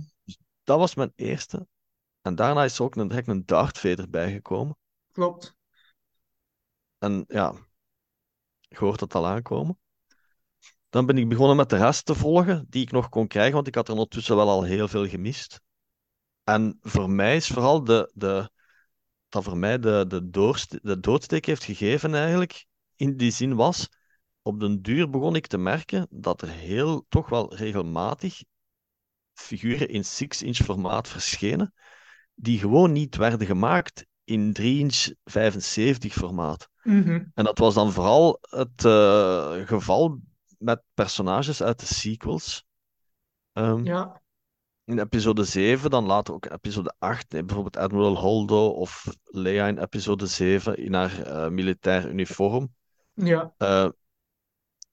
dat 0.63 0.79
was 0.79 0.95
mijn 0.95 1.11
eerste. 1.15 1.67
En 2.21 2.35
daarna 2.35 2.63
is 2.63 2.77
er 2.77 2.83
ook 2.83 2.95
een, 2.95 3.07
direct 3.07 3.27
een 3.27 3.45
Darth 3.45 3.77
Vader 3.77 4.09
bijgekomen. 4.09 4.77
Klopt. 5.11 5.55
En 6.99 7.25
ja, 7.27 7.53
je 8.59 8.77
hoort 8.77 8.99
het 8.99 9.15
al 9.15 9.27
aankomen. 9.27 9.79
Dan 10.89 11.05
ben 11.05 11.17
ik 11.17 11.29
begonnen 11.29 11.55
met 11.55 11.69
de 11.69 11.77
rest 11.77 12.05
te 12.05 12.15
volgen, 12.15 12.65
die 12.69 12.81
ik 12.81 12.91
nog 12.91 13.09
kon 13.09 13.27
krijgen, 13.27 13.53
want 13.53 13.67
ik 13.67 13.75
had 13.75 13.87
er 13.87 13.93
ondertussen 13.93 14.35
wel 14.35 14.49
al 14.49 14.63
heel 14.63 14.87
veel 14.87 15.07
gemist. 15.07 15.61
En 16.47 16.77
voor 16.81 17.09
mij 17.09 17.35
is 17.35 17.47
vooral 17.47 17.83
de, 17.83 18.11
de, 18.13 18.49
dat 19.29 19.43
voor 19.43 19.57
mij 19.57 19.79
de, 19.79 20.05
de, 20.07 20.29
de 20.81 20.99
doodsteek 20.99 21.45
heeft 21.45 21.63
gegeven 21.63 22.15
eigenlijk, 22.15 22.65
in 22.95 23.17
die 23.17 23.31
zin 23.31 23.55
was, 23.55 23.89
op 24.41 24.59
den 24.59 24.81
duur 24.81 25.09
begon 25.09 25.35
ik 25.35 25.47
te 25.47 25.57
merken 25.57 26.07
dat 26.09 26.41
er 26.41 26.49
heel, 26.49 27.05
toch 27.09 27.29
wel 27.29 27.55
regelmatig 27.55 28.43
figuren 29.33 29.89
in 29.89 30.03
6-inch 30.03 30.57
formaat 30.57 31.07
verschenen, 31.07 31.73
die 32.35 32.59
gewoon 32.59 32.91
niet 32.91 33.15
werden 33.15 33.47
gemaakt 33.47 34.05
in 34.23 34.55
3-inch 34.59 35.11
75 35.23 36.13
formaat. 36.13 36.69
Mhm. 36.83 37.25
En 37.33 37.43
dat 37.43 37.57
was 37.57 37.73
dan 37.73 37.91
vooral 37.91 38.37
het 38.41 38.85
eh, 38.85 39.67
geval 39.67 40.19
met 40.57 40.81
personages 40.93 41.63
uit 41.63 41.79
de 41.79 41.85
sequels. 41.85 42.65
Ehm, 43.53 43.83
Ja, 43.83 44.21
In 44.87 44.99
episode 44.99 45.43
7, 45.43 45.89
dan 45.89 46.05
later 46.05 46.33
ook 46.33 46.45
in 46.45 46.51
episode 46.51 46.95
8, 46.99 47.33
eh, 47.33 47.43
bijvoorbeeld 47.43 47.77
Admiral 47.77 48.17
Holdo 48.17 48.67
of 48.69 49.07
Leia 49.23 49.67
in 49.67 49.77
episode 49.77 50.25
7 50.25 50.77
in 50.77 50.93
haar 50.93 51.21
eh, 51.21 51.49
militair 51.49 52.09
uniform. 52.09 52.73
ja, 53.13 53.53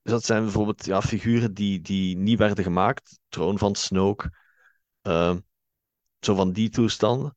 dus 0.01 0.11
dat 0.11 0.25
zijn 0.25 0.43
bijvoorbeeld 0.43 0.85
ja, 0.85 1.01
figuren 1.01 1.53
die, 1.53 1.81
die 1.81 2.17
niet 2.17 2.37
werden 2.37 2.63
gemaakt. 2.63 3.19
Troon 3.27 3.57
van 3.57 3.75
Snoke. 3.75 4.31
zo 6.19 6.35
van 6.35 6.51
die 6.51 6.69
toestanden. 6.69 7.35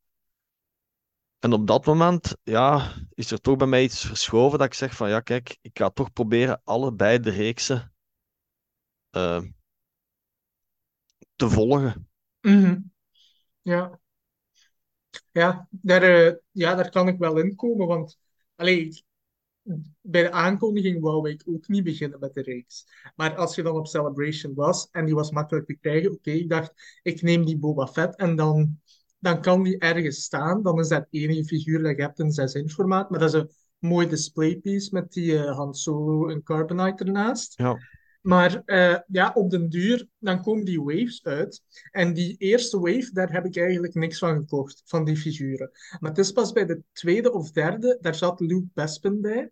En 1.38 1.52
op 1.52 1.66
dat 1.66 1.86
moment 1.86 2.36
ja, 2.42 2.94
is 3.14 3.30
er 3.30 3.40
toch 3.40 3.56
bij 3.56 3.66
mij 3.66 3.82
iets 3.82 4.06
verschoven 4.06 4.58
dat 4.58 4.66
ik 4.66 4.74
zeg 4.74 4.94
van 4.94 5.08
ja, 5.08 5.20
kijk, 5.20 5.58
ik 5.60 5.78
ga 5.78 5.90
toch 5.90 6.12
proberen 6.12 6.60
allebei 6.64 7.20
de 7.20 7.30
reeksen 7.30 7.94
te 11.36 11.50
volgen. 11.50 12.07
Mhm. 12.40 12.80
Ja. 13.62 14.00
Ja, 15.32 15.68
daar, 15.70 16.02
eh, 16.02 16.34
ja, 16.50 16.74
daar 16.74 16.90
kan 16.90 17.08
ik 17.08 17.18
wel 17.18 17.38
in 17.38 17.54
komen, 17.54 17.86
want 17.86 18.18
allee, 18.54 19.04
bij 20.00 20.22
de 20.22 20.30
aankondiging 20.30 21.00
wou 21.00 21.30
ik 21.30 21.42
ook 21.46 21.68
niet 21.68 21.84
beginnen 21.84 22.20
met 22.20 22.34
de 22.34 22.42
reeks. 22.42 22.86
Maar 23.16 23.36
als 23.36 23.54
je 23.54 23.62
dan 23.62 23.76
op 23.76 23.86
Celebration 23.86 24.54
was 24.54 24.88
en 24.90 25.04
die 25.04 25.14
was 25.14 25.30
makkelijk 25.30 25.66
te 25.66 25.74
krijgen, 25.74 26.12
oké, 26.12 26.30
ik 26.30 26.48
dacht, 26.48 27.00
ik 27.02 27.22
neem 27.22 27.44
die 27.44 27.58
Boba 27.58 27.86
Fett 27.86 28.16
en 28.16 28.36
dan, 28.36 28.80
dan 29.18 29.40
kan 29.40 29.62
die 29.62 29.78
ergens 29.78 30.22
staan. 30.22 30.62
Dan 30.62 30.78
is 30.78 30.88
dat 30.88 31.06
enige 31.10 31.44
figuur 31.44 31.82
dat 31.82 31.96
je 31.96 32.02
hebt 32.02 32.18
in 32.18 32.32
6-inch 32.32 32.72
formaat, 32.72 33.10
maar 33.10 33.18
dat 33.18 33.34
is 33.34 33.40
een 33.40 33.50
mooi 33.78 34.08
displaypiece 34.08 34.88
met 34.92 35.12
die 35.12 35.38
eh, 35.38 35.56
Han 35.56 35.74
Solo 35.74 36.28
en 36.28 36.42
Carbonite 36.42 37.04
ernaast. 37.04 37.54
Maar 38.20 38.62
eh, 38.64 38.98
ja, 39.06 39.30
op 39.34 39.50
den 39.50 39.68
duur, 39.68 40.06
dan 40.18 40.42
komen 40.42 40.64
die 40.64 40.82
waves 40.82 41.24
uit. 41.24 41.62
En 41.90 42.12
die 42.14 42.36
eerste 42.36 42.78
wave, 42.78 43.10
daar 43.12 43.32
heb 43.32 43.44
ik 43.44 43.56
eigenlijk 43.56 43.94
niks 43.94 44.18
van 44.18 44.36
gekocht, 44.38 44.82
van 44.84 45.04
die 45.04 45.16
figuren. 45.16 45.70
Maar 46.00 46.10
het 46.10 46.18
is 46.18 46.32
pas 46.32 46.52
bij 46.52 46.66
de 46.66 46.82
tweede 46.92 47.32
of 47.32 47.50
derde, 47.50 47.98
daar 48.00 48.14
zat 48.14 48.40
Luke 48.40 48.66
Bespin 48.74 49.20
bij. 49.20 49.50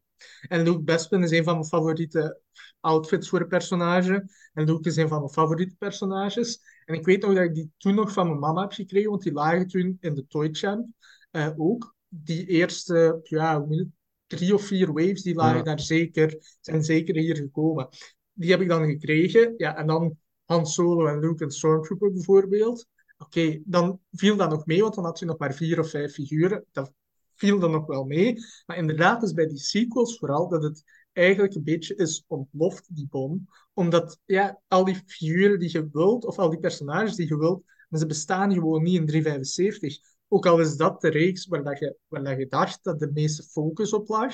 En 0.49 0.63
Luke 0.63 0.83
Bespin 0.83 1.23
is 1.23 1.31
een 1.31 1.45
van 1.45 1.55
mijn 1.55 1.67
favoriete 1.67 2.41
outfits 2.81 3.29
voor 3.29 3.41
een 3.41 3.49
personage. 3.49 4.29
En 4.53 4.65
Luke 4.65 4.89
is 4.89 4.97
een 4.97 5.09
van 5.09 5.19
mijn 5.19 5.33
favoriete 5.33 5.77
personages. 5.79 6.61
En 6.85 6.95
ik 6.95 7.05
weet 7.05 7.23
nog 7.23 7.35
dat 7.35 7.45
ik 7.45 7.55
die 7.55 7.71
toen 7.77 7.95
nog 7.95 8.13
van 8.13 8.27
mijn 8.27 8.39
mama 8.39 8.61
heb 8.61 8.73
gekregen, 8.73 9.11
want 9.11 9.23
die 9.23 9.33
lagen 9.33 9.67
toen 9.67 9.97
in 10.01 10.15
de 10.15 10.27
Toy 10.27 10.49
Champ 10.53 10.87
eh, 11.31 11.51
ook. 11.57 11.95
Die 12.09 12.47
eerste, 12.47 13.21
ja, 13.23 13.59
hoe 13.59 13.67
moet 13.67 13.79
het, 13.79 13.89
drie 14.27 14.55
of 14.55 14.63
vier 14.63 14.93
waves, 14.93 15.23
die 15.23 15.35
lagen 15.35 15.57
Ja. 15.57 15.63
daar 15.63 15.81
zeker, 15.81 16.57
zijn 16.61 16.85
zeker 16.85 17.17
hier 17.17 17.37
gekomen 17.37 17.89
die 18.37 18.51
heb 18.51 18.61
ik 18.61 18.69
dan 18.69 18.87
gekregen. 18.87 19.55
Ja, 19.57 19.77
en 19.77 19.87
dan 19.87 20.19
Han 20.45 20.67
Solo 20.67 21.07
en 21.07 21.19
Luke 21.19 21.45
en 21.45 21.51
Stormtrooper 21.51 22.13
bijvoorbeeld. 22.13 22.87
Oké, 23.19 23.61
dan 23.65 24.01
viel 24.13 24.37
dat 24.37 24.51
nog 24.51 24.67
mee, 24.67 24.83
want 24.83 24.95
dan 24.95 25.05
had 25.05 25.19
je 25.19 25.25
nog 25.25 25.39
maar 25.39 25.55
vier 25.55 25.79
of 25.79 25.91
vijf 25.91 26.13
figuren. 26.13 26.65
Dat 26.73 26.93
viel 27.35 27.59
dan 27.59 27.71
nog 27.71 27.87
wel 27.87 28.05
mee. 28.05 28.35
Maar 28.67 28.77
inderdaad 28.77 29.23
is 29.23 29.33
bij 29.33 29.47
die 29.47 29.59
sequels 29.59 30.19
vooral 30.19 30.49
dat 30.49 30.63
het 30.63 30.83
eigenlijk 31.13 31.55
een 31.55 31.65
beetje 31.65 31.95
is 31.95 32.25
ontploft, 32.27 32.95
die 32.95 33.07
bom. 33.11 33.49
Omdat 33.73 34.19
ja, 34.25 34.61
al 34.69 34.85
die 34.85 35.03
figuren 35.07 35.59
die 35.59 35.71
je 35.73 35.89
wilt, 35.93 36.25
of 36.25 36.39
al 36.39 36.51
die 36.51 36.59
personages 36.59 37.15
die 37.15 37.29
je 37.29 37.39
wilt, 37.39 37.65
maar 37.89 38.01
ze 38.01 38.07
bestaan 38.07 38.53
gewoon 38.53 38.83
niet 38.83 39.01
in 39.01 39.07
375. 39.07 39.99
Ook 40.29 40.47
al 40.47 40.61
is 40.61 40.77
dat 40.77 41.01
de 41.01 41.09
reeks 41.09 41.47
waar, 41.47 41.65
dat 41.65 41.79
je, 41.79 41.97
waar 42.09 42.25
dat 42.25 42.39
je 42.39 42.47
dacht 42.49 42.85
dat 42.85 42.99
de 42.99 43.11
meeste 43.13 43.43
focus 43.43 43.93
op 43.93 44.09
lag. 44.09 44.33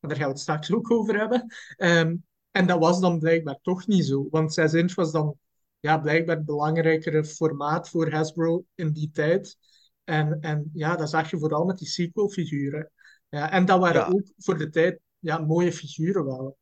Maar 0.00 0.10
daar 0.10 0.16
gaan 0.16 0.26
we 0.26 0.32
het 0.32 0.40
straks 0.40 0.72
ook 0.72 0.90
over 0.90 1.18
hebben. 1.18 1.54
Ehm, 1.76 2.16
en 2.50 2.66
dat 2.66 2.78
was 2.78 3.00
dan 3.00 3.18
blijkbaar 3.18 3.58
toch 3.62 3.86
niet 3.86 4.04
zo. 4.04 4.26
Want 4.30 4.54
6 4.54 4.72
inch 4.72 4.94
was 4.94 5.12
dan 5.12 5.36
ja, 5.80 5.98
blijkbaar 5.98 6.36
het 6.36 6.44
belangrijkere 6.44 7.24
formaat 7.24 7.88
voor 7.88 8.10
Hasbro 8.10 8.64
in 8.74 8.92
die 8.92 9.10
tijd. 9.10 9.56
En, 10.04 10.40
en 10.40 10.70
ja, 10.74 10.96
dat 10.96 11.10
zag 11.10 11.30
je 11.30 11.38
vooral 11.38 11.64
met 11.64 11.78
die 11.78 11.88
sequel-figuren. 11.88 12.90
Ja, 13.28 13.50
en 13.50 13.64
dat 13.64 13.80
waren 13.80 14.00
Ja. 14.00 14.06
ook 14.08 14.26
voor 14.36 14.58
de 14.58 14.70
tijd 14.70 15.00
ja, 15.18 15.38
mooie 15.38 15.72
figuren 15.72 16.24
wel. 16.24 16.56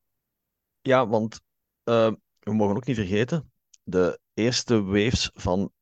ja 0.80 1.06
want 1.08 1.40
eh, 1.84 2.12
we 2.38 2.54
mogen 2.54 2.76
ook 2.76 2.86
niet 2.86 2.96
vergeten, 2.96 3.52
de 3.82 4.20
eerste 4.34 4.82
waves 4.82 5.30
van 5.34 5.72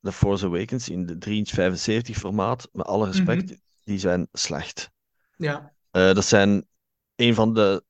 The 0.00 0.12
Force 0.12 0.46
Awakens 0.46 0.88
in 0.88 1.06
de 1.06 1.18
3 1.18 1.36
inch 1.38 1.48
75 1.48 2.16
formaat, 2.18 2.68
met 2.72 2.86
alle 2.86 3.06
respect, 3.06 3.60
die 3.84 3.98
zijn 3.98 4.28
slecht. 4.32 4.90
Ja, 5.36 5.72
Eh, 5.90 6.12
dat 6.14 6.24
zijn 6.24 6.66
een 7.16 7.34
van 7.34 7.54
de 7.54 7.84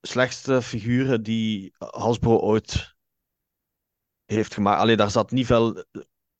slechtste 0.00 0.62
figuren 0.62 1.22
die 1.22 1.72
Hasbro 1.78 2.38
ooit 2.38 2.94
heeft 4.24 4.54
gemaakt. 4.54 4.80
Alleen 4.80 4.96
daar 4.96 5.10
zat 5.10 5.30
niet 5.30 5.46
veel, 5.46 5.84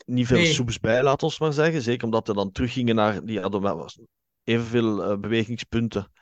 niet 0.07 0.27
veel 0.27 0.37
Nee. 0.37 0.53
soeps 0.53 0.79
bij, 0.79 1.03
laat 1.03 1.23
ons 1.23 1.39
maar 1.39 1.53
zeggen. 1.53 1.83
Zeker 1.83 2.05
omdat 2.05 2.27
we 2.27 2.35
dan 2.35 2.53
teruggingen 2.53 2.95
naar, 2.95 3.25
die 3.25 3.41
hadden 3.41 3.61
wel 3.63 3.89
evenveel 4.45 5.05
eh, 5.05 5.19
bewegingspunten 5.19 6.13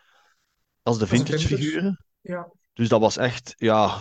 als 0.83 0.98
de 0.98 1.07
vintage. 1.07 1.46
figuren. 1.46 2.05
ja. 2.20 2.53
Dus 2.72 2.88
dat 2.88 3.01
was 3.01 3.16
echt, 3.16 3.55
ja, 3.57 3.98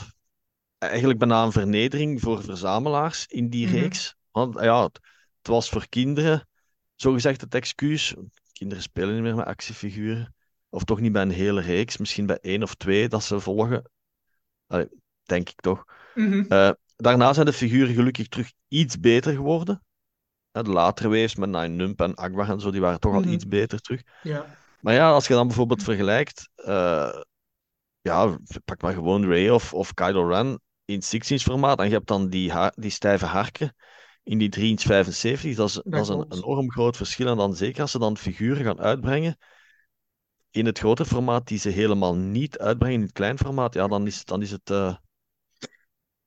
eigenlijk 0.78 1.20
bijna 1.20 1.44
een 1.44 1.52
vernedering 1.52 2.22
voor 2.22 2.44
verzamelaars 2.44 3.26
in 3.28 3.50
die 3.50 3.68
Mhm. 3.68 3.76
reeks. 3.76 4.16
Want 4.32 4.60
ja, 4.60 4.84
het, 4.84 5.00
het 5.38 5.48
was 5.48 5.70
voor 5.70 5.88
kinderen, 5.90 6.48
zogezegd 6.96 7.42
het 7.42 7.56
excuus. 7.56 8.16
Kinderen 8.52 8.84
spelen 8.84 9.14
niet 9.14 9.24
meer 9.24 9.36
met 9.36 9.46
actiefiguren. 9.46 10.36
Of 10.70 10.84
toch 10.84 11.00
niet 11.00 11.12
bij 11.12 11.22
een 11.22 11.30
hele 11.30 11.62
reeks, 11.62 11.98
misschien 11.98 12.26
bij 12.26 12.38
één 12.42 12.64
of 12.64 12.76
twee 12.76 13.08
dat 13.10 13.24
ze 13.24 13.40
volgen. 13.40 13.90
Allee, 14.68 14.88
denk 15.24 15.50
ik 15.50 15.62
toch. 15.62 15.84
Mhm. 16.16 16.46
Eh, 16.48 16.70
daarna 16.96 17.34
zijn 17.34 17.46
de 17.46 17.54
figuren 17.54 17.94
gelukkig 17.94 18.28
terug 18.28 18.52
iets 18.68 19.00
beter 19.00 19.34
geworden. 19.34 19.84
Eh, 20.52 20.64
De 20.64 20.70
latere 20.70 21.08
waves 21.10 21.36
met 21.36 21.50
Nine 21.50 21.68
Nump 21.68 22.02
en 22.02 22.16
Agbar 22.16 22.50
en 22.50 22.60
zo, 22.60 22.72
die 22.72 22.82
waren 22.82 23.00
toch 23.00 23.14
al 23.14 23.20
Mhm. 23.20 23.30
iets 23.30 23.48
beter 23.48 23.80
terug. 23.80 24.02
ja. 24.24 24.56
Maar 24.82 24.94
ja, 24.94 25.12
als 25.12 25.28
je 25.28 25.34
dan 25.34 25.48
bijvoorbeeld 25.48 25.84
vergelijkt, 25.84 26.50
eh, 26.56 27.22
ja, 28.02 28.38
pak 28.66 28.82
maar 28.82 28.94
gewoon 28.94 29.26
Ray 29.30 29.50
of, 29.50 29.74
of 29.74 29.94
Kylo 29.94 30.28
Ren 30.28 30.60
in 30.86 31.02
16-inch 31.02 31.42
formaat 31.42 31.80
en 31.80 31.86
je 31.86 31.92
hebt 31.92 32.08
dan 32.08 32.30
die, 32.30 32.52
ha- 32.52 32.72
die 32.76 32.92
stijve 32.92 33.26
harken 33.26 33.76
in 34.24 34.38
die 34.38 34.50
3-inch 34.50 34.82
75, 34.82 35.56
dat 35.56 35.68
is, 35.70 35.74
dat 35.84 36.02
is 36.02 36.08
een 36.08 36.26
enorm 36.32 36.72
groot 36.72 36.98
verschil. 36.98 37.28
En 37.28 37.38
dan 37.38 37.56
zeker 37.56 37.82
als 37.82 37.92
ze 37.92 38.00
dan 38.00 38.18
figuren 38.18 38.66
gaan 38.66 38.80
uitbrengen 38.80 39.38
in 40.58 40.66
het 40.66 40.80
grote 40.80 41.06
formaat, 41.06 41.48
die 41.48 41.58
ze 41.60 41.70
helemaal 41.70 42.16
niet 42.16 42.58
uitbrengen 42.58 42.96
in 42.96 43.02
het 43.02 43.12
klein 43.12 43.38
formaat, 43.38 43.74
ja, 43.74 43.88
dan 43.88 44.06
is, 44.08 44.26
dan 44.26 44.42
is 44.42 44.52
het... 44.52 44.70
eh, 44.70 44.96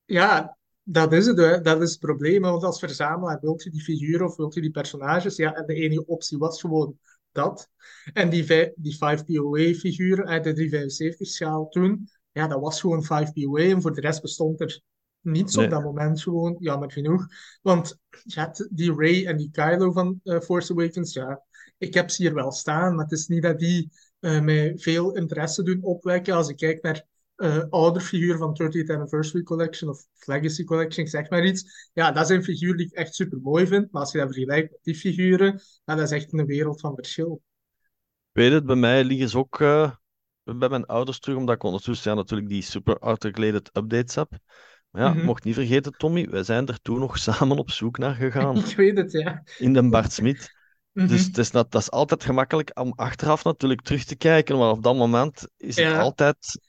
Ja, 0.05 0.57
dat 0.83 1.13
is 1.13 1.25
het. 1.25 1.37
hè. 1.37 1.61
Dat 1.61 1.81
is 1.81 1.89
het 1.91 1.99
probleem. 1.99 2.43
hè. 2.43 2.49
Want 2.49 2.63
als 2.63 2.79
verzamelaar 2.79 3.39
wilt 3.41 3.63
je 3.63 3.69
die 3.69 3.81
figuren 3.83 4.27
of 4.27 4.35
wilt 4.35 4.53
je 4.53 4.61
die 4.61 4.71
personages. 4.71 5.35
Ja, 5.35 5.53
en 5.53 5.65
de 5.65 5.73
enige 5.73 6.05
optie 6.05 6.37
was 6.37 6.59
gewoon 6.61 6.97
dat. 7.31 7.69
En 8.13 8.29
die, 8.29 8.71
die 8.75 8.95
5POA-figuren 8.97 10.25
uit 10.27 10.43
de 10.43 10.53
375-schaal 10.53 11.69
toen, 11.69 12.09
ja, 12.31 12.47
dat 12.47 12.59
was 12.61 12.79
gewoon 12.81 13.03
5POA. 13.03 13.69
En 13.69 13.81
voor 13.81 13.93
de 13.93 14.01
rest 14.01 14.21
bestond 14.21 14.61
er 14.61 14.81
niets 15.21 15.55
Nee. 15.55 15.65
op 15.65 15.71
dat 15.71 15.83
moment 15.83 16.21
gewoon, 16.21 16.55
jammer 16.59 16.91
genoeg. 16.91 17.25
Want 17.61 17.97
ja, 18.23 18.53
die 18.69 18.93
Ray 18.95 19.25
en 19.25 19.37
die 19.37 19.51
Kylo 19.51 19.91
van 19.91 20.19
eh, 20.23 20.39
Force 20.39 20.71
Awakens, 20.71 21.13
ja, 21.13 21.41
ik 21.77 21.93
heb 21.93 22.09
ze 22.09 22.21
hier 22.21 22.33
wel 22.33 22.51
staan, 22.51 22.95
maar 22.95 23.03
het 23.03 23.13
is 23.13 23.27
niet 23.27 23.41
dat 23.41 23.59
die 23.59 23.89
eh, 24.21 24.41
mij 24.41 24.73
veel 24.77 25.15
interesse 25.15 25.63
doen 25.63 25.83
opwekken 25.83 26.33
als 26.35 26.49
ik 26.49 26.57
kijk 26.57 26.81
naar 26.83 27.09
eh 27.35 27.63
ouder 27.69 28.01
figuur 28.01 28.37
van 28.37 28.53
30th 28.53 28.89
Anniversary 28.89 29.43
Collection 29.43 29.89
of 29.89 30.05
Legacy 30.25 30.63
Collection, 30.63 31.07
zeg 31.07 31.29
maar 31.29 31.45
iets. 31.45 31.89
Ja, 31.93 32.11
dat 32.11 32.29
een 32.29 32.43
figuur 32.43 32.77
die 32.77 32.85
ik 32.85 32.91
echt 32.93 33.15
super 33.15 33.39
mooi 33.41 33.67
vind. 33.67 33.91
Maar 33.91 34.01
als 34.01 34.11
je 34.11 34.17
dat 34.17 34.27
vergelijkt 34.27 34.71
met 34.71 34.79
die 34.83 34.95
figuren, 34.95 35.61
ja, 35.85 35.95
dat 35.95 36.11
is 36.11 36.11
echt 36.11 36.33
een 36.33 36.45
wereld 36.45 36.79
van 36.79 36.95
verschil. 36.95 37.41
weet 38.31 38.51
het, 38.51 38.65
bij 38.65 38.75
mij 38.75 39.03
liggen 39.03 39.29
ze 39.29 39.37
ook 39.37 39.59
eh, 39.61 39.91
bij 40.43 40.69
mijn 40.69 40.85
ouders 40.85 41.19
terug, 41.19 41.37
omdat 41.37 41.55
ik 41.55 41.63
ondertussen 41.63 42.11
ja, 42.11 42.17
natuurlijk 42.17 42.49
die 42.49 42.61
super 42.61 42.99
articulated 42.99 43.69
updates 43.73 44.15
heb. 44.15 44.31
Maar 44.89 45.01
ja, 45.03 45.13
Mhm. 45.13 45.25
mocht 45.25 45.43
niet 45.43 45.55
vergeten, 45.55 45.91
Tommy, 45.97 46.29
wij 46.29 46.43
zijn 46.43 46.67
er 46.67 46.81
toen 46.81 46.99
nog 46.99 47.17
samen 47.27 47.57
op 47.57 47.71
zoek 47.71 47.97
naar 47.97 48.15
gegaan 48.15 48.55
Ik 48.65 48.75
weet 48.75 48.97
het, 48.97 49.11
ja. 49.11 49.43
in 49.57 49.73
de 49.73 49.89
Bart 49.89 50.11
Smit. 50.11 50.59
Dus 51.03 51.21
Mhm. 51.21 51.25
het 51.25 51.37
is, 51.37 51.51
dat, 51.51 51.71
dat 51.71 51.81
is 51.81 51.91
altijd 51.91 52.23
gemakkelijk 52.23 52.79
om 52.79 52.93
achteraf 52.95 53.43
natuurlijk 53.43 53.81
terug 53.81 54.03
te 54.05 54.15
kijken, 54.15 54.57
maar 54.57 54.69
op 54.71 54.83
dat 54.83 54.95
moment 54.95 55.47
is 55.57 55.77
het 55.77 55.85
Ja. 55.85 55.93
altijd 55.93 56.59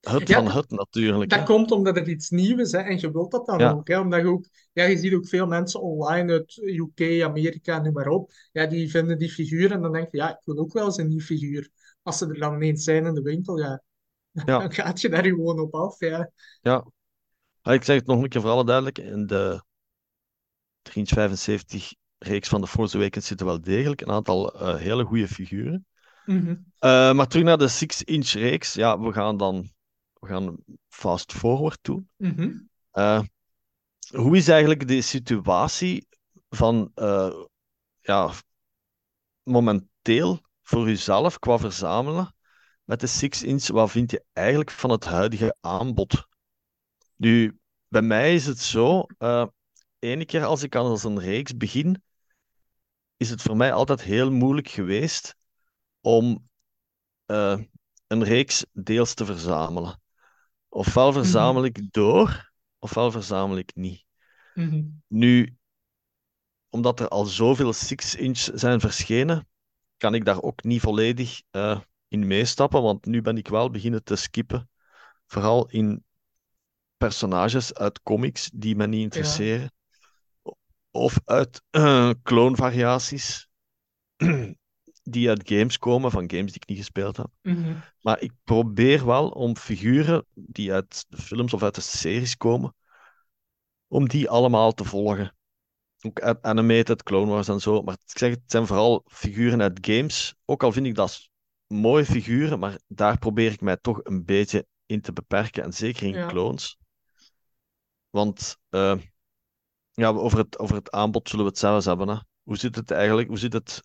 het 0.00 0.28
Ja, 0.28 0.28
van 0.30 0.50
het 0.50 0.70
natuurlijk. 0.70 1.30
dat 1.30 1.38
Hè? 1.38 1.44
komt 1.44 1.70
omdat 1.70 1.96
er 1.96 2.08
iets 2.08 2.30
nieuws 2.30 2.60
is, 2.60 2.72
hè, 2.72 2.78
en 2.78 2.98
je 3.00 3.10
wilt 3.12 3.30
dat 3.30 3.46
dan 3.46 3.60
Ja, 3.60 3.70
ook. 3.70 3.88
Hè, 3.88 4.00
omdat 4.00 4.20
je 4.20 4.26
ook, 4.28 4.46
ja, 4.72 4.84
je 4.84 4.98
ziet 4.98 5.14
ook 5.14 5.28
veel 5.28 5.46
mensen 5.46 5.80
online 5.82 6.32
uit 6.32 6.56
UK, 6.56 7.22
Amerika, 7.22 7.80
noem 7.80 7.92
maar 7.92 8.08
op. 8.08 8.30
Ja, 8.52 8.66
die 8.66 8.90
vinden 8.90 9.18
die 9.18 9.30
figuur 9.30 9.72
en 9.72 9.82
dan 9.82 9.92
denk 9.92 10.10
je, 10.10 10.16
ja, 10.16 10.30
ik 10.30 10.40
wil 10.44 10.58
ook 10.58 10.72
wel 10.72 10.84
eens 10.86 10.96
een 10.98 11.08
nieuw 11.08 11.20
figuur. 11.20 11.70
Als 12.02 12.18
ze 12.18 12.26
er 12.26 12.38
dan 12.38 12.54
ineens 12.54 12.84
zijn 12.84 13.06
in 13.06 13.14
de 13.14 13.22
winkel, 13.22 13.58
ja, 13.58 13.82
dan 14.56 14.72
gaat 14.72 15.00
je 15.00 15.08
daar 15.08 15.24
gewoon 15.24 15.60
op 15.60 15.74
af. 15.74 16.00
Ja. 16.00 16.30
ja. 16.62 16.84
Ah, 17.62 17.74
Ik 17.74 17.84
zeg 17.84 17.96
het 17.96 18.06
nog 18.06 18.22
een 18.22 18.28
keer 18.28 18.40
voor 18.40 18.50
alle 18.50 18.64
duidelijkheid. 18.66 19.10
In 19.12 19.26
de 19.26 19.62
375 20.82 21.94
reeks 22.20 22.48
van 22.48 22.60
de 22.60 22.66
Force 22.66 22.96
Awakens 22.96 23.26
zitten 23.26 23.46
wel 23.46 23.60
degelijk 23.60 24.00
een 24.00 24.10
aantal 24.10 24.60
eh, 24.60 24.76
hele 24.76 25.04
goede 25.04 25.28
figuren. 25.28 25.86
Mhm. 26.26 26.56
Eh, 26.78 27.12
maar 27.12 27.26
terug 27.26 27.44
naar 27.44 27.58
de 27.58 27.68
6-inch 27.68 28.28
reeks. 28.28 28.74
Ja, 28.74 29.00
we 29.00 29.12
gaan 29.12 29.36
dan 29.36 29.70
we 30.12 30.26
gaan 30.26 30.56
fast 30.88 31.32
forward 31.32 31.78
toe. 31.82 32.04
Mhm. 32.16 32.52
Eh, 32.90 33.22
hoe 34.08 34.36
is 34.36 34.48
eigenlijk 34.48 34.88
de 34.88 35.00
situatie 35.00 36.06
van 36.48 36.92
ja, 38.00 38.32
momenteel 39.42 40.40
voor 40.62 40.88
uzelf 40.88 41.38
qua 41.38 41.58
verzamelen 41.58 42.34
met 42.84 43.00
de 43.00 43.08
6-inch? 43.08 43.66
Wat 43.66 43.90
vind 43.90 44.10
je 44.10 44.24
eigenlijk 44.32 44.70
van 44.70 44.90
het 44.90 45.04
huidige 45.04 45.56
aanbod? 45.60 46.26
Nu, 47.16 47.58
bij 47.88 48.02
mij 48.02 48.34
is 48.34 48.46
het 48.46 48.58
zo, 48.58 49.06
ene 49.98 50.24
keer 50.24 50.44
als 50.44 50.62
ik 50.62 50.76
aan 50.76 50.98
een 51.02 51.20
reeks 51.20 51.56
begin, 51.56 52.02
is 53.20 53.30
het 53.30 53.42
voor 53.42 53.56
mij 53.56 53.72
altijd 53.72 54.02
heel 54.02 54.30
moeilijk 54.30 54.68
geweest 54.68 55.36
om 56.00 56.48
eh, 57.26 57.58
een 58.06 58.24
reeks 58.24 58.66
deels 58.72 59.14
te 59.14 59.24
verzamelen. 59.24 60.02
Ofwel 60.68 61.12
verzamel 61.12 61.62
Mhm. 61.62 61.66
ik 61.74 61.92
door, 61.92 62.52
ofwel 62.78 63.10
verzamel 63.10 63.58
ik 63.58 63.70
niet. 63.74 64.04
Mhm. 64.54 65.00
Nu, 65.08 65.56
omdat 66.68 67.00
er 67.00 67.08
al 67.08 67.24
zoveel 67.24 67.72
6-inch 67.72 68.48
zijn 68.54 68.80
verschenen, 68.80 69.48
kan 69.96 70.14
ik 70.14 70.24
daar 70.24 70.42
ook 70.42 70.62
niet 70.64 70.80
volledig 70.80 71.42
eh, 71.50 71.80
in 72.08 72.26
meestappen, 72.26 72.82
want 72.82 73.04
nu 73.06 73.22
ben 73.22 73.36
ik 73.36 73.48
wel 73.48 73.70
beginnen 73.70 74.04
te 74.04 74.16
skippen. 74.16 74.70
Vooral 75.26 75.68
in 75.70 76.04
personages 76.96 77.74
uit 77.74 78.02
comics 78.02 78.50
die 78.54 78.76
me 78.76 78.86
niet 78.86 79.14
Ja. 79.14 79.22
Of 80.90 81.20
uit 81.24 81.62
eh 81.70 82.10
clone-variaties 82.22 83.48
die 85.02 85.28
uit 85.28 85.48
games 85.48 85.78
komen, 85.78 86.10
van 86.10 86.30
games 86.30 86.52
die 86.52 86.60
ik 86.60 86.68
niet 86.68 86.78
gespeeld 86.78 87.16
heb. 87.16 87.28
Mhm. 87.42 87.74
Maar 88.00 88.20
ik 88.20 88.32
probeer 88.44 89.06
wel 89.06 89.28
om 89.28 89.56
figuren 89.56 90.26
die 90.34 90.72
uit 90.72 91.04
de 91.08 91.16
films 91.16 91.54
of 91.54 91.62
uit 91.62 91.74
de 91.74 91.80
series 91.80 92.36
komen, 92.36 92.74
om 93.86 94.08
die 94.08 94.28
allemaal 94.28 94.72
te 94.72 94.84
volgen. 94.84 95.34
Ook 96.00 96.20
uit 96.20 96.42
animated, 96.42 97.02
Clone 97.02 97.30
Wars 97.30 97.48
en 97.48 97.60
zo. 97.60 97.82
Maar 97.82 97.94
ik 97.94 98.18
zeg, 98.18 98.30
het 98.30 98.42
zijn 98.46 98.66
vooral 98.66 99.04
figuren 99.06 99.62
uit 99.62 99.78
games. 99.80 100.34
Ook 100.44 100.62
al 100.62 100.72
vind 100.72 100.86
ik 100.86 100.94
dat 100.94 101.28
mooie 101.66 102.04
figuren, 102.04 102.58
maar 102.58 102.78
daar 102.86 103.18
probeer 103.18 103.52
ik 103.52 103.60
mij 103.60 103.76
toch 103.76 104.00
een 104.02 104.24
beetje 104.24 104.66
in 104.86 105.00
te 105.00 105.12
beperken. 105.12 105.62
En 105.62 105.72
zeker 105.72 106.02
in 106.06 106.14
Ja. 106.14 106.26
clones. 106.26 106.78
Want 108.10 108.56
eh, 108.68 108.96
ja, 109.92 110.08
over 110.08 110.38
het, 110.38 110.58
over 110.58 110.74
het 110.74 110.90
aanbod 110.90 111.28
zullen 111.28 111.44
we 111.44 111.50
het 111.50 111.60
zelfs 111.60 111.86
hebben. 111.86 112.08
Hè. 112.08 112.16
Hoe 112.42 112.56
zit 112.56 112.76
het 112.76 112.90
eigenlijk? 112.90 113.28
Hoe 113.28 113.38
zit 113.38 113.52
het? 113.52 113.82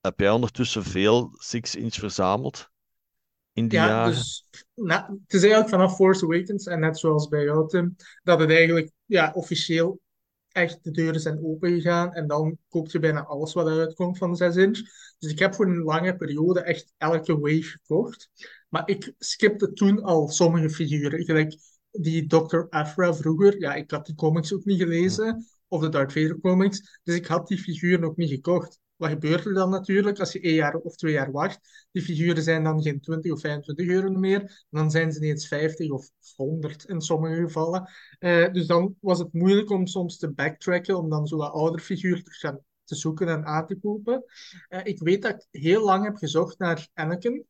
Heb 0.00 0.20
jij 0.20 0.30
ondertussen 0.30 0.84
veel 0.84 1.30
6-inch 1.30 1.94
verzameld 1.94 2.70
in 3.52 3.68
die 3.68 3.78
Ja, 3.78 3.86
jaren? 3.86 4.12
dus 4.12 4.48
nou, 4.74 5.02
het 5.22 5.32
is 5.32 5.40
eigenlijk 5.40 5.70
vanaf 5.70 5.94
Force 5.94 6.24
Awakens, 6.24 6.66
en 6.66 6.80
net 6.80 6.98
zoals 6.98 7.28
bij 7.28 7.44
jou, 7.44 7.68
Tim, 7.68 7.96
dat 8.22 8.40
het 8.40 8.50
eigenlijk 8.50 8.90
ja, 9.04 9.32
officieel 9.34 10.00
echt 10.48 10.84
de 10.84 10.90
deuren 10.90 11.20
zijn 11.20 11.44
opengegaan 11.44 12.12
en 12.12 12.26
dan 12.26 12.58
koop 12.68 12.90
je 12.90 12.98
bijna 12.98 13.24
alles 13.24 13.52
wat 13.52 13.66
eruit 13.66 13.94
komt 13.94 14.18
van 14.18 14.30
de 14.30 14.36
6 14.36 14.56
inch. 14.56 14.78
Dus 15.18 15.30
ik 15.30 15.38
heb 15.38 15.54
voor 15.54 15.66
een 15.66 15.82
lange 15.82 16.16
periode 16.16 16.60
echt 16.60 16.92
elke 16.96 17.38
wave 17.38 17.62
gekocht. 17.62 18.30
Maar 18.68 18.88
ik 18.88 19.14
skipte 19.18 19.72
toen 19.72 20.02
al 20.02 20.28
sommige 20.28 20.70
figuren. 20.70 21.24
Gelijk 21.24 21.56
die 22.00 22.26
Dr. 22.26 22.66
Afra 22.70 23.14
vroeger. 23.14 23.60
Ja, 23.60 23.74
ik 23.74 23.90
had 23.90 24.06
die 24.06 24.14
comics 24.14 24.54
ook 24.54 24.64
niet 24.64 24.80
gelezen. 24.80 25.46
Of 25.68 25.80
de 25.80 25.88
Darth 25.88 26.12
Vader 26.12 26.40
comics. 26.40 27.00
Dus 27.02 27.14
ik 27.14 27.26
had 27.26 27.48
die 27.48 27.58
figuren 27.58 28.04
ook 28.04 28.16
niet 28.16 28.30
gekocht. 28.30 28.80
Wat 28.96 29.10
gebeurt 29.10 29.44
er 29.44 29.54
dan 29.54 29.70
natuurlijk 29.70 30.18
als 30.18 30.32
je 30.32 30.40
één 30.40 30.54
jaar 30.54 30.74
of 30.74 30.96
twee 30.96 31.12
jaar 31.12 31.32
wacht? 31.32 31.86
Die 31.92 32.02
figuren 32.02 32.42
zijn 32.42 32.64
dan 32.64 32.82
geen 32.82 33.00
20 33.00 33.32
of 33.32 33.40
25 33.40 33.86
euro 33.86 34.10
meer. 34.10 34.40
En 34.40 34.64
dan 34.70 34.90
zijn 34.90 35.12
ze 35.12 35.20
ineens 35.20 35.48
50 35.48 35.90
of 35.90 36.10
100 36.36 36.84
in 36.84 37.00
sommige 37.00 37.34
gevallen. 37.34 37.90
Eh, 38.18 38.52
dus 38.52 38.66
dan 38.66 38.96
was 39.00 39.18
het 39.18 39.32
moeilijk 39.32 39.70
om 39.70 39.86
soms 39.86 40.18
te 40.18 40.30
backtracken, 40.30 40.96
om 40.96 41.10
dan 41.10 41.26
zo'n 41.26 41.52
ouder 41.52 41.80
figuur 41.80 42.22
te 42.22 42.32
gaan 42.32 42.60
te 42.84 42.94
zoeken 42.94 43.28
en 43.28 43.44
aan 43.44 43.66
te 43.66 43.78
kopen. 43.78 44.24
Eh, 44.68 44.80
ik 44.82 44.98
weet 44.98 45.22
dat 45.22 45.46
ik 45.50 45.60
heel 45.60 45.84
lang 45.84 46.04
heb 46.04 46.16
gezocht 46.16 46.58
naar 46.58 46.88
Anakin 46.94 47.46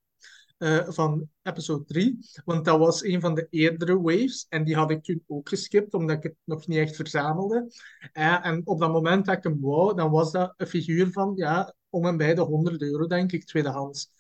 eh, 0.58 0.88
van 0.88 1.28
episode 1.42 1.84
3, 1.84 2.18
want 2.44 2.64
dat 2.64 2.78
was 2.78 3.04
een 3.04 3.20
van 3.20 3.34
de 3.34 3.46
eerdere 3.50 4.00
waves 4.00 4.46
en 4.48 4.64
die 4.64 4.76
had 4.76 4.90
ik 4.90 5.02
toen 5.02 5.22
ook 5.26 5.48
geskipt, 5.48 5.94
omdat 5.94 6.16
ik 6.16 6.22
het 6.22 6.34
nog 6.44 6.66
niet 6.66 6.78
echt 6.78 6.96
verzamelde. 6.96 7.72
Eh, 8.12 8.46
en 8.46 8.66
op 8.66 8.80
dat 8.80 8.92
moment 8.92 9.26
dat 9.26 9.36
ik 9.36 9.42
hem 9.42 9.60
wou, 9.60 9.94
dan 9.96 10.10
was 10.10 10.32
dat 10.32 10.54
een 10.56 10.66
figuur 10.66 11.10
van, 11.10 11.32
ja, 11.36 11.74
om 11.90 12.06
en 12.06 12.16
bij 12.16 12.34
de 12.34 12.40
100 12.40 12.82
euro, 12.82 13.06
denk 13.06 13.32
ik, 13.32 13.44
tweedehands. 13.44 14.10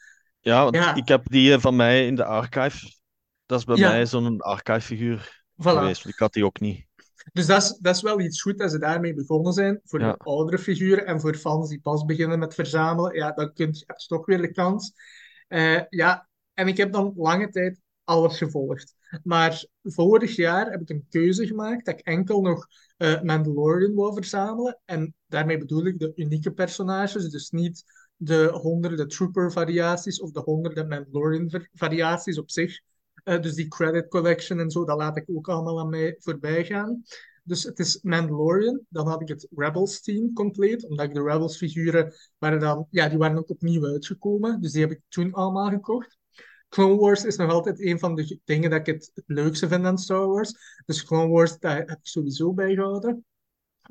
Ja, 0.40 0.62
want 0.62 0.74
Ja, 0.74 0.94
ik 0.94 1.08
heb 1.08 1.30
die 1.30 1.52
eh, 1.52 1.60
van 1.60 1.76
mij 1.76 2.06
in 2.06 2.14
de 2.14 2.24
archive. 2.24 2.96
Dat 3.46 3.58
is 3.58 3.64
bij 3.64 3.76
ja, 3.76 3.88
mij 3.88 4.06
zo'n 4.06 4.40
archive-figuur 4.40 5.44
voilà. 5.52 5.62
geweest. 5.62 6.06
Ik 6.06 6.18
had 6.18 6.32
die 6.32 6.44
ook 6.44 6.60
niet. 6.60 6.86
Dus 7.32 7.46
dat 7.46 7.62
is, 7.62 7.78
dat 7.80 7.96
is 7.96 8.02
wel 8.02 8.20
iets 8.20 8.42
goed 8.42 8.58
dat 8.58 8.70
ze 8.70 8.78
daarmee 8.78 9.14
begonnen 9.14 9.52
zijn. 9.52 9.80
Voor 9.84 10.00
Ja, 10.00 10.12
de 10.12 10.18
oudere 10.18 10.58
figuren 10.58 11.06
en 11.06 11.20
voor 11.20 11.34
fans 11.34 11.68
die 11.68 11.80
pas 11.80 12.04
beginnen 12.04 12.38
met 12.38 12.54
verzamelen. 12.54 13.14
Ja, 13.14 13.32
dan 13.32 13.52
kun 13.52 13.66
je, 13.72 13.82
heb 13.86 13.98
je 13.98 14.06
toch 14.06 14.26
weer 14.26 14.40
de 14.40 14.52
kans. 14.52 14.92
Eh, 15.48 15.80
ja, 15.88 16.28
en 16.54 16.68
ik 16.68 16.76
heb 16.76 16.92
dan 16.92 17.12
lange 17.16 17.48
tijd 17.48 17.80
alles 18.04 18.38
gevolgd. 18.38 18.94
Maar 19.22 19.64
vorig 19.82 20.36
jaar 20.36 20.70
heb 20.70 20.80
ik 20.80 20.88
een 20.90 21.06
keuze 21.08 21.46
gemaakt 21.46 21.84
dat 21.84 21.98
ik 21.98 22.06
enkel 22.06 22.40
nog 22.40 22.66
eh, 22.96 23.22
Mandalorian 23.22 23.94
wou 23.94 24.14
verzamelen. 24.14 24.80
En 24.84 25.14
daarmee 25.26 25.58
bedoel 25.58 25.86
ik 25.86 25.98
de 25.98 26.12
unieke 26.14 26.52
personages. 26.52 27.28
Dus 27.30 27.50
niet 27.50 27.84
de 28.16 28.48
honderden 28.52 29.08
Trooper 29.08 29.52
variaties 29.52 30.20
of 30.20 30.30
de 30.30 30.40
honderden 30.40 30.88
Mandalorian 30.88 31.50
var- 31.50 31.68
variaties 31.72 32.38
op 32.38 32.50
zich. 32.50 32.80
Eh, 33.24 33.40
dus 33.40 33.54
die 33.54 33.68
credit 33.68 34.08
collection 34.08 34.58
en 34.60 34.70
zo, 34.70 34.84
dat 34.84 34.98
laat 34.98 35.16
ik 35.16 35.24
ook 35.30 35.48
allemaal 35.48 35.80
aan 35.80 35.88
mij 35.88 36.16
voorbij 36.18 36.64
gaan. 36.64 37.02
Dus 37.48 37.62
het 37.62 37.78
is 37.78 38.02
Mandalorian. 38.02 38.80
Dan 38.88 39.06
had 39.06 39.20
ik 39.20 39.28
het 39.28 39.48
Rebels 39.54 40.00
team 40.00 40.32
compleet, 40.32 40.88
omdat 40.88 41.06
ik 41.06 41.14
de 41.14 41.22
Rebels 41.22 41.56
figuren 41.56 42.12
waren 42.38 42.60
dan, 42.60 42.86
ja, 42.90 43.08
die 43.08 43.18
waren 43.18 43.38
ook 43.38 43.50
opnieuw 43.50 43.84
uitgekomen. 43.84 44.60
Dus 44.60 44.72
die 44.72 44.80
heb 44.80 44.90
ik 44.90 45.00
toen 45.08 45.32
allemaal 45.32 45.68
gekocht. 45.68 46.18
Clone 46.68 46.96
Wars 46.96 47.24
is 47.24 47.36
nog 47.36 47.50
altijd 47.50 47.80
een 47.80 47.98
van 47.98 48.14
de 48.14 48.40
dingen 48.44 48.70
dat 48.70 48.88
ik 48.88 48.94
het, 48.94 49.22
leukste 49.26 49.68
vind 49.68 49.84
aan 49.84 49.98
Star 49.98 50.26
Wars. 50.26 50.54
Dus 50.86 51.04
Clone 51.04 51.32
Wars, 51.32 51.58
daar 51.58 51.76
heb 51.76 51.90
ik 51.90 52.06
sowieso 52.06 52.52
bijgehouden. 52.52 53.24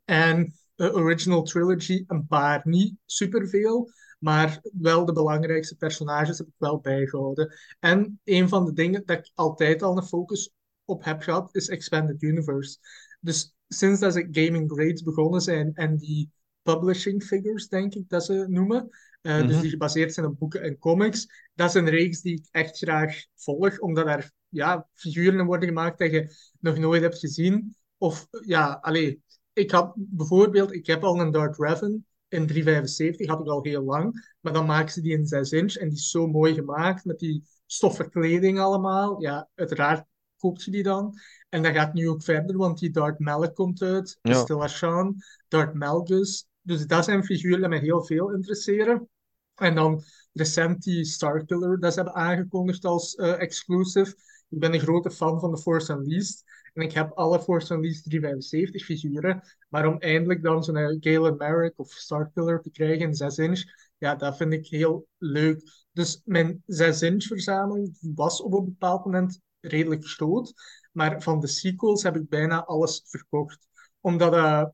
En 0.06 0.54
de 0.76 0.94
Original 0.94 1.44
Trilogy, 1.44 2.04
een 2.08 2.28
paar, 2.28 2.62
niet 2.64 2.96
superveel, 3.06 3.92
maar 4.20 4.60
wel 4.80 5.06
de 5.06 5.14
belangrijkste 5.14 5.76
personages 5.76 6.38
heb 6.38 6.48
ik 6.48 6.54
wel 6.58 6.80
bijgehouden. 6.80 7.56
En 7.80 8.20
een 8.24 8.50
van 8.50 8.66
de 8.66 8.74
dingen 8.74 9.06
dat 9.06 9.18
ik 9.18 9.32
altijd 9.36 9.82
al 9.82 9.98
een 9.98 10.04
focus 10.04 10.52
op 10.86 11.04
heb 11.04 11.22
gehad, 11.22 11.56
is 11.56 11.70
Expanded 11.70 12.22
Universe. 12.22 12.78
Dus 13.20 13.56
sinds 13.68 14.00
dat 14.00 14.14
ze 14.14 14.28
Gaming 14.32 14.72
Grades 14.72 15.04
begonnen 15.04 15.42
zijn 15.42 15.74
en 15.74 15.98
die 15.98 16.32
publishing 16.62 17.24
figures, 17.24 17.68
denk 17.68 17.94
ik 17.94 18.10
dat 18.10 18.26
ze 18.26 18.46
noemen, 18.48 18.90
uh, 19.22 19.42
dus 19.42 19.52
mhm. 19.52 19.62
die 19.62 19.70
gebaseerd 19.70 20.14
zijn 20.14 20.26
op 20.26 20.40
boeken 20.40 20.62
en 20.62 20.78
comics, 20.78 21.28
dat 21.54 21.70
is 21.70 21.74
een 21.74 21.90
reeks 21.90 22.22
die 22.22 22.34
ik 22.34 22.48
echt 22.52 22.78
graag 22.78 23.26
volg, 23.36 23.80
omdat 23.80 24.08
er 24.08 24.32
ja, 24.50 24.88
figuren 24.94 25.46
worden 25.46 25.68
gemaakt 25.68 26.00
dat 26.00 26.12
je 26.12 26.36
nog 26.60 26.78
nooit 26.78 27.02
hebt 27.02 27.20
gezien. 27.20 27.76
Of 27.98 28.28
ja, 28.46 28.78
alleen 28.82 29.24
ik 29.54 29.72
had 29.72 29.94
bijvoorbeeld, 29.96 30.74
ik 30.74 30.86
heb 30.86 31.04
al 31.04 31.20
een 31.20 31.32
Darth 31.32 31.58
Revan 31.58 32.06
in 32.28 32.48
375, 32.48 33.28
had 33.28 33.40
ik 33.40 33.48
al 33.48 33.64
heel 33.64 33.84
lang, 33.84 34.36
maar 34.40 34.54
dan 34.54 34.66
maken 34.66 34.94
ze 34.94 35.02
die 35.02 35.18
in 35.18 35.26
6 35.26 35.52
inch 35.52 35.76
en 35.76 35.90
die 35.90 35.98
is 35.98 36.10
zo 36.10 36.28
mooi 36.28 36.54
gemaakt 36.54 37.06
met 37.06 37.20
die 37.20 37.44
stoffen 37.66 38.10
kleding 38.10 38.60
allemaal. 38.60 39.22
Ja, 39.22 39.50
uiteraard 39.56 40.06
koopt 40.38 40.64
je 40.64 40.72
die 40.72 40.84
dan. 40.84 41.14
En 41.50 41.64
dat 41.64 41.74
gaat 41.74 41.94
nu 41.94 42.10
ook 42.10 42.24
verder, 42.24 42.58
want 42.58 42.80
die 42.80 42.90
Darth 42.90 43.20
Malak 43.20 43.56
komt 43.56 43.82
uit, 43.82 44.20
Ja. 44.22 44.32
Estella 44.32 44.68
Shan, 44.68 45.16
Darth 45.48 45.74
Malgus. 45.74 46.48
Dus 46.62 46.88
dat 46.88 47.04
zijn 47.06 47.24
figuren 47.24 47.60
die 47.60 47.70
mij 47.70 47.80
heel 47.80 48.06
veel 48.06 48.34
interesseren. 48.34 49.10
En 49.56 49.76
dan 49.76 50.04
recent 50.34 50.84
die 50.84 51.06
Starkiller 51.06 51.80
dat 51.80 51.94
ze 51.94 52.02
hebben 52.02 52.22
aangekondigd 52.22 52.86
als 52.86 53.16
uh, 53.16 53.42
exclusive. 53.42 54.16
Ik 54.50 54.60
ben 54.60 54.74
een 54.74 54.80
grote 54.80 55.12
fan 55.12 55.40
van 55.40 55.56
The 55.56 55.62
Force 55.62 55.94
Unleashed. 55.94 56.44
En 56.74 56.84
ik 56.84 56.92
heb 56.92 57.12
alle 57.12 57.42
Force 57.42 57.74
Unleashed 57.74 58.04
375 58.04 58.86
figuren. 58.86 59.42
Maar 59.70 59.88
om 59.88 59.98
eindelijk 60.00 60.44
dan 60.44 60.64
zo'n 60.64 60.98
Galen 61.00 61.38
Merrick 61.38 61.80
of 61.80 61.92
Starkiller 61.92 62.62
te 62.62 62.72
krijgen 62.72 63.08
in 63.08 63.14
6 63.14 63.38
inch, 63.38 63.64
ja, 63.98 64.16
dat 64.16 64.38
vind 64.38 64.54
ik 64.54 64.68
heel 64.68 65.08
leuk. 65.18 65.86
Dus 65.92 66.22
mijn 66.26 66.64
6 66.66 67.02
inch 67.02 67.24
verzameling 67.24 67.98
was 68.16 68.42
op 68.42 68.54
een 68.54 68.66
bepaald 68.66 69.06
moment 69.06 69.40
redelijk 69.68 70.06
groot. 70.06 70.54
Maar 70.92 71.22
van 71.22 71.40
de 71.40 71.48
sequels 71.48 72.04
heb 72.04 72.16
ik 72.16 72.30
bijna 72.30 72.66
alles 72.66 73.04
verkocht. 73.06 73.68
Omdat, 74.00 74.34
uh, 74.34 74.66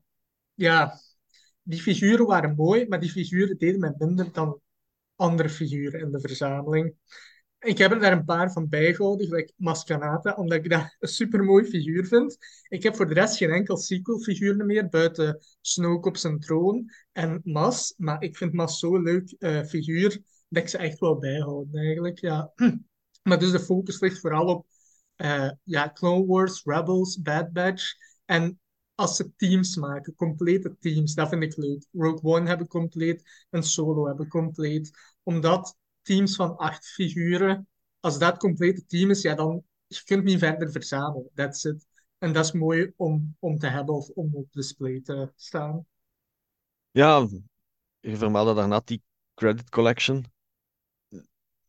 ja, 0.54 1.00
die 1.62 1.80
figuren 1.80 2.26
waren 2.26 2.54
mooi, 2.54 2.88
maar 2.88 3.00
die 3.00 3.10
figuren 3.10 3.58
deden 3.58 3.80
mij 3.80 3.94
minder 3.98 4.32
dan 4.32 4.60
andere 5.16 5.48
figuren 5.48 6.00
in 6.00 6.10
de 6.10 6.20
verzameling. 6.20 6.94
Ik 7.58 7.78
heb 7.78 7.90
er 7.92 8.00
daar 8.00 8.12
een 8.12 8.24
paar 8.24 8.52
van 8.52 8.68
bijgehouden, 8.68 9.26
gelijk 9.26 9.52
Mascanata, 9.56 10.34
omdat 10.34 10.64
ik 10.64 10.70
dat 10.70 10.96
een 10.98 11.08
supermooi 11.08 11.64
figuur 11.64 12.06
vind. 12.06 12.36
Ik 12.68 12.82
heb 12.82 12.96
voor 12.96 13.06
de 13.06 13.14
rest 13.14 13.36
geen 13.36 13.50
enkel 13.50 13.76
sequel-figuur 13.76 14.64
meer, 14.64 14.88
buiten 14.88 15.38
Snoke 15.60 16.08
op 16.08 16.16
zijn 16.16 16.40
troon 16.40 16.90
en 17.12 17.40
Mas. 17.44 17.94
Maar 17.96 18.22
ik 18.22 18.36
vind 18.36 18.52
Mas 18.52 18.78
zo'n 18.78 19.02
leuk 19.02 19.34
uh, 19.38 19.64
figuur 19.64 20.22
dat 20.48 20.62
ik 20.62 20.68
ze 20.68 20.78
echt 20.78 20.98
wel 20.98 21.18
bijhouden, 21.18 21.80
eigenlijk. 21.80 22.18
Ja. 22.18 22.52
Maar 23.22 23.38
dus 23.38 23.50
de 23.50 23.60
focus 23.60 24.00
ligt 24.00 24.20
vooral 24.20 24.46
op 24.46 24.66
uh, 25.16 25.50
ja, 25.62 25.92
Clone 25.92 26.26
Wars, 26.26 26.62
Rebels, 26.64 27.22
Bad 27.22 27.52
Batch. 27.52 27.94
En 28.24 28.60
als 28.94 29.16
ze 29.16 29.32
teams 29.36 29.76
maken, 29.76 30.14
complete 30.14 30.76
teams, 30.78 31.14
dat 31.14 31.28
vind 31.28 31.42
ik 31.42 31.56
leuk. 31.56 31.86
Rogue 31.92 32.22
One 32.22 32.48
hebben 32.48 32.66
compleet 32.66 33.46
en 33.50 33.62
Solo 33.62 34.06
hebben 34.06 34.28
compleet. 34.28 34.90
Omdat 35.22 35.76
teams 36.02 36.36
van 36.36 36.56
acht 36.56 36.86
figuren, 36.86 37.68
als 38.00 38.18
dat 38.18 38.36
complete 38.36 38.86
team 38.86 39.10
is, 39.10 39.22
ja, 39.22 39.34
dan 39.34 39.64
je 39.86 40.04
kunt 40.04 40.24
niet 40.24 40.38
verder 40.38 40.70
verzamelen. 40.70 41.30
That's 41.34 41.64
it. 41.64 41.86
En 42.18 42.32
dat 42.32 42.44
is 42.44 42.52
mooi 42.52 42.92
om, 42.96 43.36
om 43.38 43.58
te 43.58 43.66
hebben 43.66 43.94
of 43.94 44.08
om 44.08 44.34
op 44.34 44.52
display 44.52 45.00
te 45.00 45.32
staan. 45.36 45.86
Ja, 46.90 47.28
je 48.00 48.16
vermeldde 48.16 48.54
daarna 48.54 48.80
die 48.84 49.02
credit 49.34 49.70
collection. 49.70 50.24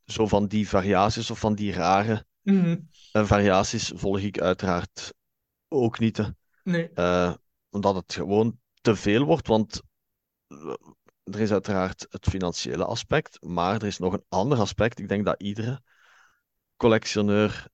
Zo 0.05 0.27
van 0.27 0.47
die 0.47 0.69
variaties 0.69 1.31
of 1.31 1.39
van 1.39 1.55
die 1.55 1.73
rare 1.73 2.25
mm 2.45 2.87
variaties 3.23 3.91
volg 3.95 4.19
ik 4.19 4.39
uiteraard 4.39 5.13
ook 5.67 5.99
niet. 5.99 6.31
Nee. 6.63 6.89
Uh, 6.95 7.33
omdat 7.69 7.95
het 7.95 8.13
gewoon 8.13 8.59
te 8.81 8.95
veel 8.95 9.23
wordt, 9.23 9.47
want 9.47 9.81
er 11.23 11.39
is 11.39 11.51
uiteraard 11.51 12.05
het 12.09 12.27
financiële 12.29 12.85
aspect, 12.85 13.43
maar 13.43 13.75
er 13.75 13.87
is 13.87 13.97
nog 13.97 14.13
een 14.13 14.25
ander 14.29 14.59
aspect. 14.59 14.99
Ik 14.99 15.07
denk 15.07 15.25
dat 15.25 15.41
iedere 15.41 15.81
collectioneur 16.77 17.67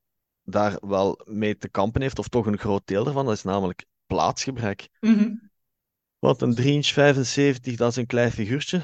daar 0.43 0.77
wel 0.87 1.21
mee 1.25 1.57
te 1.57 1.69
kampen 1.69 2.01
heeft, 2.01 2.19
of 2.19 2.27
toch 2.27 2.45
een 2.45 2.59
groot 2.59 2.87
deel 2.87 3.07
ervan. 3.07 3.25
Dat 3.25 3.33
is 3.33 3.43
namelijk 3.43 3.85
plaatsgebrek. 4.05 4.89
Mm 4.99 5.49
Want 6.19 6.41
een 6.41 6.55
3 6.55 6.73
inch 6.73 6.87
75, 6.87 7.75
dat 7.75 7.89
is 7.89 7.95
een 7.95 8.05
klein 8.05 8.31
figuurtje. 8.31 8.81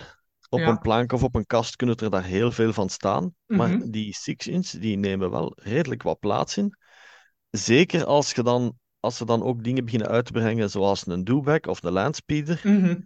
Op 0.50 0.60
Ja. 0.60 0.68
een 0.68 0.80
plank 0.80 1.12
of 1.12 1.24
op 1.24 1.36
een 1.36 1.46
kast 1.46 1.76
kunnen 1.76 1.96
er 1.96 2.10
daar 2.10 2.24
heel 2.24 2.52
veel 2.52 2.74
van 2.74 2.90
staan. 2.90 3.36
Maar 3.46 3.70
Mhm. 3.70 3.90
die 3.90 4.16
6 4.20 4.48
inch, 4.48 4.68
die 4.70 4.98
nemen 4.98 5.30
wel 5.32 5.54
redelijk 5.56 6.04
wat 6.04 6.20
plaats 6.20 6.58
in. 6.58 6.78
Zeker 7.50 8.06
als, 8.06 8.32
je 8.32 8.44
dan, 8.44 8.78
als 9.00 9.18
ze 9.18 9.26
dan 9.26 9.44
ook 9.44 9.64
dingen 9.64 9.84
beginnen 9.86 10.08
uit 10.10 10.26
te 10.26 10.32
brengen, 10.32 10.70
zoals 10.70 11.08
een 11.08 11.24
Dewback 11.24 11.68
of 11.68 11.84
een 11.84 11.92
Landspeeder. 11.92 12.62
Mhm. 12.64 13.00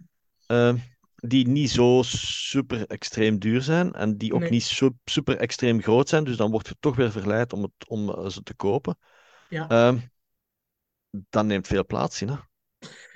eh, 0.46 0.74
die 1.14 1.48
niet 1.48 1.70
zo 1.70 2.02
super 2.06 2.86
extreem 2.86 3.38
duur 3.38 3.62
zijn 3.62 3.92
en 3.92 4.16
die 4.16 4.34
ook 4.34 4.40
Nee. 4.40 4.50
niet 4.50 4.62
su- 4.62 4.96
super 5.04 5.36
extreem 5.36 5.82
groot 5.82 6.08
zijn. 6.08 6.24
Dus 6.24 6.36
dan 6.36 6.50
word 6.50 6.68
je 6.68 6.76
toch 6.80 6.96
weer 6.96 7.10
verleid 7.12 7.52
om, 7.52 7.62
het, 7.62 7.72
om 7.88 8.10
eh, 8.10 8.28
ze 8.28 8.42
te 8.42 8.54
kopen. 8.54 8.98
Ja. 9.48 9.68
Ehm, 9.68 9.98
dat 11.10 11.44
neemt 11.44 11.66
veel 11.66 11.86
plaats 11.86 12.22
in. 12.22 12.28
Hè? 12.28 12.36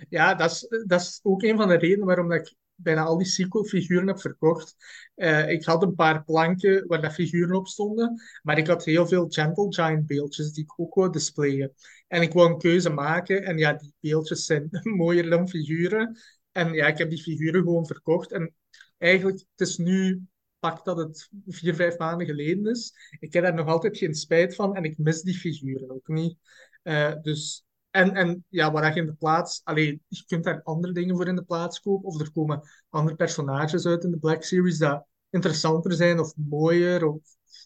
Ja, 0.09 0.35
dat 0.35 0.51
is, 0.51 0.83
dat 0.87 1.01
is 1.01 1.21
ook 1.23 1.43
een 1.43 1.57
van 1.57 1.69
de 1.69 1.77
redenen 1.77 2.07
waarom 2.07 2.29
dat 2.29 2.39
ik 2.39 2.55
bijna 2.77 3.03
al 3.03 3.19
die 3.19 3.27
sequel-figuren 3.27 4.07
heb 4.07 4.21
verkocht. 4.21 4.77
Eh, 5.15 5.51
ik 5.51 5.65
had 5.65 5.83
een 5.83 5.95
paar 5.95 6.25
planken 6.25 6.87
waar 6.87 7.03
dat 7.03 7.13
figuren 7.13 7.57
op 7.57 7.67
stonden, 7.67 8.23
maar 8.43 8.59
ik 8.59 8.67
had 8.67 8.85
heel 8.85 9.07
veel 9.07 9.27
Gentle 9.29 9.75
Giant 9.75 10.07
beeldjes 10.07 10.53
die 10.53 10.65
ik 10.65 10.81
ook 10.81 10.95
wou 10.95 11.13
displayen. 11.13 11.73
En 12.09 12.23
ik 12.23 12.33
wou 12.33 12.51
een 12.51 12.59
keuze 12.59 12.91
maken 12.91 13.45
en 13.45 13.59
ja, 13.59 13.73
die 13.73 13.95
beeldjes 14.01 14.45
zijn 14.45 14.69
mooier 14.97 15.31
dan 15.31 15.49
figuren. 15.49 16.19
En 16.53 16.73
ja, 16.73 16.87
ik 16.87 16.99
heb 16.99 17.11
die 17.11 17.23
figuren 17.23 17.63
gewoon 17.63 17.87
verkocht. 17.87 18.33
En 18.33 18.55
eigenlijk, 18.99 19.39
het 19.39 19.69
is 19.69 19.77
nu, 19.77 20.23
pak 20.59 20.85
dat 20.85 20.97
het 20.97 21.29
vier, 21.47 21.75
vijf 21.75 21.99
maanden 21.99 22.27
geleden 22.27 22.67
is. 22.67 22.93
Ik 23.19 23.33
heb 23.33 23.43
daar 23.43 23.55
nog 23.55 23.67
altijd 23.67 23.99
geen 23.99 24.15
spijt 24.15 24.55
van 24.55 24.75
en 24.77 24.85
ik 24.85 24.99
mis 24.99 25.23
die 25.23 25.35
figuren 25.35 25.91
ook 25.91 26.09
niet. 26.09 26.39
Eh, 26.83 27.13
dus 27.23 27.66
en, 27.97 28.15
en 28.15 28.45
ja, 28.49 28.73
waar 28.73 28.95
je 28.95 29.01
in 29.01 29.07
de 29.07 29.15
plaats... 29.15 29.61
Allee, 29.65 30.01
je 30.09 30.25
kunt 30.27 30.45
daar 30.45 30.63
andere 30.63 30.93
dingen 30.93 31.17
voor 31.17 31.29
in 31.29 31.37
de 31.37 31.45
plaats 31.45 31.81
kopen. 31.81 32.09
Of 32.09 32.21
er 32.21 32.33
komen 32.33 32.63
andere 32.89 33.17
personages 33.17 33.87
uit 33.87 34.05
in 34.05 34.11
de 34.11 34.19
Black 34.19 34.43
Series 34.43 34.79
dat 34.79 35.07
interessanter 35.31 35.93
zijn 35.93 36.19
of 36.19 36.33
mooier. 36.37 37.07
Of, 37.07 37.21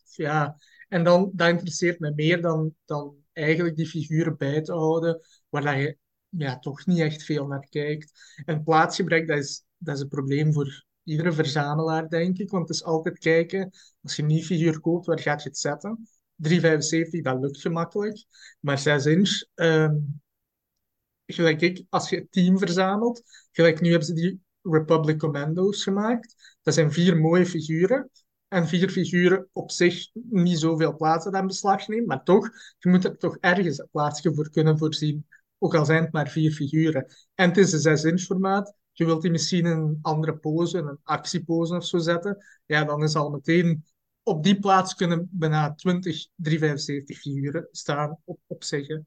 ja. 0.05 0.57
En 0.89 1.05
dan, 1.05 1.31
dat 1.35 1.49
interesseert 1.49 1.99
me 1.99 2.13
meer 2.15 2.43
dan, 2.43 2.75
dan 2.85 3.17
eigenlijk 3.33 3.77
die 3.77 3.87
figuren 3.87 4.37
bij 4.37 4.63
te 4.63 4.73
houden, 4.73 5.21
waar 5.49 5.81
je 5.81 5.97
ja, 6.29 6.59
toch 6.59 6.87
niet 6.87 6.99
echt 6.99 7.23
veel 7.23 7.47
naar 7.47 7.67
kijkt. 7.69 8.13
En 8.45 8.63
plaatsgebrek, 8.63 9.29
dat 9.29 9.39
is, 9.39 9.65
dat 9.77 9.97
is 9.97 10.01
een 10.03 10.09
probleem 10.09 10.53
voor 10.53 10.85
iedere 11.05 11.33
verzamelaar, 11.33 12.09
denk 12.09 12.39
ik. 12.39 12.51
Want 12.51 12.69
het 12.69 12.77
is 12.77 12.85
altijd 12.85 13.19
kijken, 13.19 13.71
als 14.03 14.17
je 14.17 14.23
een 14.23 14.29
nieuw 14.29 14.43
figuur 14.43 14.81
koopt, 14.81 15.07
waar 15.07 15.21
gaat 15.21 15.43
je 15.43 15.49
het 15.49 15.59
zetten? 15.59 16.09
375, 16.41 17.23
dat 17.23 17.41
lukt 17.41 17.61
gemakkelijk. 17.61 18.25
Maar 18.61 18.79
6 18.79 19.07
inch, 19.07 19.45
ehm, 19.55 19.95
gelijk 21.27 21.61
ik, 21.61 21.85
als 21.89 22.09
je 22.11 22.17
het 22.17 22.33
team 22.33 22.59
verzamelt, 22.59 23.23
gelijk 23.53 23.81
nu 23.81 23.89
hebben 23.89 24.07
ze 24.07 24.15
die 24.15 24.41
Republic 24.63 25.19
Commando's 25.19 25.83
gemaakt. 25.83 26.59
Dat 26.63 26.75
zijn 26.75 26.93
vier 26.93 27.17
mooie 27.17 27.47
figuren. 27.47 28.11
En 28.49 28.69
vier 28.69 28.89
figuren 28.91 29.49
op 29.53 29.71
zich 29.71 30.11
niet 30.13 30.59
zoveel 30.59 30.97
plaats 30.97 31.25
dat 31.25 31.35
in 31.35 31.47
beslag 31.47 31.89
nemen, 31.89 32.07
maar 32.07 32.25
toch, 32.25 32.51
je 32.79 32.89
moet 32.89 33.05
er 33.05 33.17
toch 33.17 33.37
ergens 33.41 33.79
een 33.79 33.89
plaatsje 33.91 34.35
voor 34.35 34.51
kunnen 34.51 34.79
voorzien. 34.79 35.27
Ook 35.59 35.75
al 35.75 35.85
zijn 35.85 36.03
het 36.03 36.13
maar 36.13 36.29
vier 36.29 36.53
figuren. 36.53 37.07
En 37.35 37.49
het 37.49 37.57
is 37.57 37.73
een 37.73 37.81
6 37.81 38.05
inch 38.05 38.21
formaat. 38.21 38.75
Je 38.93 39.05
wilt 39.05 39.23
die 39.23 39.31
misschien 39.31 39.67
in 39.67 39.77
een 39.77 39.99
andere 40.03 40.37
pose, 40.37 40.79
een 40.79 40.99
actiepose 41.03 41.77
of 41.77 41.85
zo 41.85 41.99
zetten. 41.99 42.45
Ja, 42.67 42.85
dan 42.85 43.03
is 43.03 43.15
al 43.15 43.31
meteen 43.31 43.85
op 44.23 44.45
die 44.45 44.59
plaats 44.59 44.95
kunnen 44.95 45.29
bijna 45.31 45.75
20 45.75 46.27
375 46.35 47.19
figuren 47.19 47.69
staan 47.71 48.19
op, 48.25 48.39
op 48.47 48.65
zich. 48.65 48.87
hè. 48.87 48.99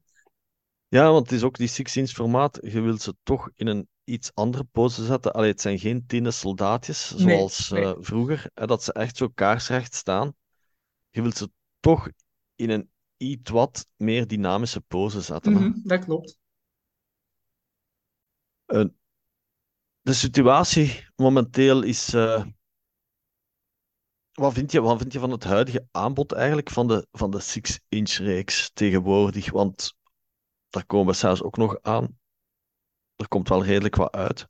Ja, 0.88 1.10
want 1.10 1.30
het 1.30 1.38
is 1.38 1.42
ook 1.42 1.56
die 1.56 1.68
6-inch 1.68 2.10
formaat. 2.10 2.58
Je 2.62 2.80
wilt 2.80 3.02
ze 3.02 3.16
toch 3.22 3.50
in 3.54 3.66
een 3.66 3.88
iets 4.04 4.34
andere 4.34 4.64
pose 4.64 5.04
zetten. 5.04 5.32
Allee, 5.32 5.50
het 5.50 5.60
zijn 5.60 5.78
geen 5.78 6.06
tinnen 6.06 6.32
soldaatjes 6.32 7.16
zoals 7.16 7.68
nee. 7.70 7.84
eh, 7.84 7.94
vroeger, 7.98 8.50
hè, 8.54 8.66
dat 8.66 8.82
ze 8.82 8.92
echt 8.92 9.16
zo 9.16 9.28
kaarsrecht 9.28 9.94
staan. 9.94 10.34
Je 11.10 11.22
wilt 11.22 11.36
ze 11.36 11.50
toch 11.80 12.08
in 12.54 12.70
een 12.70 12.90
iets 13.16 13.50
wat 13.50 13.86
meer 13.96 14.26
dynamische 14.26 14.80
pose 14.80 15.20
zetten. 15.20 15.52
Mhm, 15.52 15.72
dat 15.82 16.04
klopt. 16.04 16.38
De 20.00 20.12
situatie 20.12 21.06
momenteel 21.16 21.82
is. 21.82 22.14
eh, 22.14 22.44
wat, 24.34 24.52
vind 24.52 24.72
je, 24.72 24.80
wat 24.80 24.98
vind 24.98 25.12
je 25.12 25.18
van 25.18 25.30
het 25.30 25.44
huidige 25.44 25.86
aanbod 25.90 26.32
eigenlijk 26.32 26.70
van 26.70 26.88
de, 26.88 27.06
van 27.12 27.30
de 27.30 27.42
6-inch 27.42 28.10
reeks 28.10 28.70
tegenwoordig? 28.72 29.50
Want 29.50 29.96
daar 30.68 30.86
komen 30.86 31.06
we 31.06 31.18
zelfs 31.18 31.42
ook 31.42 31.56
nog 31.56 31.78
aan. 31.82 32.18
Er 33.16 33.28
komt 33.28 33.48
wel 33.48 33.64
redelijk 33.64 33.94
wat 33.94 34.12
uit. 34.12 34.46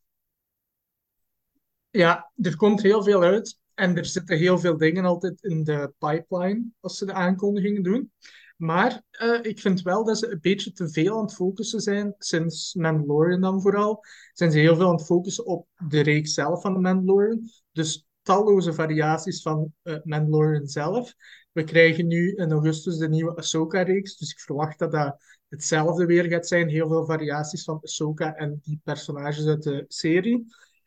Ja, 1.90 2.30
er 2.36 2.56
komt 2.56 2.82
heel 2.82 3.02
veel 3.02 3.22
uit 3.22 3.58
en 3.74 3.96
er 3.96 4.04
zitten 4.04 4.38
heel 4.38 4.58
veel 4.58 4.76
dingen 4.76 5.04
altijd 5.04 5.42
in 5.42 5.64
de 5.64 5.92
pipeline 5.98 6.64
als 6.80 6.98
ze 6.98 7.06
de 7.06 7.12
aankondigingen 7.12 7.82
doen. 7.82 8.12
Maar 8.56 9.02
eh, 9.10 9.38
ik 9.42 9.60
vind 9.60 9.82
wel 9.82 10.04
dat 10.04 10.18
ze 10.18 10.30
een 10.30 10.40
beetje 10.40 10.72
te 10.72 10.88
veel 10.88 11.16
aan 11.16 11.24
het 11.24 11.34
focussen 11.34 11.80
zijn, 11.80 12.14
sinds 12.18 12.74
Mandalorian 12.74 13.40
dan 13.40 13.60
vooral, 13.60 14.04
zijn 14.32 14.50
ze 14.52 14.58
heel 14.58 14.76
veel 14.76 14.88
aan 14.88 14.96
het 14.96 15.06
focussen 15.06 15.46
op 15.46 15.68
de 15.88 16.00
reeks 16.00 16.34
zelf 16.34 16.60
van 16.60 16.72
de 16.72 16.80
Mandalorian. 16.80 17.48
Dus 17.72 18.06
talloze 18.24 18.72
variaties 18.72 19.42
van 19.42 19.72
eh 19.82 19.96
Mandalorian 20.02 20.66
zelf. 20.66 21.14
We 21.52 21.64
krijgen 21.64 22.06
nu 22.06 22.34
in 22.34 22.52
augustus 22.52 22.96
de 22.96 23.08
nieuwe 23.08 23.36
Ahsoka-reeks, 23.36 24.16
dus 24.16 24.30
ik 24.30 24.40
verwacht 24.40 24.78
dat 24.78 24.92
dat 24.92 25.16
hetzelfde 25.48 26.06
weer 26.06 26.24
gaat 26.24 26.46
zijn. 26.46 26.68
Heel 26.68 26.88
veel 26.88 27.04
variaties 27.04 27.64
van 27.64 27.80
Ahsoka 27.82 28.34
en 28.34 28.60
die 28.62 28.80
personages 28.84 29.46
uit 29.46 29.62
de 29.62 29.84
serie. 29.88 30.46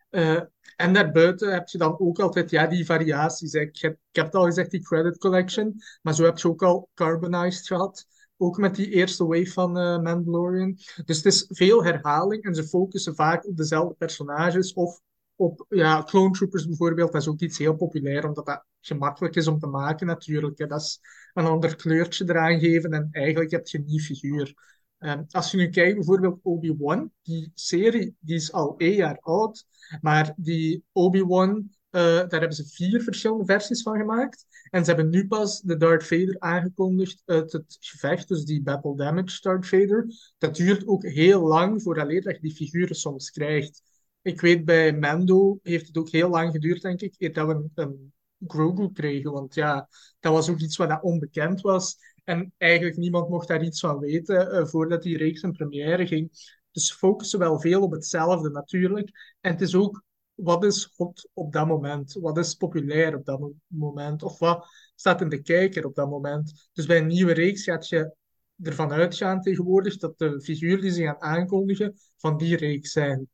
Eh, 0.10 0.42
en 0.76 0.94
daarbuiten 0.94 1.54
heb 1.54 1.68
je 1.68 1.78
dan 1.78 2.00
ook 2.00 2.20
altijd 2.20 2.50
ja, 2.50 2.68
die 2.68 2.86
variaties. 2.86 3.54
Ik 3.54 3.78
heb, 3.78 3.98
ik 4.12 4.22
het 4.22 4.36
al 4.36 4.46
gezegd, 4.46 4.72
die 4.72 4.84
credit 4.84 5.18
collection. 5.18 5.82
Maar 6.02 6.16
zo 6.16 6.24
heb 6.24 6.38
je 6.38 6.48
ook 6.48 6.64
al 6.64 6.90
Carbonized 6.94 7.68
gehad. 7.68 8.06
Ook 8.38 8.58
met 8.58 8.76
die 8.76 8.90
eerste 8.90 9.26
wave 9.26 9.52
van 9.52 9.78
eh, 9.78 10.02
Mandalorian. 10.02 10.78
Dus 11.06 11.18
het 11.18 11.26
is 11.26 11.46
veel 11.50 11.84
herhaling 11.84 12.44
en 12.44 12.56
ze 12.56 12.64
focussen 12.64 13.16
vaak 13.16 13.48
op 13.48 13.58
dezelfde 13.58 13.96
personages. 13.98 14.74
Of 14.74 15.02
op 15.38 15.66
ja, 15.70 16.04
Clone 16.04 16.32
Troopers 16.32 16.68
bijvoorbeeld. 16.68 17.12
Dat 17.12 17.22
is 17.22 17.28
ook 17.28 17.40
iets 17.40 17.58
heel 17.58 17.76
populair, 17.76 18.28
omdat 18.28 18.46
dat 18.46 18.66
gemakkelijk 18.82 19.36
is 19.36 19.48
om 19.48 19.60
te 19.60 19.68
maken 19.68 20.08
natuurlijk. 20.08 20.58
Hè. 20.58 20.66
Dat 20.68 20.82
is 20.82 21.00
een 21.34 21.46
ander 21.46 21.76
kleurtje 21.76 22.26
eraan 22.28 22.60
geven 22.60 22.92
en 22.92 23.08
eigenlijk 23.12 23.52
heb 23.52 23.68
je 23.68 23.78
een 23.78 23.86
nieuw 23.86 24.00
figuur. 24.00 24.54
Ehm, 24.98 25.24
als 25.30 25.52
je 25.52 25.58
nu 25.58 25.70
kijkt, 25.70 25.96
bijvoorbeeld 25.96 26.40
Obi-Wan, 26.44 27.12
die 27.22 27.52
serie 27.54 28.16
die 28.20 28.36
is 28.36 28.52
al 28.52 28.78
één 28.78 28.96
jaar 28.96 29.18
oud, 29.20 29.66
maar 30.02 30.34
die 30.36 30.84
Obi-Wan, 30.92 31.76
eh, 31.90 32.02
daar 32.02 32.40
hebben 32.40 32.54
ze 32.54 32.68
vier 32.68 33.02
verschillende 33.02 33.46
versies 33.46 33.82
van 33.82 33.98
gemaakt. 33.98 34.46
En 34.70 34.86
ze 34.86 34.92
hebben 34.92 35.10
nu 35.10 35.28
pas 35.28 35.62
de 35.62 35.78
Darth 35.78 36.04
Vader 36.04 36.36
aangekondigd 36.40 37.22
uit 37.26 37.52
het 37.52 37.78
gevecht, 37.80 38.28
dus 38.28 38.46
die 38.46 38.64
Battle 38.64 38.96
Damage 38.96 39.42
Darth 39.42 39.68
Vader. 39.68 40.06
Dat 40.38 40.56
duurt 40.56 40.88
ook 40.88 41.04
heel 41.04 41.48
lang 41.48 41.82
vooraleer 41.82 42.22
dat 42.22 42.36
je 42.36 42.42
die 42.42 42.56
figuren 42.56 42.96
soms 42.96 43.32
krijgt. 43.32 43.82
Ik 44.22 44.42
weet, 44.42 44.66
bij 44.66 44.98
Mando 44.98 45.60
heeft 45.64 45.88
het 45.88 45.98
ook 45.98 46.10
heel 46.10 46.30
lang 46.30 46.52
geduurd, 46.52 46.82
denk 46.82 47.02
ik, 47.02 47.16
eer 47.18 47.34
dat 47.34 47.48
we 47.48 47.54
een, 47.54 47.72
een 47.76 48.14
Grogu 48.48 48.92
kregen. 48.92 49.32
Want 49.32 49.56
ja, 49.56 49.90
dat 50.20 50.34
was 50.34 50.50
ook 50.50 50.60
iets 50.60 50.78
wat 50.78 50.90
dat 50.90 51.04
onbekend 51.04 51.62
was. 51.62 51.98
En 52.24 52.54
eigenlijk 52.58 52.98
niemand 52.98 53.30
mocht 53.30 53.48
daar 53.48 53.64
iets 53.64 53.80
van 53.80 54.00
weten 54.00 54.54
uh, 54.54 54.66
voordat 54.66 55.04
die 55.04 55.18
reeks 55.18 55.42
in 55.42 55.52
première 55.52 56.08
ging. 56.08 56.30
Dus 56.72 56.94
focussen 56.94 57.40
wel 57.40 57.60
veel 57.60 57.82
op 57.82 57.92
hetzelfde 57.92 58.50
natuurlijk. 58.50 59.36
En 59.42 59.52
het 59.52 59.62
is 59.62 59.76
ook, 59.76 60.04
wat 60.34 60.64
is 60.64 60.94
hot 60.96 61.30
op 61.34 61.54
dat 61.54 61.68
moment? 61.68 62.14
Wat 62.14 62.38
is 62.38 62.54
populair 62.54 63.16
op 63.16 63.26
dat 63.26 63.52
moment? 63.68 64.24
Of 64.24 64.40
wat 64.40 64.68
staat 64.96 65.22
in 65.22 65.30
de 65.30 65.42
kijker 65.42 65.86
op 65.86 65.96
dat 65.96 66.10
moment? 66.10 66.70
Dus 66.74 66.86
bij 66.86 66.98
een 66.98 67.08
nieuwe 67.08 67.34
reeks 67.34 67.64
gaat 67.64 67.88
je 67.88 68.16
ervan 68.62 68.92
uitgaan 68.92 69.42
tegenwoordig 69.42 69.98
dat 69.98 70.18
de 70.18 70.42
figuren 70.42 70.82
die 70.82 70.92
ze 70.92 71.04
gaan 71.04 71.22
aankondigen 71.22 71.94
van 72.18 72.38
die 72.38 72.58
reeks 72.58 72.92
zijn. 72.92 73.30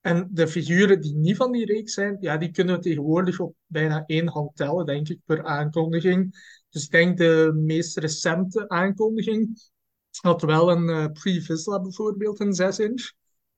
En 0.00 0.28
de 0.30 0.48
figuren 0.48 1.00
die 1.00 1.14
niet 1.14 1.36
van 1.36 1.52
die 1.52 1.66
reeks 1.66 1.94
zijn, 1.94 2.16
ja, 2.20 2.36
die 2.36 2.50
kunnen 2.50 2.74
we 2.74 2.80
tegenwoordig 2.80 3.40
op 3.40 3.54
bijna 3.66 4.04
één 4.06 4.28
hand 4.28 4.56
tellen, 4.56 4.86
denk 4.86 5.08
ik, 5.08 5.20
per 5.24 5.44
aankondiging. 5.44 6.30
Dus 6.68 6.84
ik 6.84 6.90
denk 6.90 7.18
de 7.18 7.52
meest 7.54 7.98
recente 7.98 8.68
aankondiging 8.68 9.70
had 10.20 10.42
wel 10.42 10.70
een 10.70 10.88
uh, 10.88 11.06
Pre-Vizsla 11.06 11.80
bijvoorbeeld, 11.80 12.40
een 12.40 12.54
6-inch. 12.54 13.12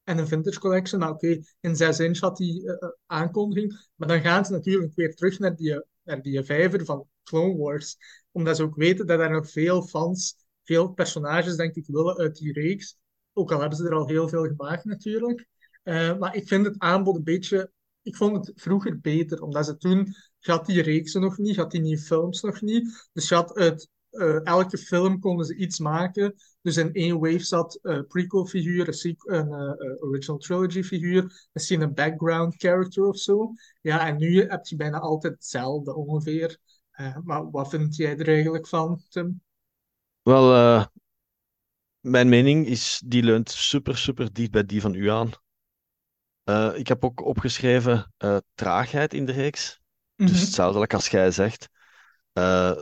En 0.04 0.18
een 0.18 0.26
Vintage 0.26 0.58
Collection, 0.58 1.00
nou 1.00 1.12
oké, 1.12 1.38
in 1.60 1.74
6-inch 1.74 2.18
had 2.18 2.36
die 2.36 2.62
uh, 2.62 2.74
aankondiging. 3.06 3.88
Maar 3.94 4.08
dan 4.08 4.20
gaan 4.20 4.44
ze 4.44 4.52
natuurlijk 4.52 4.94
weer 4.94 5.14
terug 5.14 5.38
naar 5.38 5.56
die, 5.56 5.84
naar 6.02 6.22
die 6.22 6.42
vijver 6.42 6.84
van 6.84 7.06
Clone 7.24 7.56
Wars. 7.56 7.96
Omdat 8.30 8.56
ze 8.56 8.62
ook 8.62 8.76
weten 8.76 9.06
dat 9.06 9.20
er 9.20 9.30
nog 9.30 9.50
veel 9.50 9.82
fans, 9.82 10.36
veel 10.62 10.88
personages, 10.88 11.56
denk 11.56 11.74
ik, 11.74 11.86
willen 11.86 12.16
uit 12.16 12.36
die 12.36 12.52
reeks. 12.52 12.96
Ook 13.32 13.52
al 13.52 13.60
hebben 13.60 13.78
ze 13.78 13.84
er 13.84 13.94
al 13.94 14.08
heel 14.08 14.28
veel 14.28 14.46
gemaakt 14.46 14.84
natuurlijk. 14.84 15.46
Uh, 15.84 16.18
maar 16.18 16.36
ik 16.36 16.48
vind 16.48 16.66
het 16.66 16.78
aanbod 16.78 17.16
een 17.16 17.24
beetje... 17.24 17.72
Ik 18.02 18.16
vond 18.16 18.46
het 18.46 18.60
vroeger 18.60 19.00
beter, 19.00 19.42
omdat 19.42 19.66
ze 19.66 19.76
toen... 19.76 20.14
Had 20.40 20.66
die 20.66 20.82
reeksen 20.82 21.20
nog 21.20 21.38
niet, 21.38 21.56
had 21.56 21.70
die 21.70 21.80
nieuwe 21.80 22.02
films 22.02 22.40
nog 22.40 22.60
niet. 22.60 23.08
Dus 23.12 23.30
had 23.30 23.54
uit 23.54 23.90
uh, 24.10 24.46
elke 24.46 24.78
film 24.78 25.20
konden 25.20 25.46
ze 25.46 25.56
iets 25.56 25.78
maken. 25.78 26.34
Dus 26.62 26.76
in 26.76 26.92
één 26.92 27.18
wave 27.18 27.44
zat 27.44 27.78
een 27.82 27.98
uh, 27.98 28.06
prequel-figuur, 28.06 28.88
een, 29.24 29.52
original 30.00 30.38
trilogy-figuur, 30.38 31.48
misschien 31.52 31.80
een 31.80 31.94
background 31.94 32.54
character 32.56 33.04
of 33.04 33.18
zo. 33.18 33.52
Ja, 33.80 34.06
en 34.06 34.16
nu 34.16 34.46
heb 34.46 34.66
je 34.66 34.76
bijna 34.76 34.98
altijd 34.98 35.32
hetzelfde 35.32 35.94
ongeveer. 35.94 36.58
maar 37.24 37.50
wat 37.50 37.68
vind 37.68 37.96
jij 37.96 38.18
er 38.18 38.28
eigenlijk 38.28 38.68
van, 38.68 39.02
Tim? 39.08 39.42
Wel, 40.22 40.86
mijn 42.00 42.28
mening 42.28 42.66
is, 42.66 43.02
die 43.06 43.22
leunt 43.22 43.50
super, 43.50 43.98
super 43.98 44.32
dicht 44.32 44.50
bij 44.50 44.64
die 44.64 44.80
van 44.80 44.94
u 44.94 45.08
aan. 45.08 45.30
Uh, 46.44 46.70
ik 46.74 46.88
heb 46.88 47.04
ook 47.04 47.24
opgeschreven 47.24 48.12
uh, 48.18 48.36
traagheid 48.54 49.14
in 49.14 49.24
de 49.24 49.32
reeks. 49.32 49.80
Mm 50.16 50.26
-hmm. 50.26 50.34
Dus 50.34 50.42
hetzelfde 50.42 50.86
als 50.86 51.08
jij 51.08 51.30
zegt. 51.30 51.68
Uh, 52.32 52.78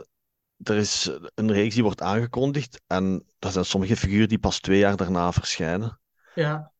er 0.57 0.75
is 0.75 1.11
een 1.33 1.51
reeks 1.51 1.73
die 1.73 1.83
wordt 1.83 2.01
aangekondigd 2.01 2.81
en 2.87 3.25
er 3.39 3.51
zijn 3.51 3.65
sommige 3.65 3.95
figuren 3.95 4.27
die 4.27 4.39
pas 4.39 4.59
twee 4.59 4.79
jaar 4.79 4.95
daarna 4.95 5.31
verschijnen. 5.31 5.99
Ja. 6.35 6.71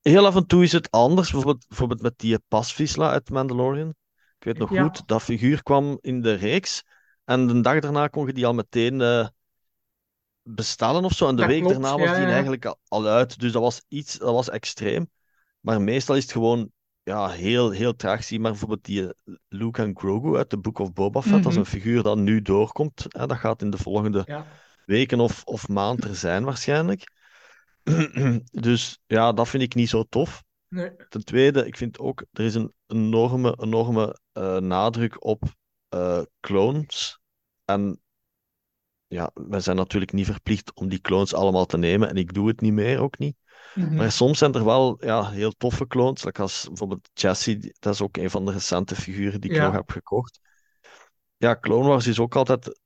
Heel 0.00 0.26
af 0.26 0.36
en 0.36 0.46
toe 0.46 0.62
is 0.62 0.72
het 0.72 0.90
anders, 0.90 1.30
bijvoorbeeld, 1.30 1.68
bijvoorbeeld 1.68 2.02
met 2.02 2.18
die 2.18 2.38
Pasvisla 2.48 3.10
uit 3.10 3.30
Mandalorian. 3.30 3.88
Ik 4.38 4.44
weet 4.44 4.58
nog 4.58 4.72
ja. 4.72 4.82
goed, 4.82 5.02
dat 5.06 5.22
figuur 5.22 5.62
kwam 5.62 5.98
in 6.00 6.20
de 6.20 6.32
reeks 6.32 6.82
en 7.24 7.46
de 7.46 7.60
dag 7.60 7.80
daarna 7.80 8.06
kon 8.06 8.26
je 8.26 8.32
die 8.32 8.46
al 8.46 8.54
meteen 8.54 9.30
bestellen 10.54 11.04
of 11.04 11.12
zo. 11.12 11.28
En 11.28 11.34
de 11.34 11.40
Dat 11.40 11.50
week 11.50 11.60
klopt, 11.60 11.74
daarna 11.74 11.98
was 11.98 12.16
die 12.16 12.26
ja. 12.26 12.32
eigenlijk 12.32 12.64
al- 12.64 12.78
al 12.88 13.06
uit. 13.06 13.38
Dus 13.38 13.52
dat 13.52 13.62
was 13.62 13.82
iets, 13.88 14.18
dat 14.18 14.32
was 14.32 14.48
extreem. 14.50 15.10
Maar 15.68 15.82
meestal 15.82 16.16
is 16.16 16.22
het 16.22 16.32
gewoon 16.32 16.70
ja, 17.02 17.28
heel, 17.28 17.70
heel 17.70 17.96
traag. 17.96 18.24
Zie 18.24 18.40
maar 18.40 18.50
bijvoorbeeld 18.50 18.84
die 18.84 19.02
eh, 19.06 19.34
Luke 19.48 19.82
en 19.82 19.98
Grogu 19.98 20.36
uit 20.36 20.50
de 20.50 20.58
Book 20.58 20.78
of 20.78 20.92
Boba 20.92 21.22
Fett. 21.22 21.42
Dat 21.42 21.46
is 21.46 21.50
Mhm. 21.50 21.58
een 21.58 21.66
figuur 21.66 22.02
dat 22.02 22.18
nu 22.18 22.42
doorkomt. 22.42 23.04
Hè. 23.08 23.26
Dat 23.26 23.36
gaat 23.36 23.62
in 23.62 23.70
de 23.70 23.78
volgende 23.78 24.22
Ja. 24.26 24.46
weken 24.86 25.20
of, 25.20 25.44
of 25.44 25.68
maand 25.68 26.04
er 26.04 26.14
zijn 26.16 26.44
waarschijnlijk. 26.44 27.12
Dus 28.50 29.00
ja, 29.06 29.32
dat 29.32 29.48
vind 29.48 29.62
ik 29.62 29.74
niet 29.74 29.88
zo 29.88 30.02
tof. 30.08 30.42
Nee. 30.68 30.90
Ten 31.08 31.24
tweede, 31.24 31.66
ik 31.66 31.76
vind 31.76 31.98
ook, 31.98 32.24
er 32.32 32.44
is 32.44 32.54
een 32.54 32.72
enorme, 32.86 33.58
enorme 33.60 34.18
eh, 34.32 34.56
nadruk 34.56 35.24
op 35.24 35.42
eh, 35.88 36.22
clones. 36.40 37.20
En 37.64 38.00
ja, 39.06 39.30
wij 39.34 39.60
zijn 39.60 39.76
natuurlijk 39.76 40.12
niet 40.12 40.26
verplicht 40.26 40.74
om 40.74 40.88
die 40.88 41.00
clones 41.00 41.34
allemaal 41.34 41.66
te 41.66 41.78
nemen. 41.78 42.08
En 42.08 42.16
ik 42.16 42.34
doe 42.34 42.48
het 42.48 42.60
niet 42.60 42.72
meer, 42.72 42.98
ook 43.00 43.18
niet. 43.18 43.36
Mhm. 43.78 43.94
Maar 43.94 44.12
soms 44.12 44.38
zijn 44.38 44.54
er 44.54 44.64
wel 44.64 45.04
ja, 45.04 45.30
heel 45.30 45.52
toffe 45.52 45.86
clones. 45.86 46.24
Like 46.24 46.42
als 46.42 46.64
bijvoorbeeld 46.66 47.08
die- 47.44 47.74
dat 47.78 47.94
is 47.94 48.02
ook 48.02 48.16
een 48.16 48.30
van 48.30 48.44
de 48.44 48.52
recente 48.52 48.94
figuren 48.94 49.40
die 49.40 49.50
ik 49.50 49.56
Ja. 49.56 49.64
nog 49.64 49.72
heb 49.74 49.90
gekocht. 49.90 50.40
Ja, 51.36 51.58
Clone 51.60 51.88
Wars 51.88 52.06
is 52.06 52.18
ook 52.18 52.36
altijd 52.36 52.80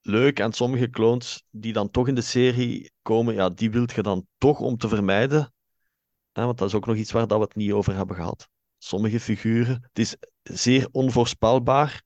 leuk. 0.00 0.38
En 0.38 0.52
sommige 0.52 0.90
clones 0.90 1.44
die 1.50 1.72
dan 1.72 1.90
toch 1.90 2.08
in 2.08 2.14
de 2.14 2.20
serie 2.20 2.92
komen, 3.02 3.34
ja, 3.34 3.48
die 3.50 3.70
wilt 3.70 3.92
je 3.92 4.02
dan 4.02 4.26
toch 4.38 4.60
om 4.60 4.76
te 4.76 4.88
vermijden. 4.88 5.52
Hè, 6.32 6.44
want 6.44 6.58
dat 6.58 6.68
is 6.68 6.74
ook 6.74 6.86
nog 6.86 6.96
iets 6.96 7.12
waar 7.12 7.26
dat 7.26 7.38
we 7.38 7.44
het 7.44 7.54
niet 7.54 7.72
over 7.72 7.94
hebben 7.94 8.16
gehad. 8.16 8.48
Sommige 8.78 9.20
figuren, 9.20 9.74
het 9.82 9.98
is 9.98 10.16
zeer 10.42 10.88
onvoorspelbaar 10.92 12.02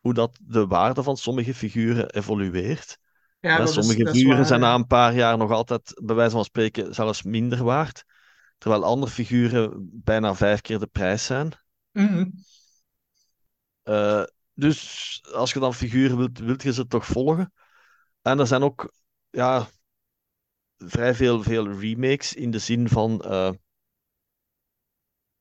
hoe 0.00 0.14
dat 0.14 0.38
de 0.42 0.66
waarde 0.66 1.02
van 1.02 1.16
sommige 1.16 1.54
figuren 1.54 2.10
evolueert. 2.10 2.98
Ja, 3.46 3.58
dat 3.58 3.72
sommige 3.72 4.02
is 4.02 4.10
figuren 4.10 4.36
waar, 4.36 4.46
zijn 4.46 4.60
na 4.60 4.74
een 4.74 4.86
paar 4.86 5.14
jaar 5.14 5.36
nog 5.36 5.50
altijd, 5.50 6.00
bij 6.04 6.14
wijze 6.14 6.34
van 6.34 6.44
spreken, 6.44 6.94
zelfs 6.94 7.22
minder 7.22 7.64
waard. 7.64 8.04
Terwijl 8.58 8.84
andere 8.84 9.12
figuren 9.12 9.90
bijna 9.92 10.34
vijf 10.34 10.60
keer 10.60 10.78
de 10.78 10.86
prijs 10.86 11.24
zijn. 11.24 11.52
Mhm. 11.92 12.28
Eh, 13.82 14.22
dus 14.54 15.20
als 15.32 15.52
je 15.52 15.58
dan 15.58 15.74
figuren 15.74 16.16
wilt, 16.16 16.38
wilt 16.38 16.62
je 16.62 16.72
ze 16.72 16.86
toch 16.86 17.06
volgen. 17.06 17.52
En 18.22 18.38
er 18.38 18.46
zijn 18.46 18.62
ook 18.62 18.92
ja, 19.30 19.68
vrij 20.76 21.14
veel, 21.14 21.42
veel 21.42 21.68
remakes 21.80 22.34
in 22.34 22.50
de 22.50 22.58
zin 22.58 22.88
van 22.88 23.20
eh, 23.20 23.50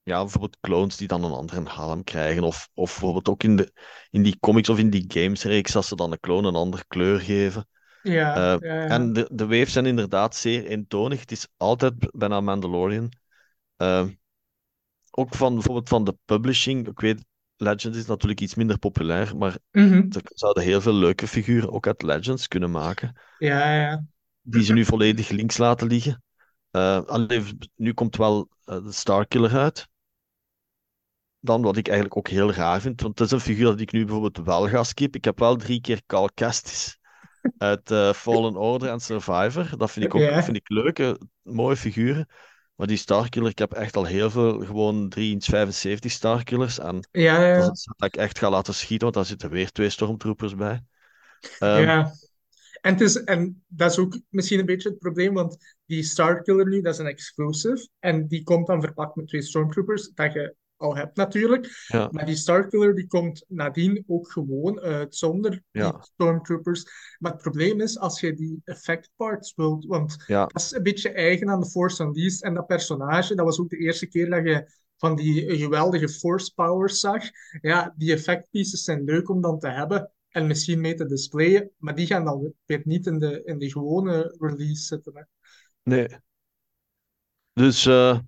ja, 0.04 0.20
bijvoorbeeld 0.22 0.60
clones 0.60 0.98
die 0.98 1.08
dan 1.08 1.24
een 1.24 1.32
andere 1.32 1.62
naam 1.62 2.04
krijgen. 2.04 2.44
Of, 2.44 2.70
of 2.74 2.90
bijvoorbeeld 2.90 3.30
ook 3.30 3.44
in, 3.44 3.56
de, 3.56 3.74
in 4.10 4.24
die 4.24 4.40
comics 4.40 4.70
of 4.70 4.78
in 4.78 4.90
die 4.90 5.06
gamesreeks, 5.08 5.72
dat 5.72 5.86
ze 5.86 5.96
dan 5.96 6.12
een 6.12 6.20
clone 6.20 6.48
een 6.48 6.56
andere 6.56 6.86
kleur 6.88 7.20
geven. 7.20 7.68
Ja, 8.06 8.36
Eh, 8.54 8.60
ja, 8.60 8.88
en 8.88 9.14
de, 9.14 9.30
de 9.32 9.48
waves 9.48 9.74
zijn 9.74 9.86
inderdaad 9.86 10.36
zeer 10.36 10.66
eentonig. 10.66 11.20
Het 11.20 11.32
is 11.32 11.48
altijd 11.58 11.94
bijna 12.12 12.42
Mandalorian. 12.42 13.12
Eh, 13.76 14.06
ook 15.12 15.36
van 15.36 15.54
bijvoorbeeld 15.54 15.90
van 15.90 16.04
de 16.04 16.18
publishing. 16.26 16.88
Ik 16.88 17.00
weet, 17.00 17.26
Legends 17.58 17.98
is 17.98 18.06
natuurlijk 18.06 18.42
iets 18.42 18.56
minder 18.56 18.78
populair, 18.78 19.38
maar 19.38 19.58
ze 20.10 20.22
zouden 20.24 20.64
heel 20.64 20.82
veel 20.82 20.94
leuke 20.94 21.28
figuren 21.28 21.72
ook 21.72 21.88
uit 21.88 22.02
Legends 22.02 22.48
kunnen 22.48 22.72
maken. 22.72 23.20
Ja, 23.38 23.74
ja. 23.76 24.06
Die 24.42 24.64
ze 24.64 24.74
nu 24.74 24.86
volledig 24.86 25.30
links 25.30 25.58
laten 25.58 25.88
liggen. 25.88 26.24
Eh, 26.72 27.02
alleen, 27.06 27.58
nu 27.76 27.94
komt 27.94 28.16
wel 28.16 28.50
eh, 28.66 28.84
de 28.84 28.92
Starkiller 28.92 29.58
uit. 29.58 29.88
Dan 31.40 31.62
wat 31.62 31.78
ik 31.78 31.88
eigenlijk 31.88 32.18
ook 32.18 32.28
heel 32.28 32.52
raar 32.52 32.82
vind, 32.82 33.02
want 33.02 33.20
het 33.20 33.28
is 33.28 33.34
een 33.34 33.40
figuur 33.40 33.66
dat 33.66 33.80
ik 33.80 33.92
nu 33.92 34.06
bijvoorbeeld 34.06 34.46
wel 34.46 34.68
ga 34.68 34.84
skippen. 34.84 35.20
Ik 35.20 35.26
heb 35.26 35.40
wel 35.40 35.56
drie 35.56 35.82
keer 35.82 36.02
Cal 36.06 36.30
Kestis 36.34 37.00
uit 37.58 37.92
eh, 37.92 38.14
Fallen 38.14 38.56
Order 38.56 38.90
en 38.90 39.00
Survivor. 39.00 39.78
Dat 39.78 39.92
vind 39.92 40.06
ik 40.06 40.16
ook 40.16 40.22
Ja. 40.30 40.44
vind 40.44 40.58
ik 40.58 40.70
leuke, 40.70 41.20
mooie 41.42 41.76
figuren. 41.76 42.28
Maar 42.76 42.88
die 42.88 42.98
Starkiller, 42.98 43.50
ik 43.50 43.58
heb 43.58 43.74
echt 43.74 43.96
al 43.96 44.06
heel 44.06 44.30
veel, 44.30 44.60
gewoon 44.66 45.10
3 45.10 45.32
inch 45.32 45.44
75 45.44 46.12
Starkillers. 46.12 46.80
En 46.80 47.08
Ja, 47.12 47.22
ja, 47.22 47.56
dat 47.56 47.66
ja. 47.66 47.72
is 47.72 47.86
het 47.86 47.94
dat 47.98 48.08
ik 48.08 48.16
echt 48.18 48.40
ga 48.40 48.50
laten 48.50 48.74
schieten, 48.74 49.00
want 49.02 49.14
daar 49.14 49.26
zitten 49.26 49.50
weer 49.50 49.72
twee 49.72 49.90
Stormtroopers 49.90 50.56
bij. 50.56 50.84
Ehm, 51.60 51.82
Ja. 51.82 52.12
En, 52.82 52.92
het 52.92 53.02
is, 53.02 53.24
en 53.24 53.64
dat 53.68 53.92
is 53.92 53.98
ook 53.98 54.20
misschien 54.30 54.60
een 54.60 54.66
beetje 54.66 54.90
het 54.90 55.00
probleem, 55.00 55.34
want 55.34 55.58
die 55.86 56.04
Starkiller 56.04 56.68
nu, 56.68 56.82
dat 56.82 56.94
is 56.94 57.00
een 57.00 57.06
exclusive. 57.08 57.88
En 58.00 58.28
die 58.28 58.44
komt 58.44 58.68
dan 58.68 58.82
verpakt 58.82 59.16
met 59.16 59.28
twee 59.28 59.42
Stormtroopers, 59.42 60.12
dat 60.14 60.34
je 60.34 60.56
al 60.86 60.96
hebt 60.96 61.16
natuurlijk. 61.16 61.86
ja, 61.88 62.08
Maar 62.12 62.26
die 62.26 62.36
Starkiller 62.36 62.96
die 62.96 63.08
komt 63.08 63.46
nadien 63.48 64.04
ook 64.08 64.32
gewoon 64.32 64.80
uit 64.80 65.16
zonder 65.16 65.64
die 65.72 65.94
Stormtroopers. 66.00 66.84
Maar 67.20 67.32
het 67.32 67.42
probleem 67.42 67.82
is, 67.82 68.00
als 68.00 68.20
je 68.20 68.34
die 68.34 68.62
effect 68.64 69.12
parts 69.16 69.54
wilt, 69.56 69.86
want 69.86 70.24
ja, 70.28 70.46
dat 70.46 70.62
is 70.62 70.72
een 70.72 70.84
beetje 70.84 71.10
eigen 71.10 71.50
aan 71.50 71.60
de 71.60 71.70
Force 71.70 72.04
Unleashed 72.04 72.44
en 72.44 72.54
dat 72.54 72.68
personage, 72.68 73.36
dat 73.36 73.46
was 73.46 73.60
ook 73.60 73.70
de 73.70 73.78
eerste 73.78 74.08
keer 74.08 74.30
dat 74.30 74.44
je 74.46 74.84
van 74.98 75.16
die 75.16 75.58
geweldige 75.58 76.10
Force 76.10 76.54
powers 76.54 77.00
zag. 77.00 77.24
Ja, 77.62 77.94
die 77.98 78.14
effect 78.14 78.48
pieces 78.52 78.84
zijn 78.84 79.04
leuk 79.04 79.30
om 79.30 79.42
dan 79.42 79.60
te 79.60 79.70
hebben. 79.70 80.10
en 80.30 80.48
misschien 80.48 80.82
mee 80.82 80.94
te 80.96 81.06
displayen, 81.06 81.72
maar 81.78 81.96
die 81.96 82.08
gaan 82.08 82.26
dan 82.26 82.54
weer 82.66 82.82
niet 82.84 83.06
in 83.06 83.20
de, 83.20 83.42
in 83.44 83.58
de 83.58 83.72
gewone 83.72 84.36
release 84.40 84.84
zitten. 84.84 85.12
Hè. 85.16 85.22
Nee. 85.84 86.08
Dus 87.54 87.86
eh, 87.86 88.20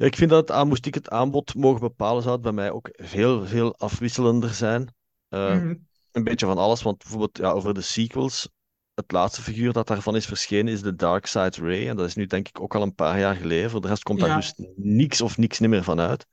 ja, 0.00 0.06
ik 0.06 0.16
vind 0.16 0.30
dat, 0.30 0.50
aan, 0.50 0.68
moest 0.68 0.86
ik 0.86 0.94
het 0.94 1.10
aanbod 1.10 1.54
mogen 1.54 1.80
bepalen, 1.80 2.22
zou 2.22 2.34
het 2.34 2.42
bij 2.42 2.52
mij 2.52 2.70
ook 2.70 2.88
heel 2.92 3.46
veel 3.46 3.76
afwisselender 3.76 4.50
zijn. 4.54 4.94
Eh, 5.28 5.54
Mhm. 5.56 5.74
een 6.12 6.24
beetje 6.24 6.46
van 6.46 6.58
alles, 6.58 6.82
want 6.82 6.98
bijvoorbeeld 6.98 7.38
ja, 7.38 7.50
over 7.50 7.74
de 7.74 7.80
sequels, 7.80 8.48
het 8.94 9.12
laatste 9.12 9.42
figuur 9.42 9.72
dat 9.72 9.86
daarvan 9.86 10.16
is 10.16 10.26
verschenen 10.26 10.72
is 10.72 10.82
de 10.82 10.94
Darkseid 10.94 11.56
Ray. 11.56 11.88
En 11.88 11.96
dat 11.96 12.06
is 12.06 12.14
nu 12.14 12.26
denk 12.26 12.48
ik 12.48 12.60
ook 12.60 12.74
al 12.74 12.82
een 12.82 12.94
paar 12.94 13.18
jaar 13.18 13.34
geleden. 13.34 13.70
Voor 13.70 13.80
de 13.80 13.88
rest 13.88 14.02
komt 14.02 14.20
daar 14.20 14.36
dus 14.36 14.52
niks 14.76 15.20
of 15.20 15.36
niks 15.38 15.58
niet 15.58 15.70
meer 15.70 15.84
van 15.84 16.00
uit. 16.00 16.26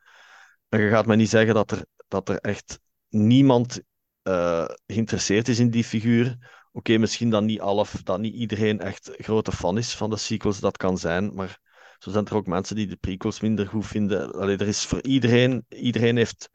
En 0.69 0.79
je 0.81 0.89
gaat 0.89 1.05
me 1.05 1.15
niet 1.15 1.29
zeggen 1.29 1.53
dat 1.53 1.71
er, 1.71 1.85
dat 2.07 2.29
er 2.29 2.37
echt 2.37 2.79
niemand 3.09 3.81
eh, 4.21 4.65
geïnteresseerd 4.87 5.47
is 5.47 5.59
in 5.59 5.69
die 5.69 5.83
figuur. 5.83 6.37
Oké, 6.71 6.97
misschien 6.97 7.29
dat 7.29 7.43
niet, 7.43 7.59
alle, 7.59 7.85
dat 8.03 8.19
niet 8.19 8.33
iedereen 8.33 8.79
echt 8.79 9.11
grote 9.17 9.51
fan 9.51 9.77
is 9.77 9.95
van 9.95 10.09
de 10.09 10.17
sequels, 10.17 10.59
dat 10.59 10.77
kan 10.77 10.97
zijn. 10.97 11.33
Maar 11.33 11.59
zo 11.99 12.11
zijn 12.11 12.25
er 12.25 12.35
ook 12.35 12.47
mensen 12.47 12.75
die 12.75 12.87
de 12.87 12.95
prequels 12.95 13.39
minder 13.39 13.67
goed 13.67 13.85
vinden. 13.85 14.31
Allee, 14.31 14.57
er 14.57 14.67
is 14.67 14.85
voor 14.85 15.01
iedereen, 15.03 15.65
iedereen 15.69 16.17
heeft 16.17 16.49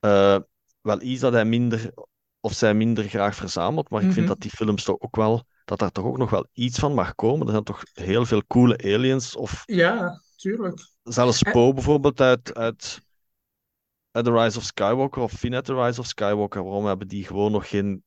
eh, 0.00 0.38
wel 0.80 1.02
iets 1.02 1.20
dat 1.20 1.32
hij 1.32 1.44
minder 1.44 1.92
of 2.40 2.52
zij 2.52 2.74
minder 2.74 3.04
graag 3.08 3.34
verzamelt. 3.34 3.90
Maar 3.90 4.00
ik 4.00 4.12
vind 4.12 4.26
Mhm. 4.26 4.26
dat 4.26 4.40
die 4.40 4.50
films 4.50 4.84
toch 4.84 4.96
ook 4.98 5.16
wel, 5.16 5.44
dat 5.64 5.78
daar 5.78 5.90
toch 5.90 6.04
ook 6.04 6.18
nog 6.18 6.30
wel 6.30 6.46
iets 6.52 6.78
van 6.78 6.94
mag 6.94 7.14
komen. 7.14 7.46
Er 7.46 7.52
zijn 7.52 7.64
toch 7.64 7.82
heel 7.92 8.26
veel 8.26 8.42
coole 8.46 8.78
aliens 8.78 9.36
of 9.36 9.62
Ja, 9.66 10.20
tuurlijk. 10.36 10.80
zelfs 11.02 11.42
En, 11.42 11.52
Poe 11.52 11.74
bijvoorbeeld 11.74 12.20
uit, 12.20 12.54
uit 12.54 13.00
uit 14.10 14.24
The 14.24 14.32
Rise 14.32 14.58
of 14.58 14.64
Skywalker 14.64 15.22
of 15.22 15.32
Finn 15.32 15.54
uit 15.54 15.64
The 15.64 15.74
Rise 15.74 16.00
of 16.00 16.06
Skywalker. 16.06 16.62
Waarom 16.64 16.86
hebben 16.86 17.08
die 17.08 17.24
gewoon 17.24 17.52
nog 17.52 17.68
geen 17.68 18.02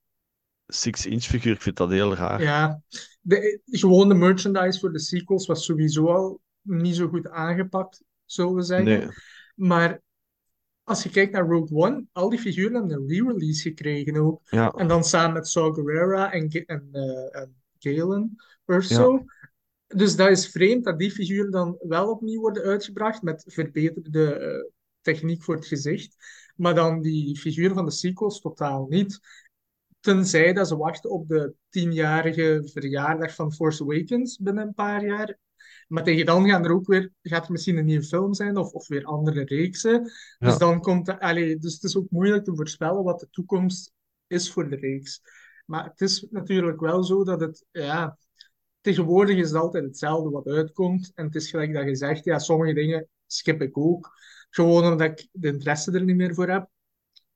6-inch 0.66 1.24
figuur? 1.24 1.54
Ik 1.54 1.62
vind 1.62 1.78
dat 1.78 1.90
heel 1.90 2.16
raar. 2.16 2.42
ja, 2.42 2.82
de, 3.22 3.62
gewoon 3.66 4.08
de 4.10 4.14
merchandise 4.16 4.80
voor 4.80 4.92
de 4.92 5.00
sequels 5.00 5.46
was 5.46 5.66
sowieso 5.66 6.08
al 6.08 6.42
niet 6.66 6.96
zo 6.96 7.08
goed 7.08 7.30
aangepakt, 7.30 8.04
zullen 8.26 8.56
we 8.56 8.62
zeggen. 8.62 8.86
Nee, 8.86 9.08
Maar 9.56 10.02
als 10.84 11.04
je 11.04 11.10
kijkt 11.10 11.32
naar 11.32 11.48
Rogue 11.48 11.78
One, 11.78 12.06
al 12.12 12.30
die 12.30 12.40
figuren 12.40 12.74
hebben 12.74 12.92
een 12.92 13.08
re-release 13.08 13.62
gekregen 13.62 14.16
ook. 14.16 14.42
ja, 14.46 14.72
En 14.72 14.88
dan 14.88 15.04
samen 15.04 15.34
met 15.34 15.48
Saw 15.48 15.76
Gerrera 15.76 16.32
en, 16.32 16.50
eh, 16.50 17.42
en 17.42 17.56
Galen 17.80 18.34
ja, 18.36 18.74
Erso. 18.74 19.26
Dus 19.88 20.16
dat 20.16 20.30
is 20.30 20.48
vreemd 20.48 20.84
dat 20.84 21.00
die 21.00 21.12
figuren 21.12 21.52
dan 21.52 21.78
wel 21.80 22.10
opnieuw 22.10 22.40
worden 22.42 22.64
uitgebracht 22.64 23.22
met 23.22 23.44
verbeterde 23.48 24.34
eh, 24.34 24.72
techniek 25.02 25.44
voor 25.44 25.56
het 25.56 25.66
gezicht. 25.66 26.16
Maar 26.56 26.76
dan 26.76 27.02
die 27.02 27.38
figuren 27.38 27.76
van 27.76 27.86
de 27.86 27.92
sequels 27.92 28.42
totaal 28.42 28.86
niet. 28.90 29.20
Tenzij 30.00 30.54
dat 30.54 30.68
ze 30.68 30.78
wachten 30.78 31.10
op 31.10 31.28
de 31.28 31.54
tienjarige 31.70 32.70
verjaardag 32.74 33.36
van 33.36 33.54
Force 33.54 33.84
Awakens 33.84 34.38
binnen 34.38 34.68
een 34.68 34.74
paar 34.74 35.06
jaar. 35.06 35.38
Maar 35.88 36.04
tegen 36.04 36.26
dan 36.26 36.50
gaan 36.50 36.66
er 36.66 36.72
ook 36.72 36.88
weer, 36.88 37.12
gaat 37.22 37.46
er 37.46 37.52
misschien 37.52 37.78
een 37.78 37.86
nieuwe 37.86 38.06
film 38.06 38.34
zijn 38.34 38.58
of, 38.58 38.72
of 38.72 38.88
weer 38.88 39.04
andere 39.06 39.44
reeksen. 39.44 40.12
Dus 40.38 40.58
dan 40.58 40.82
komt 40.82 41.06
de, 41.06 41.20
allee, 41.20 41.58
dus 41.58 41.74
het 41.74 41.84
is 41.84 41.98
ook 41.98 42.10
moeilijk 42.10 42.44
te 42.44 42.56
voorspellen 42.56 43.04
wat 43.04 43.20
de 43.20 43.30
toekomst 43.30 43.92
is 44.28 44.52
voor 44.52 44.70
de 44.70 44.76
reeks. 44.76 45.22
Maar 45.66 45.84
het 45.84 46.02
is 46.02 46.28
natuurlijk 46.30 46.80
wel 46.80 47.04
zo 47.04 47.24
dat 47.24 47.40
het, 47.40 47.66
ja, 47.72 48.18
tegenwoordig 48.82 49.38
is 49.38 49.50
het 49.50 49.62
altijd 49.62 49.84
hetzelfde 49.84 50.30
wat 50.30 50.48
uitkomt. 50.48 51.12
En 51.16 51.26
het 51.26 51.36
is 51.36 51.50
gelijk 51.50 51.74
dat 51.74 51.86
je 51.86 51.96
zegt, 51.96 52.26
ja, 52.26 52.40
sommige 52.40 52.74
dingen 52.74 53.08
skip 53.28 53.62
ik 53.62 53.78
ook. 53.78 54.14
Gewoon 54.50 54.84
omdat 54.84 55.02
ik 55.02 55.28
de 55.32 55.48
interesse 55.48 55.92
er 55.92 56.04
niet 56.04 56.16
meer 56.16 56.34
voor 56.34 56.50
heb. 56.50 56.70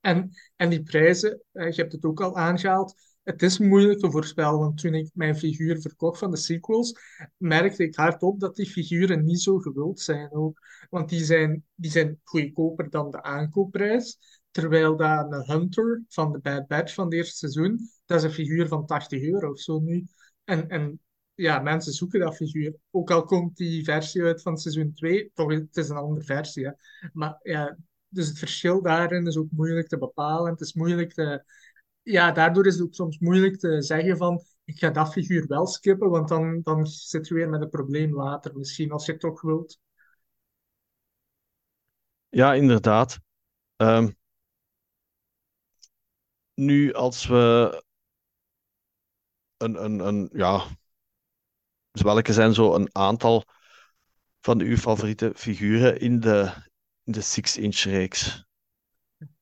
En, 0.00 0.30
en 0.56 0.70
die 0.70 0.82
prijzen, 0.82 1.42
je 1.52 1.72
hebt 1.74 1.92
het 1.92 2.04
ook 2.04 2.20
al 2.20 2.36
aangehaald, 2.36 2.94
het 3.30 3.42
is 3.42 3.58
moeilijk 3.58 3.98
te 3.98 4.10
voorspellen. 4.10 4.58
Want 4.58 4.78
toen 4.78 4.94
ik 4.94 5.10
mijn 5.14 5.36
figuur 5.36 5.80
verkocht 5.80 6.18
van 6.18 6.30
de 6.30 6.36
sequels, 6.36 6.94
merkte 7.36 7.82
ik 7.82 7.94
hardop 7.94 8.40
dat 8.40 8.56
die 8.56 8.66
figuren 8.66 9.24
niet 9.24 9.40
zo 9.40 9.58
gewild 9.58 10.00
zijn 10.00 10.32
ook. 10.32 10.58
Want 10.90 11.08
die 11.08 11.24
zijn, 11.24 11.64
die 11.74 11.90
zijn 11.90 12.20
goedkoper 12.24 12.90
dan 12.90 13.10
de 13.10 13.22
aankoopprijs. 13.22 14.18
Terwijl 14.50 14.96
dat 14.96 15.32
een 15.32 15.44
Hunter 15.44 16.04
van 16.08 16.32
de 16.32 16.38
Bad 16.38 16.66
Batch 16.66 16.94
van 16.94 17.04
het 17.04 17.14
eerste 17.14 17.36
seizoen, 17.36 17.78
dat 18.06 18.18
is 18.18 18.24
een 18.24 18.30
figuur 18.30 18.68
van 18.68 18.86
80 18.86 19.22
euro 19.22 19.50
of 19.50 19.58
zo 19.58 19.80
nu. 19.80 20.06
En, 20.44 20.68
en 20.68 21.00
ja, 21.34 21.58
mensen 21.58 21.92
zoeken 21.92 22.20
dat 22.20 22.36
figuur. 22.36 22.74
Ook 22.90 23.10
al 23.10 23.24
komt 23.24 23.56
die 23.56 23.84
versie 23.84 24.22
uit 24.22 24.42
van 24.42 24.58
seizoen 24.58 24.92
2, 24.94 25.30
toch 25.34 25.52
het 25.52 25.76
is 25.76 25.88
een 25.88 25.96
andere 25.96 26.24
versie. 26.24 26.64
Hè. 26.66 26.72
Maar 27.12 27.38
ja, 27.42 27.78
dus 28.08 28.28
het 28.28 28.38
verschil 28.38 28.82
daarin 28.82 29.26
is 29.26 29.36
ook 29.36 29.50
moeilijk 29.50 29.88
te 29.88 29.98
bepalen. 29.98 30.50
Het 30.50 30.60
is 30.60 30.74
moeilijk 30.74 31.12
te... 31.12 31.44
Ja, 32.10 32.32
daardoor 32.32 32.66
is 32.66 32.74
het 32.74 32.82
ook 32.82 32.94
soms 32.94 33.18
moeilijk 33.18 33.58
te 33.58 33.82
zeggen 33.82 34.16
van 34.16 34.42
ik 34.64 34.78
ga 34.78 34.90
dat 34.90 35.12
figuur 35.12 35.46
wel 35.46 35.66
skippen, 35.66 36.10
want 36.10 36.28
dan, 36.28 36.60
dan 36.62 36.86
zit 36.86 37.28
je 37.28 37.34
weer 37.34 37.48
met 37.48 37.60
een 37.60 37.70
probleem 37.70 38.14
later 38.14 38.56
misschien, 38.56 38.90
als 38.90 39.06
je 39.06 39.12
het 39.12 39.20
toch 39.20 39.40
wilt. 39.40 39.78
Ja, 42.28 42.54
inderdaad. 42.54 43.18
Ehm, 43.76 44.08
nu, 46.54 46.92
als 46.92 47.26
we 47.26 47.82
een, 49.56 49.84
een, 49.84 49.98
een, 50.06 50.30
ja, 50.32 50.66
welke 51.90 52.32
zijn 52.32 52.54
zo 52.54 52.74
een 52.74 52.88
aantal 52.92 53.44
van 54.40 54.60
uw 54.60 54.76
favoriete 54.76 55.32
figuren 55.36 56.00
in 56.00 56.20
de, 56.20 56.52
in 57.04 57.12
de 57.12 57.22
6-inch 57.22 57.82
reeks? 57.84 58.44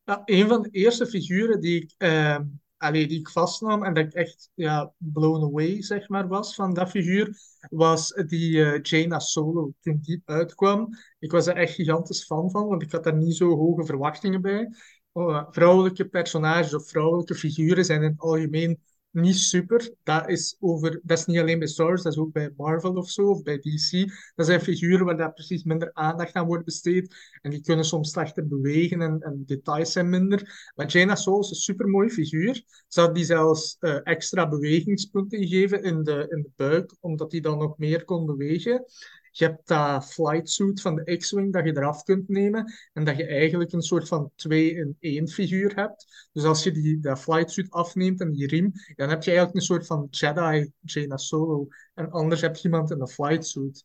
Ja, 0.08 0.22
een 0.24 0.48
van 0.48 0.62
de 0.62 0.68
eerste 0.70 1.06
figuren 1.06 1.60
die 1.60 1.82
ik, 1.82 1.94
eh, 1.96 2.38
allee, 2.76 3.08
die 3.08 3.18
ik 3.18 3.28
vastnam 3.28 3.84
en 3.84 3.94
dat 3.94 4.04
ik 4.04 4.12
echt 4.12 4.50
ja, 4.54 4.92
blown 4.98 5.44
away 5.44 5.82
zeg 5.82 6.08
maar, 6.08 6.28
was 6.28 6.54
van 6.54 6.74
dat 6.74 6.90
figuur, 6.90 7.36
was 7.70 8.12
die 8.26 8.64
eh, 8.64 8.82
Jaina 8.82 9.18
Solo. 9.18 9.72
Toen 9.80 9.98
die 10.02 10.22
uitkwam, 10.24 10.88
ik 11.18 11.30
was 11.30 11.46
er 11.46 11.56
echt 11.56 11.74
gigantisch 11.74 12.24
fan 12.24 12.50
van, 12.50 12.66
want 12.66 12.82
ik 12.82 12.92
had 12.92 13.04
daar 13.04 13.16
niet 13.16 13.36
zo 13.36 13.56
hoge 13.56 13.84
verwachtingen 13.84 14.40
bij. 14.40 14.68
Oh, 15.12 15.46
vrouwelijke 15.50 16.08
personages 16.08 16.74
of 16.74 16.88
vrouwelijke 16.88 17.34
figuren 17.34 17.84
zijn 17.84 18.02
in 18.02 18.10
het 18.10 18.20
algemeen 18.20 18.80
niet 19.20 19.36
super. 19.36 19.92
Dat 20.02 20.28
is, 20.28 20.56
over, 20.60 21.00
dat 21.02 21.18
is 21.18 21.26
niet 21.26 21.38
alleen 21.38 21.58
bij 21.58 21.72
Wars, 21.76 22.02
dat 22.02 22.12
is 22.12 22.18
ook 22.18 22.32
bij 22.32 22.52
Marvel 22.56 22.94
of 22.94 23.10
zo, 23.10 23.28
of 23.28 23.42
bij 23.42 23.58
DC. 23.58 24.12
Dat 24.34 24.46
zijn 24.46 24.60
figuren 24.60 25.06
waar 25.06 25.16
daar 25.16 25.32
precies 25.32 25.62
minder 25.62 25.90
aandacht 25.92 26.34
aan 26.34 26.46
wordt 26.46 26.64
besteed. 26.64 27.14
En 27.42 27.50
die 27.50 27.60
kunnen 27.60 27.84
soms 27.84 28.10
slechter 28.10 28.48
bewegen 28.48 29.00
en, 29.00 29.20
en 29.20 29.42
details 29.46 29.92
zijn 29.92 30.08
minder. 30.08 30.72
Maar 30.74 30.86
Jaina 30.86 31.14
Soul 31.14 31.40
is 31.40 31.50
een 31.50 31.56
supermooi 31.56 32.10
figuur. 32.10 32.62
Had 32.88 33.14
die 33.14 33.24
zelfs 33.24 33.76
eh, 33.80 33.98
extra 34.02 34.48
bewegingspunten 34.48 35.38
gegeven 35.38 35.82
in 35.82 36.02
de, 36.02 36.26
in 36.30 36.42
de 36.42 36.50
buik, 36.56 36.94
omdat 37.00 37.32
hij 37.32 37.40
dan 37.40 37.58
nog 37.58 37.78
meer 37.78 38.04
kon 38.04 38.26
bewegen. 38.26 38.84
Je 39.30 39.44
hebt 39.44 39.68
dat 39.68 40.12
flight 40.12 40.50
suit 40.50 40.80
van 40.80 40.94
de 40.94 41.16
X-Wing 41.16 41.52
dat 41.52 41.64
je 41.64 41.76
eraf 41.76 42.02
kunt 42.02 42.28
nemen 42.28 42.72
en 42.92 43.04
dat 43.04 43.16
je 43.16 43.26
eigenlijk 43.26 43.72
een 43.72 43.82
soort 43.82 44.08
van 44.08 44.30
2-in-1 44.48 45.22
figuur 45.32 45.74
hebt. 45.74 46.28
Dus 46.32 46.44
als 46.44 46.62
je 46.62 46.72
die, 46.72 47.00
dat 47.00 47.20
flight 47.20 47.50
suit 47.50 47.70
afneemt 47.70 48.20
en 48.20 48.32
die 48.32 48.46
riem, 48.46 48.72
dan 48.96 49.08
heb 49.08 49.22
je 49.22 49.30
eigenlijk 49.30 49.58
een 49.58 49.66
soort 49.66 49.86
van 49.86 50.06
Jedi 50.10 50.70
Jaina 50.80 51.16
Solo. 51.16 51.66
En 51.94 52.10
anders 52.10 52.40
heb 52.40 52.56
je 52.56 52.64
iemand 52.64 52.90
in 52.90 53.00
een 53.00 53.08
flight 53.08 53.46
suit. 53.46 53.84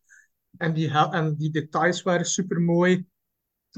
En 0.57 0.73
die, 0.73 0.89
en 0.89 1.35
die 1.37 1.51
details 1.51 2.01
waren 2.01 2.25
super 2.25 2.61
mooi. 2.61 3.05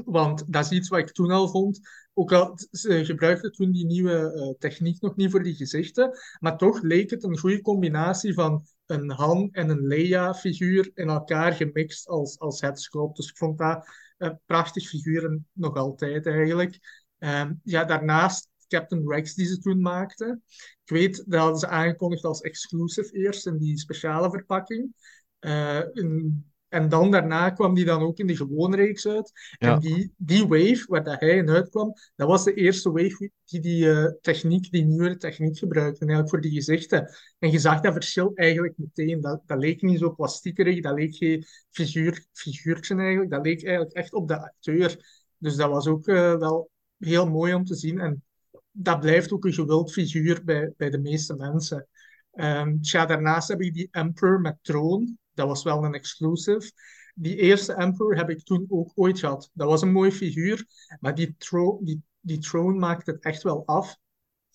Want 0.04 0.52
dat 0.52 0.64
is 0.64 0.70
iets 0.70 0.88
wat 0.88 0.98
ik 0.98 1.12
toen 1.12 1.30
al 1.30 1.48
vond. 1.48 1.80
Ook 2.14 2.32
al 2.32 2.58
ze 2.70 3.04
gebruikten 3.04 3.52
toen 3.52 3.72
die 3.72 3.86
nieuwe 3.86 4.32
eh, 4.32 4.58
techniek 4.58 5.00
nog 5.00 5.16
niet 5.16 5.30
voor 5.30 5.42
die 5.42 5.54
gezichten. 5.54 6.18
Maar 6.38 6.56
toch 6.56 6.82
leek 6.82 7.10
het 7.10 7.24
een 7.24 7.38
goede 7.38 7.60
combinatie 7.60 8.34
van 8.34 8.66
een 8.86 9.10
Han 9.10 9.48
en 9.52 9.68
een 9.68 9.86
Leia-figuur 9.86 10.90
in 10.94 11.08
elkaar 11.08 11.52
gemixt 11.52 12.08
als, 12.08 12.38
als 12.38 12.60
headsculpt. 12.60 13.16
Dus 13.16 13.28
ik 13.28 13.36
vond 13.36 13.58
dat 13.58 13.88
een 14.18 14.40
prachtig 14.46 14.88
figuur 14.88 15.38
nog 15.52 15.76
altijd 15.76 16.26
eigenlijk. 16.26 16.78
Ehm, 17.18 17.52
ja, 17.62 17.84
daarnaast 17.84 18.48
Captain 18.68 19.08
Rex 19.08 19.34
die 19.34 19.46
ze 19.46 19.58
toen 19.58 19.80
maakten. 19.80 20.42
Ik 20.84 20.90
weet, 20.92 21.24
dat 21.26 21.60
ze 21.60 21.66
aangekondigd 21.68 22.24
als 22.24 22.40
exclusive 22.40 23.12
eerst 23.12 23.46
in 23.46 23.58
die 23.58 23.78
speciale 23.78 24.30
verpakking. 24.30 24.94
Eh, 25.38 25.80
in- 25.92 26.50
en 26.68 26.88
dan 26.88 27.10
daarna 27.10 27.50
kwam 27.50 27.74
die 27.74 27.84
dan 27.84 28.02
ook 28.02 28.18
in 28.18 28.26
de 28.26 28.36
gewone 28.36 28.76
reeks 28.76 29.06
uit. 29.06 29.32
En 29.58 29.78
die, 29.78 30.12
die 30.16 30.46
wave 30.46 30.84
waar 30.88 31.04
dat 31.04 31.20
hij 31.20 31.36
in 31.36 31.50
uitkwam, 31.50 31.92
dat 32.16 32.28
was 32.28 32.44
de 32.44 32.54
eerste 32.54 32.90
wave 32.90 33.30
die 33.44 33.60
die 33.60 33.90
eh, 33.90 34.12
techniek, 34.20 34.70
die 34.70 34.84
nieuwe 34.84 35.16
techniek 35.16 35.58
gebruikte, 35.58 35.98
eigenlijk 35.98 36.30
voor 36.30 36.40
die 36.40 36.52
gezichten. 36.52 37.14
En 37.38 37.50
je 37.50 37.58
zag 37.58 37.80
dat 37.80 37.92
verschil 37.92 38.30
eigenlijk 38.34 38.74
meteen. 38.76 39.20
Dat, 39.20 39.42
dat 39.46 39.58
leek 39.58 39.82
niet 39.82 39.98
zo 39.98 40.14
plastiekerig, 40.14 40.80
dat 40.80 40.94
leek 40.94 41.14
geen 41.14 41.44
figuur, 41.70 42.26
figuurtje 42.32 42.96
eigenlijk. 42.96 43.30
Dat 43.30 43.44
leek 43.44 43.64
eigenlijk 43.64 43.96
echt 43.96 44.12
op 44.12 44.28
de 44.28 44.40
acteur. 44.40 45.24
Dus 45.38 45.56
dat 45.56 45.70
was 45.70 45.86
ook 45.86 46.06
eh, 46.06 46.36
wel 46.36 46.70
heel 46.98 47.30
mooi 47.30 47.54
om 47.54 47.64
te 47.64 47.74
zien. 47.74 47.98
En 48.00 48.22
dat 48.70 49.00
blijft 49.00 49.32
ook 49.32 49.44
een 49.44 49.52
gewild 49.52 49.92
figuur 49.92 50.44
bij, 50.44 50.72
bij 50.76 50.90
de 50.90 50.98
meeste 50.98 51.36
mensen. 51.36 51.88
Ehm 52.32 52.80
tja, 52.80 53.06
daarnaast 53.06 53.48
heb 53.48 53.60
ik 53.60 53.74
die 53.74 53.88
Emperor 53.90 54.40
met 54.40 54.56
troon. 54.62 55.18
Dat 55.36 55.46
was 55.46 55.62
wel 55.62 55.84
een 55.84 55.94
exclusive. 55.94 56.72
Die 57.14 57.36
eerste 57.36 57.72
Emperor 57.72 58.16
heb 58.16 58.30
ik 58.30 58.44
toen 58.44 58.66
ook 58.68 58.92
ooit 58.94 59.18
gehad. 59.18 59.50
Dat 59.52 59.68
was 59.68 59.82
een 59.82 59.92
mooi 59.92 60.12
figuur, 60.12 60.66
maar 61.00 61.14
die, 61.14 61.34
tro 61.38 61.80
die, 61.82 62.02
die 62.20 62.38
troon 62.38 62.78
maakt 62.78 63.06
het 63.06 63.22
echt 63.22 63.42
wel 63.42 63.66
af. 63.66 63.96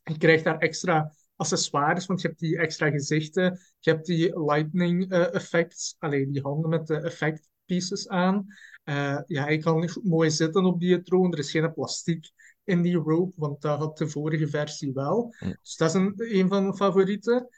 Je 0.04 0.18
krijgt 0.18 0.44
daar 0.44 0.58
extra 0.58 1.14
accessoires, 1.36 2.06
want 2.06 2.22
je 2.22 2.28
hebt 2.28 2.40
die 2.40 2.58
extra 2.58 2.90
gezichten, 2.90 3.60
je 3.80 3.92
hebt 3.92 4.06
die 4.06 4.40
lightning 4.40 5.12
eh, 5.12 5.34
effects, 5.34 5.96
alleen 6.00 6.32
die 6.32 6.42
handen 6.42 6.70
met 6.70 6.88
de 6.88 6.96
effect 6.96 7.50
pieces 7.66 8.08
aan. 8.08 8.46
Uh, 8.86 9.20
ja, 9.26 9.50
je 9.50 9.58
kan 9.58 9.90
mooi 10.04 10.32
zitten 10.32 10.66
op 10.66 10.80
die 10.80 11.02
troon. 11.02 11.32
Er 11.32 11.40
is 11.40 11.52
geen 11.52 11.74
plastiek 11.74 12.32
in 12.64 12.82
die 12.82 12.96
rope, 12.96 13.34
want 13.36 13.62
dat 13.62 13.80
had 13.80 13.98
de 13.98 14.08
vorige 14.08 14.48
versie 14.48 14.94
wel. 14.94 15.36
Dus 15.62 15.76
dat 15.76 15.90
is 15.90 15.94
een, 15.96 16.14
een 16.16 16.48
van 16.48 16.64
mijn 16.64 16.76
favorieten. 16.76 17.50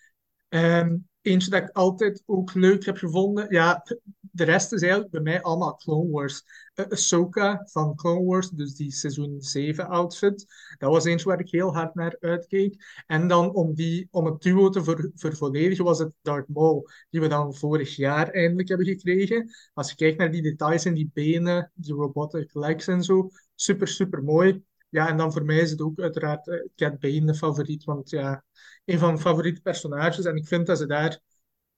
Um, 0.49 1.07
eentje 1.23 1.49
dat 1.49 1.61
ik 1.61 1.69
altijd 1.69 2.23
ook 2.25 2.53
leuk 2.53 2.85
heb 2.85 2.97
gevonden. 2.97 3.45
Ja, 3.49 3.83
de 4.21 4.43
rest 4.43 4.71
is 4.71 4.81
eigenlijk 4.81 5.11
bij 5.11 5.21
mij 5.21 5.41
allemaal 5.41 5.75
Clone 5.75 6.09
Wars. 6.09 6.43
Uh, 6.75 6.85
Ahsoka 6.89 7.67
van 7.71 7.95
Clone 7.95 8.25
Wars, 8.25 8.49
dus 8.49 8.75
die 8.75 8.91
seizoen 8.91 9.41
7 9.41 9.87
outfit. 9.87 10.45
Dat 10.77 10.91
was 10.91 11.05
eentje 11.05 11.25
waar 11.25 11.39
ik 11.39 11.49
heel 11.49 11.73
hard 11.73 11.95
naar 11.95 12.17
uitkeek. 12.19 13.03
En 13.07 13.27
dan 13.27 13.53
om, 13.53 13.73
die, 13.73 14.07
om 14.11 14.25
het 14.25 14.41
duo 14.41 14.69
te 14.69 14.83
ver, 14.83 15.11
vervolledigen 15.15 15.85
was 15.85 15.99
het 15.99 16.11
Darth 16.21 16.47
Maul, 16.47 16.89
die 17.09 17.21
we 17.21 17.27
dan 17.27 17.55
vorig 17.55 17.95
jaar 17.95 18.29
eindelijk 18.29 18.67
hebben 18.67 18.87
gekregen. 18.87 19.49
Als 19.73 19.89
je 19.89 19.95
kijkt 19.95 20.17
naar 20.17 20.31
die 20.31 20.41
details 20.41 20.85
in 20.85 20.93
die 20.93 21.09
benen, 21.13 21.71
die 21.75 21.93
robotic 21.93 22.53
legs 22.53 22.87
en 22.87 23.03
zo, 23.03 23.29
super, 23.55 23.87
super 23.87 24.23
mooi. 24.23 24.63
Ja, 24.93 25.07
en 25.09 25.17
dan 25.17 25.31
voor 25.33 25.45
mij 25.45 25.57
is 25.57 25.71
het 25.71 25.81
ook 25.81 25.99
uiteraard 25.99 26.47
uh, 26.47 26.55
Cat 26.75 26.99
Bane 26.99 27.25
de 27.25 27.35
favoriet, 27.35 27.83
want 27.83 28.09
ja, 28.09 28.43
een 28.85 28.99
van 28.99 29.07
mijn 29.07 29.19
favoriete 29.19 29.61
personages. 29.61 30.25
En 30.25 30.35
ik 30.35 30.47
vind 30.47 30.65
dat 30.65 30.77
ze 30.77 30.85
daar 30.85 31.19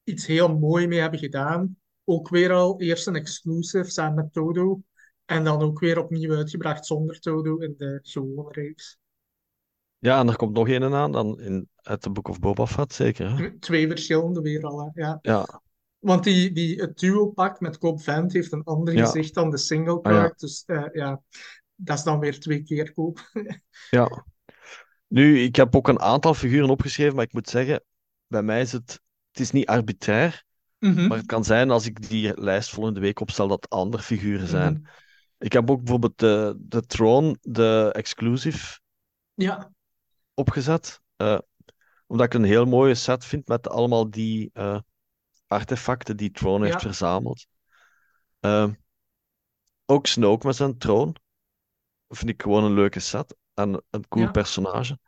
iets 0.03 0.25
heel 0.25 0.57
mooi 0.57 0.87
mee 0.87 0.99
hebben 0.99 1.19
gedaan. 1.19 1.77
Ook 2.03 2.29
weer 2.29 2.51
al 2.51 2.81
eerst 2.81 3.07
een 3.07 3.15
exclusive 3.15 3.89
samen 3.89 4.15
met 4.15 4.33
Todo. 4.33 4.81
En 5.25 5.43
dan 5.43 5.61
ook 5.61 5.79
weer 5.79 5.99
opnieuw 5.99 6.35
uitgebracht 6.35 6.85
zonder 6.85 7.19
Todo 7.19 7.57
in 7.57 7.73
de 7.77 7.99
gewone 8.01 8.51
reeks. 8.51 8.97
Ja, 9.97 10.19
en 10.19 10.27
er 10.27 10.35
komt 10.35 10.53
nog 10.53 10.69
een 10.69 10.93
aan 10.93 11.11
dan 11.11 11.39
in, 11.39 11.69
uit 11.75 12.03
de 12.03 12.09
Book 12.09 12.27
of 12.27 12.39
Boba 12.39 12.67
Fett, 12.67 12.93
zeker. 12.93 13.37
Hè? 13.37 13.59
Twee 13.59 13.87
verschillende 13.87 14.41
weer 14.41 14.63
al, 14.63 14.91
ja. 14.93 15.19
Ja. 15.21 15.61
Want 15.99 16.23
die, 16.23 16.51
die, 16.51 16.81
het 16.81 16.97
duo-pak 16.97 17.59
met 17.59 17.77
Cobb 17.77 18.01
Vent 18.01 18.33
heeft 18.33 18.51
een 18.51 18.63
ander 18.63 18.97
gezicht 18.97 19.33
dan 19.33 19.49
de 19.49 19.57
single 19.57 20.01
card. 20.01 20.15
Ah, 20.15 20.21
ja. 20.21 20.33
Dus 20.35 20.63
uh, 20.65 20.85
ja, 20.91 21.21
dat 21.75 21.97
is 21.97 22.03
dan 22.03 22.19
weer 22.19 22.39
twee 22.39 22.63
keer 22.63 22.93
koop. 22.93 23.29
ja. 23.89 24.25
Nu, 25.07 25.39
ik 25.39 25.55
heb 25.55 25.75
ook 25.75 25.87
een 25.87 25.99
aantal 25.99 26.33
figuren 26.33 26.69
opgeschreven, 26.69 27.15
maar 27.15 27.25
ik 27.25 27.33
moet 27.33 27.49
zeggen, 27.49 27.83
bij 28.27 28.43
mij 28.43 28.61
is 28.61 28.71
het, 28.71 29.01
het 29.31 29.39
is 29.39 29.51
niet 29.51 29.67
arbitrair, 29.67 30.43
mm 30.79 31.07
maar 31.07 31.17
het 31.17 31.25
kan 31.25 31.43
zijn 31.43 31.71
als 31.71 31.85
ik 31.85 32.09
die 32.09 32.41
lijst 32.41 32.69
volgende 32.69 32.99
week 32.99 33.19
opstel 33.19 33.47
dat 33.47 33.69
andere 33.69 34.03
figuren 34.03 34.47
zijn. 34.47 34.73
Mhm. 34.73 34.91
Ik 35.37 35.53
heb 35.53 35.69
ook 35.69 35.77
bijvoorbeeld 35.77 36.19
de, 36.19 36.55
de 36.59 36.85
Throne, 36.85 37.37
de 37.41 37.89
exclusive, 37.93 38.79
ja. 39.33 39.71
opgezet. 40.33 41.01
Uh, 41.17 41.39
omdat 42.07 42.25
ik 42.25 42.33
een 42.33 42.43
heel 42.43 42.65
mooie 42.65 42.95
set 42.95 43.25
vind 43.25 43.47
met 43.47 43.69
allemaal 43.69 44.09
die 44.09 44.49
uh, 44.53 44.79
artefacten 45.47 46.17
die 46.17 46.31
Throne 46.31 46.65
heeft 46.65 46.81
verzameld. 46.81 47.45
Uh, 48.41 48.67
ook 49.85 50.07
Snoke 50.07 50.47
met 50.47 50.55
zijn 50.55 50.77
troon. 50.77 51.15
Vind 52.15 52.29
ik 52.29 52.41
gewoon 52.41 52.63
een 52.63 52.73
leuke 52.73 52.99
set 52.99 53.35
en 53.53 53.83
een 53.89 54.07
cool 54.07 54.31
personage. 54.31 54.99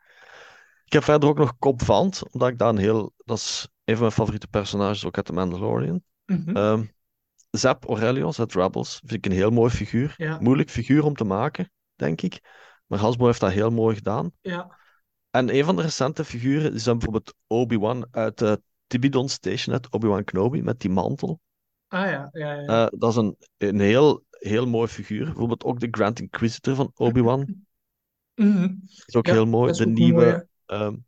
Ik 0.85 0.93
heb 0.93 1.03
verder 1.03 1.29
ook 1.29 1.37
nog 1.37 1.57
Cobb 1.59 1.81
Vant, 1.81 2.23
omdat 2.31 2.49
ik 2.49 2.57
daar 2.57 2.69
een 2.69 2.77
heel... 2.77 3.13
Dat 3.17 3.37
is 3.37 3.67
een 3.83 3.93
van 3.93 4.03
mijn 4.03 4.11
favoriete 4.11 4.47
personages, 4.47 5.05
ook 5.05 5.15
uit 5.15 5.25
The 5.25 5.33
Mandalorian. 5.33 6.01
Mm 6.25 6.89
Zap 7.49 7.85
Aurelios 7.85 8.39
uit 8.39 8.53
Rebels 8.53 9.01
vind 9.05 9.25
ik 9.25 9.25
een 9.25 9.37
heel 9.37 9.49
mooi 9.49 9.71
figuur. 9.71 10.37
Moeilijk 10.39 10.69
figuur 10.69 11.03
om 11.03 11.13
te 11.13 11.23
maken, 11.23 11.71
denk 11.95 12.21
ik. 12.21 12.41
Maar 12.85 12.99
Hasbro 12.99 13.25
heeft 13.25 13.39
dat 13.39 13.51
heel 13.51 13.69
mooi 13.69 13.95
gedaan. 13.95 14.31
Ja. 14.41 14.77
En 15.29 15.55
een 15.55 15.65
van 15.65 15.75
de 15.75 15.81
recente 15.81 16.25
figuren 16.25 16.73
is 16.73 16.83
dan 16.83 16.97
bijvoorbeeld 16.97 17.33
Obi-Wan 17.47 18.07
uit 18.11 18.41
uh, 18.41 18.53
Tibidon 18.87 19.29
Station, 19.29 19.73
uit 19.73 19.89
Obi-Wan 19.89 20.23
Kenobi, 20.23 20.61
met 20.61 20.79
die 20.79 20.89
mantel. 20.89 21.39
Ah 21.87 22.09
ja, 22.09 22.29
ja, 22.31 22.53
ja. 22.53 22.83
Uh, 22.83 22.99
dat 22.99 23.09
is 23.09 23.15
een, 23.15 23.37
een 23.57 23.79
heel, 23.79 24.23
heel 24.47 24.67
mooi 24.67 24.87
figuur. 24.87 25.25
Bijvoorbeeld 25.25 25.63
ook 25.63 25.79
de 25.79 25.87
Grand 25.91 26.19
Inquisitor 26.19 26.75
van 26.75 26.91
Obi-Wan. 26.95 27.47
Mm 28.35 28.81
is 29.05 29.15
ook 29.15 29.27
heel 29.27 29.45
mooi. 29.45 29.73
De 29.73 29.87
nieuwe 29.87 30.47
um, 30.65 31.05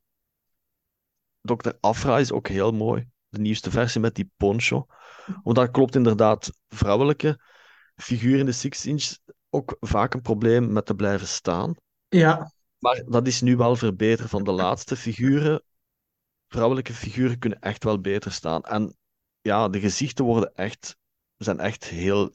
Dr. 1.41 1.69
Afra 1.79 2.17
is 2.17 2.31
ook 2.31 2.47
heel 2.47 2.71
mooi. 2.71 3.07
De 3.27 3.39
nieuwste 3.39 3.71
versie 3.71 4.01
met 4.01 4.15
die 4.15 4.31
poncho. 4.37 4.85
Want 5.43 5.55
dat 5.55 5.71
klopt 5.71 5.95
inderdaad. 5.95 6.51
Vrouwelijke 6.67 7.39
figuren 7.95 8.39
in 8.39 8.45
de 8.45 8.51
Six 8.51 8.85
Inch 8.85 9.17
ook 9.49 9.77
vaak 9.79 10.13
een 10.13 10.21
probleem 10.21 10.73
met 10.73 10.85
te 10.85 10.95
blijven 10.95 11.27
staan. 11.27 11.75
Ja. 12.07 12.51
Maar 12.77 13.03
dat 13.05 13.27
is 13.27 13.41
nu 13.41 13.55
wel 13.55 13.75
verbeterd 13.75 14.29
van 14.29 14.43
de 14.43 14.51
laatste 14.51 14.95
figuren. 14.95 15.63
Vrouwelijke 16.47 16.93
figuren 16.93 17.39
kunnen 17.39 17.59
echt 17.59 17.83
wel 17.83 18.01
beter 18.01 18.31
staan. 18.31 18.63
En 18.63 18.97
ja, 19.41 19.69
de 19.69 19.79
gezichten 19.79 20.25
worden 20.25 20.53
echt, 20.55 20.97
zijn 21.37 21.59
echt 21.59 21.83
heel 21.83 22.31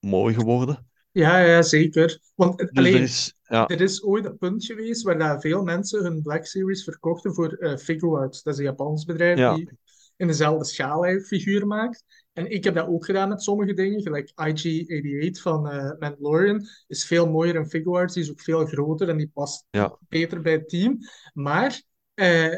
mooi 0.00 0.34
geworden. 0.34 0.88
Ja, 1.12 1.38
ja 1.38 1.62
zeker. 1.62 2.20
Want 2.34 2.58
dus 2.58 2.72
alleen, 2.72 2.94
er, 2.94 3.00
is, 3.00 3.34
ja. 3.42 3.68
er 3.68 3.80
is 3.80 4.02
ooit 4.02 4.24
een 4.24 4.38
punt 4.38 4.64
geweest 4.64 5.02
waar 5.02 5.18
daar 5.18 5.40
veel 5.40 5.62
mensen 5.62 6.02
hun 6.02 6.22
Black 6.22 6.46
Series 6.46 6.84
verkochten 6.84 7.34
voor 7.34 7.56
uh, 7.60 7.76
Figuarts. 7.76 8.42
Dat 8.42 8.52
is 8.52 8.58
een 8.58 8.64
Japans 8.64 9.04
bedrijf 9.04 9.54
die 9.54 9.70
in 10.16 10.26
dezelfde 10.26 10.64
schaal 10.64 11.20
figuur 11.20 11.66
maakt. 11.66 12.04
En 12.32 12.50
ik 12.50 12.64
heb 12.64 12.74
dat 12.74 12.86
ook 12.86 13.04
gedaan 13.04 13.28
met 13.28 13.42
sommige 13.42 13.72
dingen. 13.72 14.02
Gelijk 14.02 14.30
IG-88 14.30 15.42
van 15.42 15.72
uh, 15.72 15.92
Mandalorian 15.98 16.66
is 16.86 17.06
veel 17.06 17.30
mooier 17.30 17.54
in 17.54 17.68
Figuarts. 17.68 18.14
Die 18.14 18.22
is 18.22 18.30
ook 18.30 18.40
veel 18.40 18.66
groter 18.66 19.08
en 19.08 19.16
die 19.16 19.30
past 19.34 19.66
beter 20.08 20.40
bij 20.40 20.52
het 20.52 20.68
team. 20.68 20.98
Maar 21.32 21.82
uh, 22.14 22.56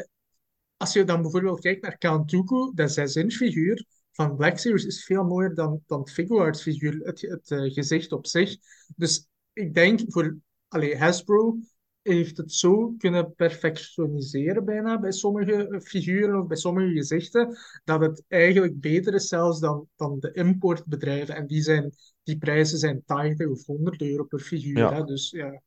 als 0.77 0.93
je 0.93 1.03
dan 1.03 1.21
bijvoorbeeld 1.21 1.59
kijkt 1.59 1.81
naar 1.81 1.97
Count 1.97 2.31
Dooku, 2.31 2.71
dat 2.73 2.99
6-inch 2.99 3.33
figuur, 3.33 3.85
van 4.13 4.35
Black 4.35 4.57
Series 4.57 4.85
is 4.85 5.05
veel 5.05 5.23
mooier 5.23 5.55
dan, 5.55 5.83
dan 5.87 6.07
Figuarts 6.07 6.61
figuur, 6.61 6.99
het, 7.03 7.21
het 7.21 7.49
uh, 7.49 7.73
gezicht 7.73 8.11
op 8.11 8.27
zich. 8.27 8.55
Dus 8.95 9.27
ik 9.53 9.73
denk 9.73 9.99
voor 10.07 10.37
allee, 10.67 10.97
Hasbro 10.97 11.57
heeft 12.01 12.37
het 12.37 12.53
zo 12.53 12.93
kunnen 12.97 13.33
perfectioniseren 13.35 14.65
bijna 14.65 14.99
bij 14.99 15.11
sommige 15.11 15.81
figuren 15.83 16.41
of 16.41 16.47
bij 16.47 16.57
sommige 16.57 16.93
gezichten, 16.93 17.57
dat 17.83 18.01
het 18.01 18.23
eigenlijk 18.27 18.79
beter 18.79 19.13
is 19.13 19.27
zelfs 19.27 19.59
dan, 19.59 19.87
dan 19.95 20.19
de 20.19 20.31
importbedrijven. 20.31 21.35
En 21.35 21.47
die, 21.47 21.61
zijn, 21.61 21.91
die 22.23 22.37
prijzen 22.37 22.77
zijn 22.77 23.03
80 23.05 23.47
of 23.47 23.65
100 23.65 24.01
euro 24.01 24.23
per 24.23 24.39
figuur. 24.39 24.77
Ja. 24.77 24.93
Hè? 24.93 25.03
Dus, 25.03 25.29
ja. 25.29 25.61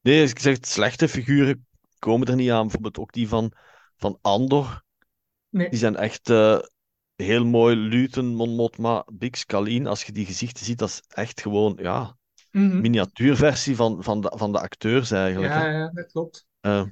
Nee, 0.00 0.22
ik 0.22 0.38
zeg, 0.38 0.56
slechte 0.60 1.08
figuren 1.08 1.66
komen 1.98 2.26
er 2.26 2.36
niet 2.36 2.50
aan. 2.50 2.62
Bijvoorbeeld 2.62 2.98
ook 2.98 3.12
die 3.12 3.28
van, 3.28 3.52
van 3.96 4.18
Andor. 4.20 4.82
Nee. 5.48 5.68
Die 5.68 5.78
zijn 5.78 5.96
echt... 5.96 6.28
Uh 6.28 6.58
heel 7.24 7.44
mooi 7.44 7.76
Luton, 7.76 8.34
Mon 8.34 8.54
Mothma, 8.54 9.04
Big 9.12 9.36
Scalin. 9.36 9.86
Als 9.86 10.04
je 10.04 10.12
die 10.12 10.26
gezichten 10.26 10.64
ziet, 10.64 10.78
dat 10.78 10.88
is 10.88 11.02
echt 11.08 11.40
gewoon 11.40 11.78
ja, 11.82 12.16
mm 12.52 12.80
miniatuurversie 12.80 13.76
van, 13.76 14.02
van, 14.02 14.20
de, 14.20 14.32
van 14.36 14.52
de 14.52 14.60
acteurs 14.60 15.10
eigenlijk. 15.10 15.52
Ja, 15.54 15.66
ja 15.70 15.90
dat 15.94 16.12
klopt. 16.12 16.46
Uh, 16.60 16.82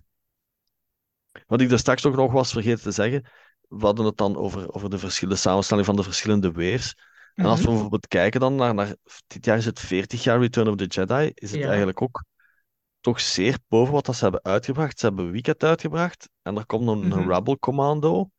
wat 1.46 1.60
ik 1.60 1.68
daar 1.68 1.78
straks 1.78 2.06
ook 2.06 2.16
nog 2.16 2.32
was 2.32 2.52
vergeten 2.52 2.82
te 2.82 2.90
zeggen, 2.90 3.24
we 3.68 3.84
hadden 3.84 4.04
het 4.04 4.16
dan 4.16 4.36
over, 4.36 4.72
over 4.72 4.90
de 4.90 4.98
verschillende 4.98 5.40
samenstelling 5.40 5.86
van 5.86 5.96
de 5.96 6.02
verschillende 6.02 6.52
waves. 6.52 6.94
En 7.34 7.44
als 7.44 7.56
we 7.58 7.62
Mhm. 7.64 7.72
bijvoorbeeld 7.72 8.08
kijken 8.08 8.40
dan 8.40 8.54
naar, 8.54 8.74
naar 8.74 8.94
dit 9.26 9.44
jaar 9.44 9.56
is 9.56 9.64
het 9.64 9.80
40 9.80 10.22
jaar 10.22 10.40
Return 10.40 10.68
of 10.68 10.76
the 10.76 10.86
Jedi, 10.86 11.30
is 11.34 11.50
het 11.50 11.60
Ja. 11.60 11.66
eigenlijk 11.66 12.02
ook 12.02 12.24
toch 13.00 13.20
zeer 13.20 13.58
boven 13.68 13.92
wat 13.94 14.06
dat 14.06 14.16
ze 14.16 14.22
hebben 14.22 14.44
uitgebracht. 14.44 14.98
Ze 14.98 15.06
hebben 15.06 15.30
Wicked 15.30 15.64
uitgebracht 15.64 16.28
en 16.42 16.56
er 16.56 16.66
komt 16.66 16.88
een, 16.88 17.02
een 17.02 17.08
Mhm. 17.08 17.32
Rebel 17.32 17.58
Commando. 17.58 18.30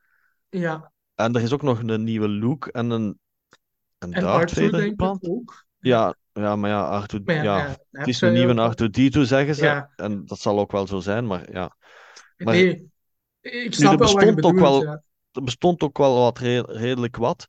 Ja, 0.49 0.91
En 1.17 1.35
er 1.35 1.41
is 1.41 1.53
ook 1.53 1.61
nog 1.61 1.79
een 1.83 2.03
nieuwe 2.03 2.27
Luke 2.27 2.71
en 2.71 2.89
een, 2.89 3.19
een 3.97 4.13
en 4.13 4.23
Arthur 4.23 4.71
denk 4.71 5.01
ook. 5.01 5.65
Ja, 5.79 6.15
ja, 6.33 6.55
maar 6.55 6.69
ja, 6.69 6.87
Arthur, 6.87 7.21
Maar 7.25 7.35
ja, 7.35 7.43
ja, 7.43 7.57
ja, 7.67 7.77
het 7.91 8.07
is 8.07 8.21
een 8.21 8.33
nieuwe 8.33 8.61
ook- 8.61 8.71
R2-D2, 8.81 9.21
zeggen 9.21 9.55
ze. 9.55 9.87
En 9.95 10.25
dat 10.25 10.39
zal 10.39 10.59
ook 10.59 10.71
wel 10.71 10.87
zo 10.87 10.99
zijn, 10.99 11.27
maar 11.27 11.51
ja. 11.51 11.75
Maar 12.37 12.53
Nee, 12.53 12.91
ik 13.41 13.51
nu, 13.63 13.71
snap 13.71 13.91
er 13.91 13.97
wel 13.99 14.13
wat 14.13 14.23
je 14.23 14.33
bestond 14.33 14.45
ook 14.55 14.59
wel, 14.59 14.83
er 15.31 15.43
bestond 15.43 15.83
ook 15.83 15.97
wel 15.97 16.15
wat 16.19 16.37
re- 16.39 16.61
redelijk 16.67 17.15
wat. 17.15 17.47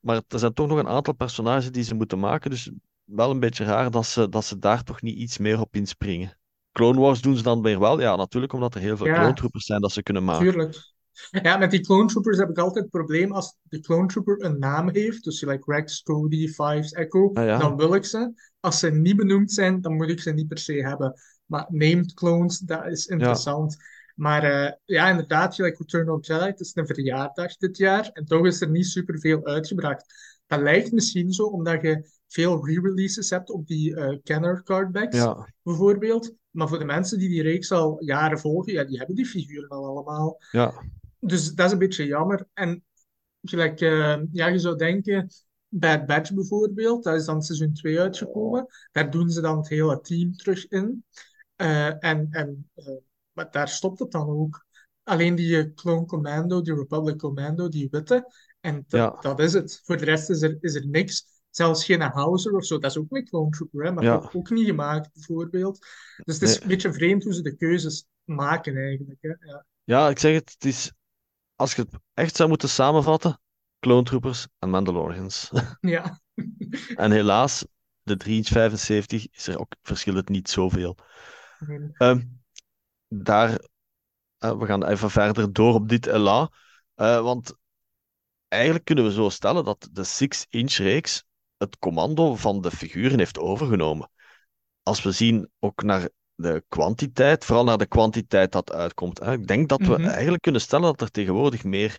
Maar 0.00 0.20
er 0.28 0.38
zijn 0.38 0.52
toch 0.52 0.68
nog 0.68 0.78
een 0.78 0.88
aantal 0.88 1.14
personages 1.14 1.70
die 1.70 1.82
ze 1.84 1.94
moeten 1.94 2.18
maken. 2.18 2.50
Dus 2.50 2.70
wel 3.04 3.30
een 3.30 3.40
beetje 3.40 3.64
raar 3.64 3.90
dat 3.90 4.06
ze, 4.06 4.28
dat 4.28 4.44
ze 4.44 4.58
daar 4.58 4.82
toch 4.82 5.02
niet 5.02 5.16
iets 5.16 5.38
meer 5.38 5.60
op 5.60 5.74
inspringen. 5.76 6.38
Clone 6.72 7.00
Wars 7.00 7.20
doen 7.20 7.36
ze 7.36 7.42
dan 7.42 7.62
weer 7.62 7.78
wel. 7.80 8.00
Ja, 8.00 8.16
natuurlijk 8.16 8.52
omdat 8.52 8.74
er 8.74 8.80
heel 8.80 8.96
veel 8.96 9.06
Ja. 9.06 9.14
clone 9.14 9.34
troopers 9.34 9.64
zijn 9.66 9.80
dat 9.80 9.92
ze 9.92 10.02
kunnen 10.02 10.24
maken. 10.24 10.50
Tuurlijk. 10.52 10.93
Ja, 11.42 11.56
met 11.56 11.70
die 11.70 11.80
clone 11.80 12.08
troopers 12.08 12.38
heb 12.38 12.48
ik 12.50 12.58
altijd 12.58 12.84
het 12.84 12.92
probleem 12.92 13.32
als 13.32 13.56
de 13.62 13.80
clone 13.80 14.06
trooper 14.06 14.44
een 14.44 14.58
naam 14.58 14.88
heeft, 14.90 15.24
dus 15.24 15.40
like 15.40 15.72
Rex, 15.72 16.02
Cody, 16.02 16.48
Fives, 16.48 16.92
Echo, 16.92 17.30
Ah, 17.32 17.44
ja. 17.44 17.58
dan 17.58 17.76
wil 17.76 17.94
ik 17.94 18.04
ze. 18.04 18.32
Als 18.60 18.78
ze 18.78 18.90
niet 18.90 19.16
benoemd 19.16 19.52
zijn, 19.52 19.80
dan 19.80 19.94
moet 19.96 20.08
ik 20.08 20.20
ze 20.20 20.30
niet 20.32 20.48
per 20.48 20.58
se 20.58 20.72
hebben. 20.72 21.14
Maar 21.46 21.66
named 21.68 22.14
clones, 22.14 22.58
dat 22.58 22.86
is 22.86 23.06
interessant. 23.06 23.76
Maar 24.14 24.42
eh, 24.42 24.72
ja, 24.84 25.10
inderdaad, 25.10 25.54
gelijk 25.54 25.78
Return 25.78 26.10
of 26.10 26.26
Jedi, 26.26 26.44
het 26.44 26.60
is 26.60 26.70
een 26.74 26.86
verjaardag 26.86 27.56
dit 27.56 27.76
jaar 27.76 28.10
en 28.12 28.24
toch 28.24 28.46
is 28.46 28.60
er 28.60 28.70
niet 28.70 28.86
superveel 28.86 29.44
uitgebracht. 29.46 30.04
Dat 30.46 30.60
lijkt 30.60 30.92
misschien 30.92 31.32
zo 31.32 31.44
omdat 31.44 31.82
je 31.82 32.08
veel 32.28 32.66
re-releases 32.66 33.30
hebt 33.30 33.50
op 33.50 33.66
die 33.66 33.96
eh 33.96 34.18
Kenner 34.22 34.62
cardbacks, 34.62 35.16
Ja, 35.16 35.48
bijvoorbeeld. 35.62 36.34
Maar 36.50 36.68
voor 36.68 36.78
de 36.78 36.84
mensen 36.84 37.18
die 37.18 37.28
die 37.28 37.42
reeks 37.42 37.72
al 37.72 38.04
jaren 38.04 38.38
volgen, 38.38 38.72
ja, 38.72 38.84
die 38.84 38.98
hebben 38.98 39.16
die 39.16 39.26
figuren 39.26 39.68
al 39.68 39.86
allemaal. 39.86 40.36
Ja, 40.50 40.74
Dus 41.26 41.54
dat 41.54 41.66
is 41.66 41.72
een 41.72 41.78
beetje 41.78 42.06
jammer. 42.06 42.46
En 42.52 42.84
gelijk, 43.42 43.80
eh, 43.80 44.18
ja, 44.32 44.46
je 44.46 44.58
zou 44.58 44.76
denken, 44.76 45.28
Bad 45.68 46.06
Batch 46.06 46.32
bijvoorbeeld, 46.32 47.04
dat 47.04 47.14
is 47.14 47.24
dan 47.24 47.42
seizoen 47.42 47.72
2 47.72 48.00
uitgekomen. 48.00 48.66
Daar 48.92 49.10
doen 49.10 49.30
ze 49.30 49.40
dan 49.40 49.56
het 49.56 49.68
hele 49.68 50.00
team 50.00 50.36
terug 50.36 50.68
in. 50.68 51.04
Eh, 51.56 52.04
en, 52.04 52.26
en, 52.30 52.70
eh, 52.74 52.86
maar 53.32 53.50
daar 53.50 53.68
stopt 53.68 53.98
het 53.98 54.10
dan 54.10 54.28
ook. 54.28 54.64
Alleen 55.02 55.34
die 55.34 55.74
Clone 55.74 56.06
Commando, 56.06 56.62
die 56.62 56.74
Republic 56.74 57.18
Commando, 57.18 57.68
die 57.68 57.88
witte. 57.90 58.32
En 58.60 58.84
dat, 58.88 59.00
ja, 59.00 59.20
dat 59.20 59.40
is 59.40 59.52
het. 59.52 59.80
Voor 59.84 59.96
de 59.96 60.04
rest 60.04 60.30
is 60.30 60.42
er, 60.42 60.56
is 60.60 60.74
er 60.74 60.86
niks. 60.86 61.24
Zelfs 61.50 61.84
geen 61.84 62.00
Hauser 62.00 62.52
of 62.52 62.64
zo. 62.64 62.78
Dat 62.78 62.90
is 62.90 62.98
ook 62.98 63.06
een 63.10 63.24
Clone 63.24 63.50
Trooper, 63.50 63.84
hè, 63.84 63.92
maar 63.92 64.04
ja. 64.04 64.14
ook, 64.14 64.34
ook 64.34 64.50
niet 64.50 64.66
gemaakt, 64.66 65.12
bijvoorbeeld. 65.12 65.78
Dus 66.24 66.34
het 66.34 66.42
is 66.42 66.52
Nee. 66.52 66.62
een 66.62 66.68
beetje 66.68 66.92
vreemd 66.92 67.24
hoe 67.24 67.34
ze 67.34 67.42
de 67.42 67.56
keuzes 67.56 68.06
maken, 68.24 68.76
eigenlijk. 68.76 69.18
Hè. 69.20 69.28
Ja. 69.28 69.66
Ja, 69.84 70.08
ik 70.08 70.18
zeg 70.18 70.34
het, 70.34 70.50
het 70.52 70.64
is, 70.64 70.92
als 71.56 71.74
je 71.74 71.82
het 71.82 72.00
echt 72.14 72.36
zou 72.36 72.48
moeten 72.48 72.68
samenvatten, 72.68 73.40
Clone 73.80 74.02
Troopers 74.02 74.46
en 74.58 74.70
Mandalorians. 74.70 75.50
ja. 75.80 76.20
En 76.94 77.10
helaas, 77.10 77.66
de 78.02 78.16
3 78.16 78.36
inch 78.36 78.46
75 78.46 79.26
is 79.30 79.46
er 79.46 79.58
ook, 79.58 79.74
verschilt 79.82 80.16
het 80.16 80.28
niet 80.28 80.50
zoveel. 80.50 80.96
Nee. 81.58 81.90
Ehm, 81.92 82.22
daar, 83.08 83.58
eh, 84.38 84.58
we 84.58 84.66
gaan 84.66 84.84
even 84.84 85.10
verder 85.10 85.52
door 85.52 85.74
op 85.74 85.88
dit 85.88 86.06
LA. 86.06 86.50
Eh, 86.94 87.20
want 87.20 87.56
eigenlijk 88.48 88.84
kunnen 88.84 89.04
we 89.04 89.12
zo 89.12 89.28
stellen 89.28 89.64
dat 89.64 89.88
de 89.92 90.04
6-inch 90.04 90.72
reeks 90.72 91.24
het 91.56 91.78
commando 91.78 92.34
van 92.34 92.60
de 92.60 92.70
figuren 92.70 93.18
heeft 93.18 93.38
overgenomen. 93.38 94.10
Als 94.82 95.02
we 95.02 95.12
zien 95.12 95.50
ook 95.58 95.82
naar 95.82 96.08
de 96.34 96.64
kwantiteit, 96.68 97.44
vooral 97.44 97.64
naar 97.64 97.78
de 97.78 97.86
kwantiteit 97.86 98.52
dat 98.52 98.72
uitkomt. 98.72 99.22
Ik 99.22 99.46
denk 99.46 99.68
dat 99.68 99.80
we 99.80 99.92
Mhm. 99.98 100.04
eigenlijk 100.04 100.42
kunnen 100.42 100.60
stellen 100.60 100.84
dat 100.86 101.00
er 101.00 101.10
tegenwoordig 101.10 101.64
meer 101.64 101.98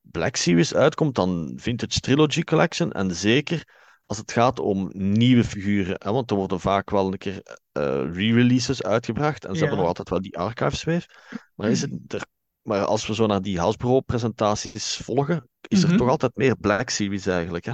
Black 0.00 0.36
Series 0.36 0.74
uitkomt 0.74 1.14
dan 1.14 1.52
Vintage 1.56 2.00
Trilogy 2.00 2.42
Collection. 2.42 2.92
En 2.92 3.14
zeker 3.14 3.64
als 4.06 4.18
het 4.18 4.32
gaat 4.32 4.58
om 4.58 4.90
nieuwe 4.92 5.44
figuren. 5.44 5.96
Hè, 5.98 6.12
want 6.12 6.30
er 6.30 6.36
worden 6.36 6.60
vaak 6.60 6.90
wel 6.90 7.12
een 7.12 7.18
keer 7.18 7.58
eh, 7.72 7.82
re-releases 8.12 8.82
uitgebracht. 8.82 9.44
En 9.44 9.54
ze 9.54 9.60
hebben 9.60 9.78
nog 9.78 9.86
altijd 9.86 10.08
wel 10.08 10.20
die 10.20 10.38
archives 10.38 10.84
wave. 10.84 11.06
Maar, 11.54 11.70
is 11.70 11.80
het 11.80 12.12
er, 12.12 12.24
maar 12.62 12.84
als 12.84 13.06
we 13.06 13.14
zo 13.14 13.26
naar 13.26 13.42
die 13.42 13.58
Hasbro-presentaties 13.58 14.96
volgen, 15.04 15.48
is 15.68 15.82
er 15.82 15.88
Mhm. 15.88 15.96
toch 15.96 16.08
altijd 16.08 16.36
meer 16.36 16.56
Black 16.56 16.90
Series 16.90 17.26
eigenlijk. 17.26 17.64
Hè? 17.64 17.72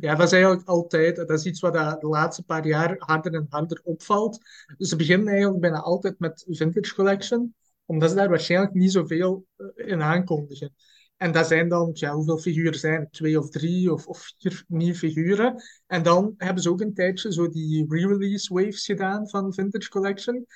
Ja, 0.00 0.14
dat 0.14 0.26
is 0.26 0.32
eigenlijk 0.32 0.68
altijd, 0.68 1.16
dat 1.16 1.30
is 1.30 1.44
iets 1.44 1.60
wat 1.60 1.72
de 1.72 2.06
laatste 2.06 2.42
paar 2.42 2.66
jaar 2.66 2.94
harder 2.98 3.34
en 3.34 3.46
harder 3.48 3.80
opvalt. 3.84 4.38
Dus 4.76 4.88
ze 4.88 4.96
beginnen 4.96 5.28
eigenlijk 5.28 5.60
bijna 5.60 5.80
altijd 5.80 6.18
met 6.18 6.44
Vintage 6.48 6.94
Collection, 6.94 7.54
omdat 7.84 8.10
ze 8.10 8.16
daar 8.16 8.28
waarschijnlijk 8.28 8.72
niet 8.74 8.92
zoveel 8.92 9.46
eh, 9.56 9.86
in 9.88 10.02
aankondigen. 10.02 10.74
En 11.16 11.32
dat 11.32 11.46
zijn 11.46 11.68
dan, 11.68 11.90
ja, 11.92 12.12
hoeveel 12.12 12.38
figuren 12.38 12.78
zijn? 12.78 13.08
Twee 13.10 13.38
of 13.38 13.50
drie 13.50 13.92
of, 13.92 14.06
of 14.06 14.32
vier 14.38 14.64
nieuwe 14.66 14.94
figuren. 14.94 15.62
En 15.86 16.02
dan 16.02 16.34
hebben 16.36 16.62
ze 16.62 16.70
ook 16.70 16.80
een 16.80 16.94
tijdje 16.94 17.32
zo 17.32 17.48
die 17.48 17.86
re-release 17.88 18.54
waves 18.54 18.84
gedaan 18.84 19.28
van 19.28 19.54
Vintage 19.54 19.88
Collection. 19.88 20.46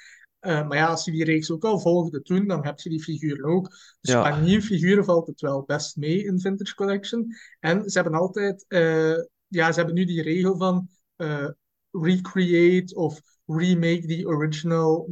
Eh, 0.42 0.68
maar 0.68 0.76
ja, 0.76 0.86
als 0.86 1.04
je 1.04 1.10
die 1.10 1.24
reeks 1.24 1.50
ook 1.50 1.64
al 1.64 1.80
volgde 1.80 2.22
toen, 2.22 2.46
dan 2.46 2.64
heb 2.64 2.80
je 2.80 2.88
die 2.88 3.02
figuren 3.02 3.44
ook. 3.44 3.68
Dus 4.00 4.14
qua 4.14 4.28
Ja, 4.28 4.40
nieuwe 4.40 4.62
figuren 4.62 5.04
valt 5.04 5.26
het 5.26 5.40
wel 5.40 5.62
best 5.62 5.96
mee 5.96 6.24
in 6.24 6.40
Vintage 6.40 6.74
Collection. 6.74 7.34
En 7.60 7.90
ze 7.90 8.00
hebben 8.00 8.18
altijd, 8.18 8.64
eh, 8.68 9.14
ja, 9.46 9.72
ze 9.72 9.78
hebben 9.78 9.94
nu 9.94 10.04
die 10.04 10.22
regel 10.22 10.56
van 10.56 10.88
eh, 11.16 11.48
recreate 11.90 12.94
of 12.94 13.20
remake 13.46 14.06
the 14.06 14.26
original 14.26 15.08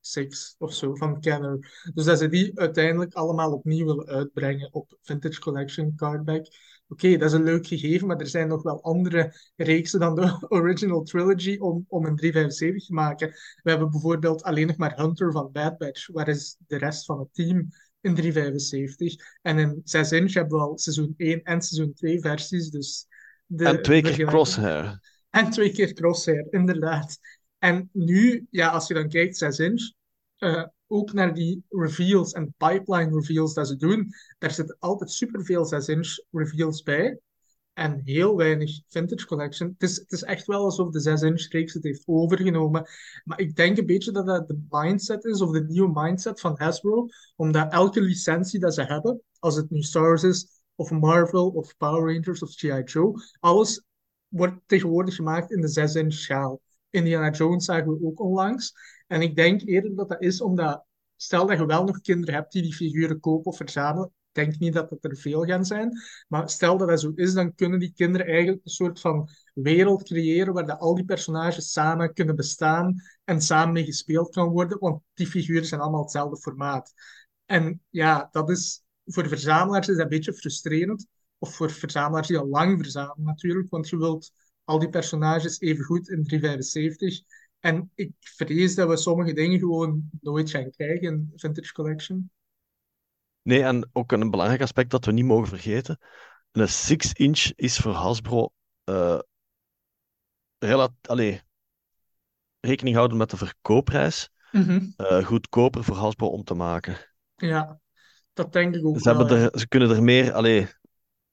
96 0.00 0.54
of 0.58 0.74
zo 0.74 0.94
van 0.94 1.20
Kenner. 1.20 1.90
Dus 1.94 2.04
dat 2.04 2.18
ze 2.18 2.28
die 2.28 2.58
uiteindelijk 2.58 3.14
allemaal 3.14 3.52
opnieuw 3.52 3.86
willen 3.86 4.06
uitbrengen 4.06 4.72
op 4.72 4.98
Vintage 5.02 5.40
Collection 5.40 5.94
Cardback. 5.96 6.46
Oké, 6.92 7.16
dat 7.16 7.28
is 7.28 7.32
een 7.32 7.44
leuk 7.44 7.66
gegeven, 7.66 8.06
maar 8.06 8.16
er 8.16 8.26
zijn 8.26 8.48
nog 8.48 8.62
wel 8.62 8.82
andere 8.82 9.34
reeksen 9.56 10.00
dan 10.00 10.14
de 10.14 10.36
original 10.48 11.02
trilogy 11.02 11.56
om, 11.58 11.84
om 11.88 12.06
een 12.06 12.16
375 12.16 12.86
te 12.86 12.92
maken. 12.92 13.28
We 13.62 13.70
hebben 13.70 13.90
bijvoorbeeld 13.90 14.42
alleen 14.42 14.66
nog 14.66 14.76
maar 14.76 14.96
Hunter 14.96 15.32
van 15.32 15.52
Bad 15.52 15.78
Batch. 15.78 16.06
Waar 16.06 16.28
is 16.28 16.56
de 16.66 16.76
rest 16.78 17.04
van 17.04 17.18
het 17.18 17.28
team 17.32 17.68
in 18.00 18.14
375? 18.14 19.14
En 19.42 19.58
in 19.58 19.80
6 19.84 20.12
inch 20.12 20.32
hebben 20.32 20.58
we 20.58 20.64
al 20.64 20.78
seizoen 20.78 21.14
1 21.16 21.42
en 21.42 21.62
seizoen 21.62 21.92
2 21.94 22.20
versies. 22.20 22.70
Dus 22.70 23.06
de 23.46 23.64
en 23.64 23.82
twee 23.82 24.02
keer 24.02 24.26
Crosshair. 24.26 25.00
En 25.30 25.50
twee 25.50 25.72
keer 25.72 25.92
crosshair, 25.92 26.46
inderdaad. 26.50 27.18
En 27.58 27.88
nu, 27.92 28.46
ja, 28.50 28.68
als 28.68 28.88
je 28.88 28.94
dan 28.94 29.08
kijkt, 29.08 29.36
6 29.36 29.58
inch, 29.58 29.92
eh, 30.36 30.64
ook 30.92 31.12
naar 31.12 31.34
die 31.34 31.64
reveals 31.68 32.32
en 32.32 32.54
pipeline 32.56 33.10
reveals 33.10 33.54
dat 33.54 33.68
ze 33.68 33.76
doen, 33.76 34.14
daar 34.38 34.50
zitten 34.50 34.76
altijd 34.78 35.10
superveel 35.10 35.64
6 35.64 35.88
inch 35.88 36.18
reveals 36.30 36.82
bij. 36.82 37.18
En 37.72 38.00
heel 38.04 38.36
weinig 38.36 38.80
vintage 38.88 39.26
collection. 39.26 39.68
Het 39.78 39.90
is, 39.90 39.96
het 39.96 40.12
is 40.12 40.22
echt 40.22 40.46
wel 40.46 40.64
alsof 40.64 40.90
de 40.90 41.10
6-inch 41.10 41.48
reeks 41.48 41.72
het 41.74 41.84
heeft 41.84 42.02
overgenomen. 42.06 42.88
Maar 43.24 43.40
ik 43.40 43.56
denk 43.56 43.78
een 43.78 43.86
beetje 43.86 44.12
dat 44.12 44.26
dat 44.26 44.48
de 44.48 44.64
mindset 44.68 45.24
is, 45.24 45.40
of 45.40 45.50
de 45.50 45.64
nieuwe 45.64 46.00
mindset 46.02 46.40
van 46.40 46.54
Hasbro. 46.56 47.06
Omdat 47.36 47.72
elke 47.72 48.00
licentie 48.00 48.60
dat 48.60 48.74
ze 48.74 48.82
hebben, 48.82 49.22
als 49.38 49.56
het 49.56 49.70
nu 49.70 49.82
Star 49.82 50.02
Wars 50.02 50.22
is, 50.22 50.62
of 50.74 50.90
Marvel, 50.90 51.48
of 51.48 51.76
Power 51.76 52.14
Rangers, 52.14 52.42
of 52.42 52.54
G.I. 52.54 52.82
Joe, 52.84 53.22
alles 53.40 53.82
wordt 54.28 54.60
tegenwoordig 54.66 55.14
gemaakt 55.14 55.50
in 55.50 55.60
de 55.60 55.80
6-inch 55.80 56.12
schaal. 56.12 56.60
Indiana 56.92 57.30
Jones 57.30 57.64
zagen 57.64 57.92
we 57.92 58.06
ook 58.06 58.20
onlangs. 58.20 58.72
En 59.06 59.22
ik 59.22 59.36
denk 59.36 59.62
eerder 59.62 59.94
dat 59.94 60.08
dat 60.08 60.22
is 60.22 60.40
omdat, 60.40 60.84
stel 61.16 61.46
dat 61.46 61.58
je 61.58 61.66
wel 61.66 61.84
nog 61.84 62.00
kinderen 62.00 62.34
hebt 62.34 62.52
die 62.52 62.62
die 62.62 62.74
figuren 62.74 63.20
kopen 63.20 63.50
of 63.50 63.56
verzamelen, 63.56 64.12
ik 64.32 64.44
denk 64.44 64.58
niet 64.58 64.72
dat 64.72 64.90
het 64.90 65.04
er 65.04 65.16
veel 65.16 65.44
gaan 65.44 65.64
zijn. 65.64 65.92
Maar 66.28 66.50
stel 66.50 66.78
dat 66.78 66.88
dat 66.88 67.00
zo 67.00 67.12
is, 67.14 67.32
dan 67.32 67.54
kunnen 67.54 67.78
die 67.78 67.92
kinderen 67.92 68.26
eigenlijk 68.26 68.64
een 68.64 68.70
soort 68.70 69.00
van 69.00 69.28
wereld 69.54 70.02
creëren 70.02 70.52
waar 70.52 70.66
dat 70.66 70.78
al 70.78 70.94
die 70.94 71.04
personages 71.04 71.72
samen 71.72 72.12
kunnen 72.12 72.36
bestaan 72.36 73.02
en 73.24 73.40
samen 73.40 73.72
mee 73.72 73.84
gespeeld 73.84 74.30
kan 74.34 74.48
worden, 74.48 74.78
want 74.78 75.02
die 75.14 75.26
figuren 75.26 75.66
zijn 75.66 75.80
allemaal 75.80 76.02
hetzelfde 76.02 76.40
formaat. 76.40 76.92
En 77.46 77.82
ja, 77.90 78.28
dat 78.30 78.50
is 78.50 78.82
voor 79.04 79.28
verzamelaars 79.28 79.88
is 79.88 79.94
dat 79.94 80.04
een 80.04 80.10
beetje 80.10 80.34
frustrerend. 80.34 81.06
Of 81.38 81.54
voor 81.54 81.70
verzamelaars 81.70 82.28
die 82.28 82.38
al 82.38 82.48
lang 82.48 82.78
verzamelen 82.78 83.24
natuurlijk, 83.24 83.70
want 83.70 83.88
je 83.88 83.96
wilt 83.96 84.32
al 84.64 84.78
die 84.78 84.88
personages 84.88 85.60
even 85.60 85.84
goed 85.84 86.08
in 86.08 86.24
375. 86.24 87.22
En 87.60 87.90
ik 87.94 88.12
vrees 88.20 88.74
dat 88.74 88.88
we 88.88 88.96
sommige 88.96 89.32
dingen 89.32 89.58
gewoon 89.58 90.10
nooit 90.20 90.50
gaan 90.50 90.70
krijgen 90.70 91.02
in 91.02 91.32
Vintage 91.36 91.72
Collection. 91.72 92.30
Nee, 93.42 93.62
en 93.62 93.90
ook 93.92 94.12
een 94.12 94.30
belangrijk 94.30 94.62
aspect 94.62 94.90
dat 94.90 95.04
we 95.04 95.12
niet 95.12 95.24
mogen 95.24 95.48
vergeten. 95.48 95.98
Een 96.52 96.68
6-inch 96.68 97.50
is 97.56 97.76
voor 97.76 97.92
Hasbro 97.92 98.52
relat 100.62 100.92
allee, 101.02 101.42
rekening 102.60 102.96
houden 102.96 103.16
met 103.16 103.30
de 103.30 103.36
verkoopprijs. 103.36 104.30
Mhm. 104.52 104.80
eh, 104.96 105.24
goedkoper 105.24 105.84
voor 105.84 105.96
Hasbro 105.96 106.26
om 106.26 106.44
te 106.44 106.54
maken. 106.54 106.96
Ja, 107.36 107.80
dat 108.32 108.52
denk 108.52 108.74
ik 108.74 108.86
ook 108.86 109.00
Ze, 109.00 109.08
hebben 109.08 109.28
wel, 109.28 109.36
er, 109.36 109.58
ze 109.58 109.68
kunnen 109.68 109.90
er 109.90 110.02
meer, 110.02 110.32
allee, 110.32 110.68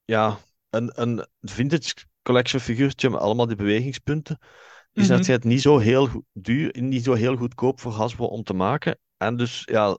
ja, 0.05 0.37
een, 0.69 1.01
een 1.01 1.27
vintage 1.41 1.93
collection 2.29 2.61
figuurtje 2.61 3.09
met 3.09 3.19
allemaal 3.19 3.47
die 3.47 3.55
bewegingspunten 3.55 4.39
is 4.93 5.07
Mhm. 5.07 5.27
net 5.27 5.43
niet 5.43 5.61
zo 5.61 5.77
heel 5.77 6.09
duur, 6.33 6.81
niet 6.81 7.03
zo 7.03 7.13
heel 7.13 7.35
goedkoop 7.35 7.79
voor 7.79 7.91
Hasbro 7.91 8.25
om 8.25 8.43
te 8.43 8.53
maken. 8.53 8.99
En 9.17 9.37
dus 9.37 9.61
ja, 9.65 9.97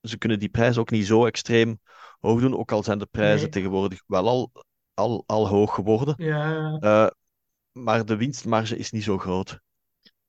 ze 0.00 0.18
kunnen 0.18 0.38
die 0.38 0.48
prijs 0.48 0.78
ook 0.78 0.90
niet 0.90 1.06
zo 1.06 1.26
extreem 1.26 1.80
hoog 2.20 2.40
doen, 2.40 2.56
ook 2.56 2.72
al 2.72 2.82
zijn 2.82 2.98
de 2.98 3.06
prijzen 3.10 3.40
Nee. 3.40 3.48
tegenwoordig 3.50 4.02
wel 4.06 4.28
al, 4.28 4.50
al, 4.94 5.22
al 5.26 5.48
hoog 5.48 5.74
geworden. 5.74 6.14
Ja, 6.16 6.76
Eh, 6.78 7.06
maar 7.72 8.04
de 8.04 8.16
winstmarge 8.16 8.76
is 8.76 8.90
niet 8.90 9.02
zo 9.02 9.18
groot. 9.18 9.60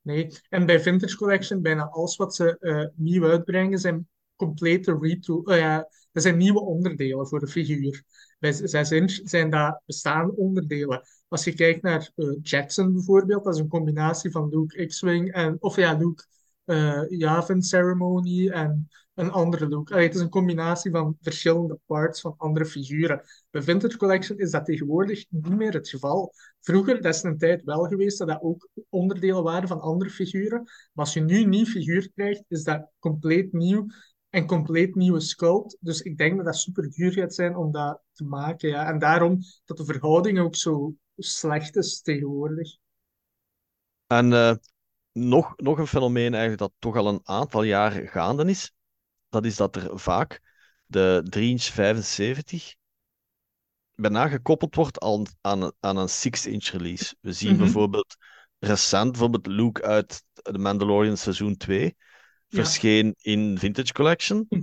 nee. 0.02 0.28
En 0.50 0.66
bij 0.66 0.80
Vintage 0.80 1.18
Collection, 1.18 1.62
bijna 1.62 1.84
alles 1.84 2.16
wat 2.16 2.36
ze 2.36 2.58
eh, 2.60 2.86
nieuw 2.96 3.26
uitbrengen, 3.30 3.80
zijn 3.80 4.08
complete 4.36 4.98
retool. 5.02 5.44
eh, 5.46 5.58
ja, 5.60 5.89
dat 6.12 6.24
zijn 6.24 6.38
nieuwe 6.38 6.62
onderdelen 6.62 7.28
voor 7.28 7.39
de 7.39 7.48
figuur. 7.48 8.04
Bij 8.39 8.54
6 8.54 8.91
inch 8.91 9.20
zijn 9.24 9.50
dat 9.50 9.82
bestaande 9.86 10.36
onderdelen. 10.36 11.02
Als 11.34 11.43
je 11.43 11.53
kijkt 11.53 11.81
naar 11.81 12.11
eh, 12.15 12.27
Jackson 12.41 12.93
bijvoorbeeld, 12.93 13.43
dat 13.43 13.53
is 13.53 13.59
een 13.59 13.67
combinatie 13.67 14.31
van 14.31 14.49
Luke 14.49 14.86
X-Wing 14.86 15.31
en, 15.31 15.57
of 15.59 15.75
ja, 15.75 15.97
Luke 15.97 16.25
eh 16.65 17.01
Yavin 17.07 17.61
Ceremony 17.61 18.49
en 18.49 18.89
een 19.13 19.31
andere. 19.31 19.81
Allee, 19.84 20.05
het 20.05 20.15
is 20.15 20.21
een 20.21 20.29
combinatie 20.29 20.91
van 20.91 21.17
verschillende 21.21 21.79
parts 21.86 22.21
van 22.21 22.34
andere 22.38 22.65
figuren. 22.65 23.21
Bij 23.49 23.61
Vintage 23.61 23.97
Collection 23.97 24.38
is 24.38 24.51
dat 24.51 24.65
tegenwoordig 24.65 25.25
niet 25.29 25.57
meer 25.57 25.73
het 25.73 25.89
geval. 25.89 26.34
Vroeger, 26.59 27.01
dat 27.01 27.15
is 27.15 27.23
een 27.23 27.38
tijd 27.38 27.63
wel 27.63 27.84
geweest, 27.84 28.17
dat 28.17 28.27
dat 28.27 28.41
ook 28.41 28.67
onderdelen 28.89 29.43
waren 29.43 29.67
van 29.67 29.81
andere 29.81 30.09
figuren. 30.09 30.63
Maar 30.63 31.05
als 31.05 31.13
je 31.13 31.21
nu 31.21 31.41
een 31.41 31.49
nieuw 31.49 31.65
figuur 31.65 32.09
krijgt, 32.15 32.43
is 32.47 32.63
dat 32.63 32.91
compleet 32.99 33.53
nieuw 33.53 33.86
en 34.29 34.45
compleet 34.45 34.95
nieuwe 34.95 35.19
sculpt. 35.19 35.77
Dus 35.79 36.01
ik 36.01 36.17
denk 36.17 36.36
dat 36.36 36.45
dat 36.45 36.55
super 36.55 36.91
duur 36.91 37.11
gaat 37.11 37.34
zijn 37.34 37.55
om 37.55 37.71
dat 37.71 38.01
te 38.11 38.23
maken. 38.23 38.69
Ja. 38.69 38.88
En 38.88 38.99
daarom 38.99 39.39
dat 39.65 39.77
de 39.77 39.86
verhouding 39.86 40.39
ook 40.39 40.55
zo 40.55 40.95
slecht 41.18 41.76
is 41.76 42.01
tegenwoordig. 42.01 42.78
En 44.07 44.34
eh, 44.34 44.53
nog, 45.11 45.53
nog 45.55 45.78
een 45.78 45.88
fenomeen 45.88 46.32
eigenlijk 46.34 46.57
dat 46.57 46.72
toch 46.80 46.95
al 46.95 47.07
een 47.07 47.22
aantal 47.24 47.64
jaren 47.64 48.07
gaande 48.07 48.45
is. 48.45 48.72
Dat 49.30 49.45
is 49.45 49.55
dat 49.55 49.76
er 49.76 49.99
vaak 49.99 50.41
de 50.86 51.22
3 51.30 51.49
inch 51.49 51.64
75 51.64 52.76
bijna 53.95 54.28
gekoppeld 54.28 54.76
wordt 54.76 54.99
aan, 54.99 55.24
aan, 55.41 55.72
aan 55.80 55.97
een 55.97 56.09
6-inch 56.09 56.66
release. 56.66 57.16
We 57.20 57.34
zien 57.34 57.49
Mhm. 57.49 57.57
bijvoorbeeld 57.57 58.16
recent, 58.59 59.11
bijvoorbeeld 59.11 59.47
Luke 59.47 59.82
uit 59.82 60.24
The 60.34 60.57
Mandalorian 60.57 61.18
seizoen 61.18 61.57
2 61.57 61.84
Ja. 61.84 61.95
verscheen 62.47 63.16
in 63.18 63.57
Vintage 63.57 63.93
Collection. 63.93 64.45
Hm. 64.49 64.61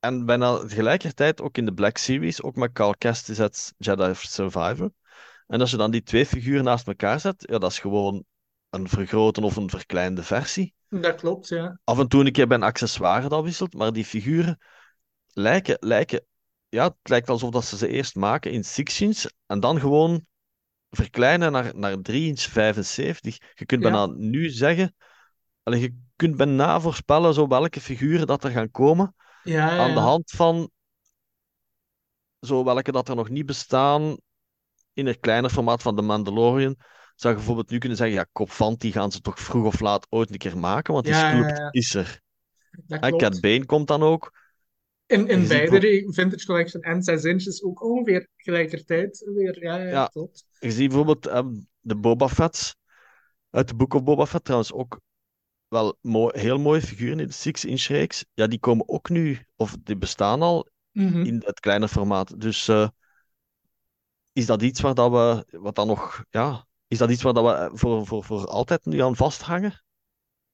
En 0.00 0.26
bijna 0.26 0.58
tegelijkertijd 0.58 1.40
ook 1.40 1.56
in 1.56 1.64
de 1.64 1.74
Black 1.74 1.96
Series, 1.96 2.42
ook 2.42 2.56
met 2.56 2.96
Kestis 2.98 3.40
uit 3.40 3.74
Jedi 3.78 4.14
Survivor. 4.14 4.90
En 5.48 5.60
als 5.60 5.70
je 5.70 5.76
dan 5.76 5.90
die 5.90 6.02
twee 6.02 6.26
figuren 6.26 6.64
naast 6.64 6.86
elkaar 6.86 7.20
zet, 7.20 7.34
ja, 7.50 7.58
dat 7.58 7.70
is 7.70 7.78
gewoon 7.78 8.24
een 8.70 8.88
vergrote 8.88 9.40
of 9.40 9.56
een 9.56 9.70
verkleinde 9.70 10.22
versie. 10.22 10.74
Dat 10.88 11.14
klopt, 11.14 11.48
ja. 11.48 11.78
Af 11.84 11.98
en 11.98 12.08
toe 12.08 12.26
een 12.26 12.32
keer 12.32 12.46
bij 12.46 12.56
een 12.56 12.62
accessoire 12.62 13.28
dat 13.28 13.44
wisselt, 13.44 13.74
maar 13.74 13.92
die 13.92 14.04
figuren 14.04 14.58
lijken, 15.32 15.76
lijken 15.80 16.24
ja, 16.68 16.84
het 16.84 16.94
lijkt 17.02 17.28
alsof 17.28 17.50
dat 17.50 17.64
ze 17.64 17.76
ze 17.76 17.88
eerst 17.88 18.14
maken 18.14 18.52
in 18.52 18.64
6 18.64 19.00
inch 19.00 19.24
en 19.46 19.60
dan 19.60 19.80
gewoon 19.80 20.26
verkleinen 20.90 21.52
naar, 21.52 21.76
naar 21.76 22.00
3 22.00 22.26
inch 22.28 22.40
75. 22.40 23.38
Je 23.54 23.66
kunt 23.66 23.82
Ja. 23.82 23.90
bijna 23.90 24.06
nu 24.06 24.48
zeggen, 24.50 24.94
allee, 25.62 25.80
je 25.80 25.98
kunt 26.16 26.36
bijna 26.36 26.80
voorspellen 26.80 27.34
zo 27.34 27.46
welke 27.46 27.80
figuren 27.80 28.26
dat 28.26 28.44
er 28.44 28.50
gaan 28.50 28.70
komen 28.70 29.14
Ja, 29.42 29.54
ja, 29.74 29.82
aan 29.82 29.94
de 29.94 30.00
hand 30.00 30.30
van 30.30 30.70
zo 32.40 32.64
welke 32.64 32.92
dat 32.92 33.08
er 33.08 33.16
nog 33.16 33.28
niet 33.28 33.46
bestaan 33.46 34.16
in 34.98 35.06
het 35.06 35.18
kleine 35.20 35.50
formaat 35.50 35.82
van 35.82 35.96
de 35.96 36.02
Mandalorian. 36.02 36.76
Zou 37.14 37.32
je 37.32 37.38
bijvoorbeeld 37.38 37.70
nu 37.70 37.78
kunnen 37.78 37.98
zeggen, 37.98 38.16
ja, 38.16 38.26
die 38.80 38.92
gaan 38.92 39.12
ze 39.12 39.20
toch 39.20 39.40
vroeg 39.40 39.64
of 39.66 39.80
laat 39.80 40.06
ooit 40.10 40.30
een 40.30 40.38
keer 40.38 40.58
maken, 40.58 40.92
want 40.92 41.04
die 41.04 41.14
Ja, 41.14 41.30
ja, 41.30 41.36
sculpt 41.42 41.58
ja. 41.58 41.68
is 41.70 41.94
er. 41.94 42.20
En. 42.88 43.16
Cat 43.16 43.40
Bane 43.40 43.64
komt 43.64 43.86
dan 43.86 44.02
ook. 44.02 44.32
In, 45.06 45.28
in 45.28 45.38
ziet 45.40 45.48
beide 45.48 45.78
re- 45.78 46.04
Vintage 46.12 46.46
Collection 46.46 46.82
en 46.82 47.02
6 47.02 47.24
inches 47.24 47.62
ook 47.62 47.82
ongeveer 47.82 48.28
tegelijkertijd 48.36 49.30
weer. 49.34 49.62
Ja, 49.62 49.76
ja, 49.76 49.88
Ja. 49.90 50.06
klopt. 50.06 50.44
Je 50.58 50.70
ziet 50.70 50.88
bijvoorbeeld 50.88 51.26
ehm, 51.26 51.54
de 51.80 51.96
Boba 51.96 52.28
Fett's 52.28 52.74
uit 53.50 53.68
de 53.68 53.74
Book 53.74 53.94
of 53.94 54.02
Boba 54.04 54.26
Fett 54.26 54.44
trouwens 54.44 54.72
ook 54.72 55.00
wel 55.68 55.98
mooi, 56.00 56.40
heel 56.40 56.58
mooie 56.58 56.80
figuren 56.80 57.20
in 57.20 57.26
de 57.26 57.34
6-inch 57.34 57.82
reeks. 57.82 58.24
Ja, 58.34 58.46
die 58.46 58.58
komen 58.58 58.88
ook 58.88 59.08
nu, 59.08 59.38
of 59.56 59.76
die 59.82 59.96
bestaan 59.96 60.42
al 60.42 60.68
Mhm. 60.92 61.22
in 61.22 61.42
het 61.44 61.60
kleine 61.60 61.88
formaat. 61.88 62.40
Dus 62.40 62.68
eh, 62.68 62.88
is 64.38 64.46
dat 64.46 64.62
iets 64.62 64.80
waar 64.80 64.94
dat 64.94 65.10
we, 65.10 65.58
wat 65.58 65.74
dan 65.74 65.86
nog, 65.86 66.24
ja, 66.30 66.66
is 66.88 66.98
dat 66.98 67.10
iets 67.10 67.22
waar 67.22 67.32
dat 67.32 67.44
we 67.44 67.50
eh, 67.50 67.70
voor, 67.72 68.06
voor, 68.06 68.24
voor 68.24 68.46
altijd 68.46 68.84
nu 68.84 69.00
aan 69.00 69.16
vasthangen? 69.16 69.82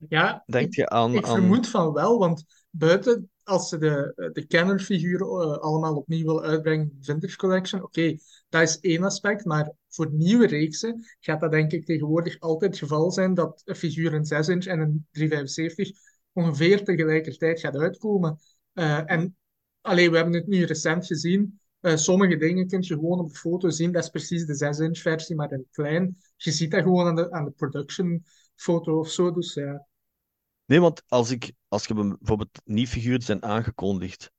Ja, 0.08 0.42
Denk 0.46 0.66
ik, 0.66 0.74
je 0.74 0.88
aan, 0.88 1.14
ik 1.14 1.26
aan... 1.26 1.36
vermoed 1.36 1.68
van 1.68 1.92
wel, 1.92 2.18
want 2.18 2.44
buiten 2.70 3.30
als 3.42 3.68
ze 3.68 3.78
de, 3.78 4.30
de 4.32 4.46
Kenner-figuren 4.46 5.26
eh, 5.26 5.58
allemaal 5.58 5.96
opnieuw 5.96 6.26
willen 6.26 6.42
uitbrengen 6.42 6.90
in 6.90 6.98
Vintage 7.04 7.36
Collection, 7.36 7.82
oké, 7.82 8.16
dat 8.48 8.62
is 8.62 8.80
één 8.80 9.02
aspect, 9.02 9.44
maar 9.44 9.72
voor 9.88 10.12
nieuwe 10.12 10.46
reeksen 10.46 11.04
gaat 11.20 11.40
dat 11.40 11.50
denk 11.50 11.72
ik 11.72 11.84
tegenwoordig 11.84 12.40
altijd 12.40 12.70
het 12.70 12.80
geval 12.80 13.10
zijn 13.10 13.34
dat 13.34 13.62
een 13.64 13.76
figuur 13.76 14.14
in 14.14 14.24
6 14.24 14.48
inch 14.48 14.66
en 14.66 14.80
een 14.80 15.06
375 15.10 15.90
ongeveer 16.32 16.84
tegelijkertijd 16.84 17.60
gaat 17.60 17.76
uitkomen. 17.76 18.38
Eh, 18.72 19.10
en 19.10 19.36
alleen, 19.80 20.10
we 20.10 20.16
hebben 20.16 20.34
het 20.34 20.46
nu 20.46 20.64
recent 20.64 21.06
gezien. 21.06 21.58
Eh, 21.84 21.96
sommige 21.96 22.36
dingen 22.36 22.66
kun 22.66 22.82
je 22.82 22.94
gewoon 22.94 23.18
op 23.18 23.28
de 23.28 23.38
foto 23.38 23.70
zien. 23.70 23.92
Dat 23.92 24.02
is 24.02 24.08
precies 24.10 24.46
de 24.46 24.54
6-inch 24.54 24.98
versie, 24.98 25.36
maar 25.36 25.52
in 25.52 25.66
klein. 25.70 26.16
Je 26.36 26.50
ziet 26.50 26.70
dat 26.70 26.82
gewoon 26.82 27.06
aan 27.06 27.14
de, 27.14 27.30
aan 27.30 27.44
de 27.44 27.50
production 27.50 28.24
foto 28.54 28.98
of 28.98 29.08
zo. 29.08 29.32
Dus 29.32 29.54
ja. 29.54 29.86
Nee, 30.64 30.80
want 30.80 31.02
als 31.08 31.30
ik, 31.30 31.52
als 31.68 31.86
je 31.86 31.94
bijvoorbeeld 31.94 32.60
niet 32.64 32.88
figuren 32.88 33.22
zijn 33.22 33.42
aangekondigd, 33.42 34.30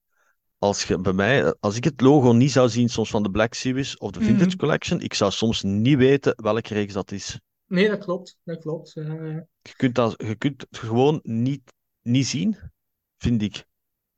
als 0.58 0.84
je 0.84 1.00
bij 1.00 1.14
mij, 1.14 1.56
als 1.60 1.76
ik 1.76 1.84
het 1.84 2.02
logo 2.02 2.32
niet 2.32 2.52
zou 2.52 2.70
zien 2.70 2.90
soms 2.90 3.10
van 3.10 3.24
de 3.24 3.32
Black 3.32 3.54
Series 3.54 3.98
of 3.98 4.12
de 4.12 4.22
Vintage 4.22 4.50
Mhm. 4.50 4.58
Collection, 4.58 5.02
ik 5.02 5.14
zou 5.14 5.32
soms 5.32 5.62
niet 5.64 5.98
weten 5.98 6.34
welke 6.44 6.74
reeks 6.74 6.94
dat 6.94 7.12
is. 7.12 7.40
Nee, 7.68 7.90
dat 7.90 8.00
klopt. 8.04 8.38
Dat 8.44 8.60
klopt. 8.60 8.92
Ja. 8.94 9.04
Je 9.62 9.76
kunt 9.76 9.96
dat, 9.96 10.14
je 10.18 10.36
kunt 10.36 10.62
het 10.70 10.78
gewoon 10.80 11.20
niet, 11.24 11.74
niet 12.02 12.26
zien, 12.26 12.58
vind 13.18 13.42
ik. 13.42 13.66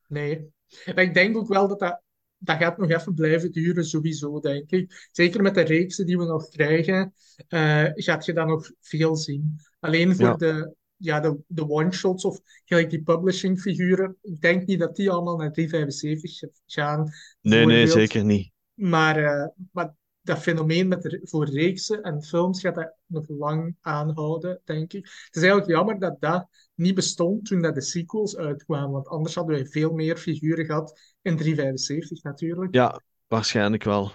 Nee. 0.07 0.51
Maar 0.85 1.03
ik 1.03 1.13
denk 1.13 1.37
ook 1.37 1.47
wel 1.47 1.67
dat 1.67 1.79
dat, 1.79 2.01
dat 2.37 2.57
gaat 2.57 2.77
nog 2.77 2.89
even 2.89 3.13
blijven 3.13 3.51
duren, 3.51 3.85
sowieso, 3.85 4.39
denk 4.39 4.71
ik. 4.71 5.09
Zeker 5.11 5.41
met 5.41 5.55
de 5.55 5.61
reeksen 5.61 6.05
die 6.05 6.17
we 6.17 6.25
nog 6.25 6.49
krijgen, 6.49 7.13
eh, 7.47 7.85
gaat 7.93 8.25
je 8.25 8.33
dat 8.33 8.47
nog 8.47 8.71
veel 8.81 9.15
zien. 9.15 9.55
Alleen 9.79 10.15
voor 10.15 10.25
Ja. 10.25 10.33
de, 10.35 10.73
ja, 10.95 11.19
de, 11.19 11.37
de 11.47 11.69
one-shots 11.69 12.25
of 12.25 12.39
gelijk 12.65 12.89
die 12.89 13.03
publishing 13.03 13.61
figuren, 13.61 14.17
ik 14.21 14.41
denk 14.41 14.65
niet 14.65 14.79
dat 14.79 14.95
die 14.95 15.11
allemaal 15.11 15.37
naar 15.37 15.51
375 15.51 16.51
gaan. 16.65 17.09
Nee, 17.41 17.65
nee, 17.65 17.87
zeker 17.87 18.23
niet. 18.25 18.51
Maar, 18.73 19.17
eh, 19.23 19.47
maar 19.71 19.93
dat 20.21 20.39
fenomeen 20.39 20.87
met 20.87 21.01
de, 21.01 21.19
voor 21.23 21.45
reeksen 21.49 22.01
en 22.01 22.23
films 22.23 22.61
gaat 22.61 22.75
dat 22.75 22.93
nog 23.05 23.27
lang 23.27 23.75
aanhouden, 23.81 24.61
denk 24.63 24.93
ik. 24.93 25.05
Het 25.05 25.35
is 25.35 25.41
eigenlijk 25.41 25.71
jammer 25.71 25.99
dat 25.99 26.21
dat 26.21 26.47
niet 26.77 26.95
bestond 26.95 27.45
toen 27.45 27.61
dat 27.61 27.75
de 27.75 27.81
sequels 27.81 28.37
uitkwamen, 28.37 28.91
want 28.91 29.07
anders 29.07 29.35
hadden 29.35 29.55
wij 29.55 29.65
veel 29.65 29.91
meer 29.91 30.17
figuren 30.17 30.65
gehad 30.65 31.15
in 31.21 31.37
375 31.37 32.23
natuurlijk. 32.23 32.73
Ja, 32.73 33.01
waarschijnlijk 33.27 33.83
wel. 33.83 34.11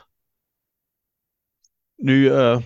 Nu 1.95 2.31
eh, 2.31 2.63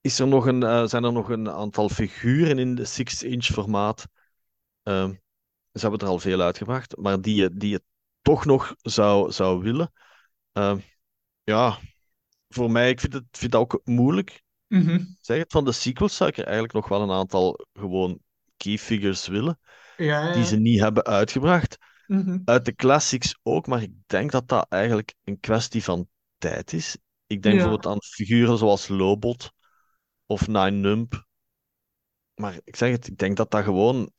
is 0.00 0.18
er 0.18 0.28
nog 0.28 0.46
een, 0.46 0.62
eh, 0.62 0.86
zijn 0.86 1.04
er 1.04 1.12
nog 1.12 1.28
een 1.28 1.50
aantal 1.50 1.88
figuren 1.88 2.58
in 2.58 2.74
de 2.74 2.84
6-inch 2.84 3.44
formaat. 3.44 4.06
Ehm, 4.82 5.14
ze 5.72 5.80
hebben 5.80 5.98
er 5.98 6.06
al 6.06 6.18
veel 6.18 6.40
uitgebracht, 6.40 6.96
maar 6.96 7.20
die 7.20 7.34
je, 7.34 7.56
die 7.56 7.70
je 7.70 7.82
toch 8.20 8.44
nog 8.44 8.74
zou, 8.78 9.32
zou 9.32 9.62
willen. 9.62 9.92
Ehm, 10.52 10.78
ja, 11.42 11.78
voor 12.48 12.70
mij, 12.70 12.90
ik 12.90 13.00
vind 13.00 13.12
het 13.12 13.24
vind 13.30 13.52
dat 13.52 13.60
ook 13.60 13.80
moeilijk. 13.84 14.42
Mhm. 14.66 15.04
Zeg 15.20 15.38
het, 15.38 15.52
van 15.52 15.64
de 15.64 15.72
sequels 15.72 16.16
zou 16.16 16.30
ik 16.30 16.36
er 16.36 16.44
eigenlijk 16.44 16.72
nog 16.72 16.88
wel 16.88 17.02
een 17.02 17.10
aantal 17.10 17.66
gewoon 17.72 18.20
key 18.62 18.78
figures 18.78 19.26
willen, 19.26 19.58
Ja, 19.96 20.26
ja. 20.26 20.32
die 20.32 20.44
ze 20.44 20.56
niet 20.56 20.80
hebben 20.80 21.04
uitgebracht. 21.04 21.76
Mhm. 22.06 22.38
Uit 22.44 22.64
de 22.64 22.74
classics 22.74 23.38
ook, 23.42 23.66
maar 23.66 23.82
ik 23.82 23.92
denk 24.06 24.30
dat 24.30 24.48
dat 24.48 24.66
eigenlijk 24.68 25.14
een 25.24 25.40
kwestie 25.40 25.84
van 25.84 26.08
tijd 26.38 26.72
is. 26.72 26.96
Ik 27.26 27.42
denk 27.42 27.54
bijvoorbeeld 27.54 27.86
aan 27.86 28.02
figuren 28.02 28.58
zoals 28.58 28.88
Lobot 28.88 29.52
of 30.26 30.46
Nine 30.46 30.70
Nump. 30.70 31.26
Maar 32.34 32.58
ik 32.64 32.76
zeg 32.76 32.90
het, 32.90 33.06
ik 33.06 33.18
denk 33.18 33.36
dat 33.36 33.50
dat 33.50 33.64
gewoon 33.64 34.12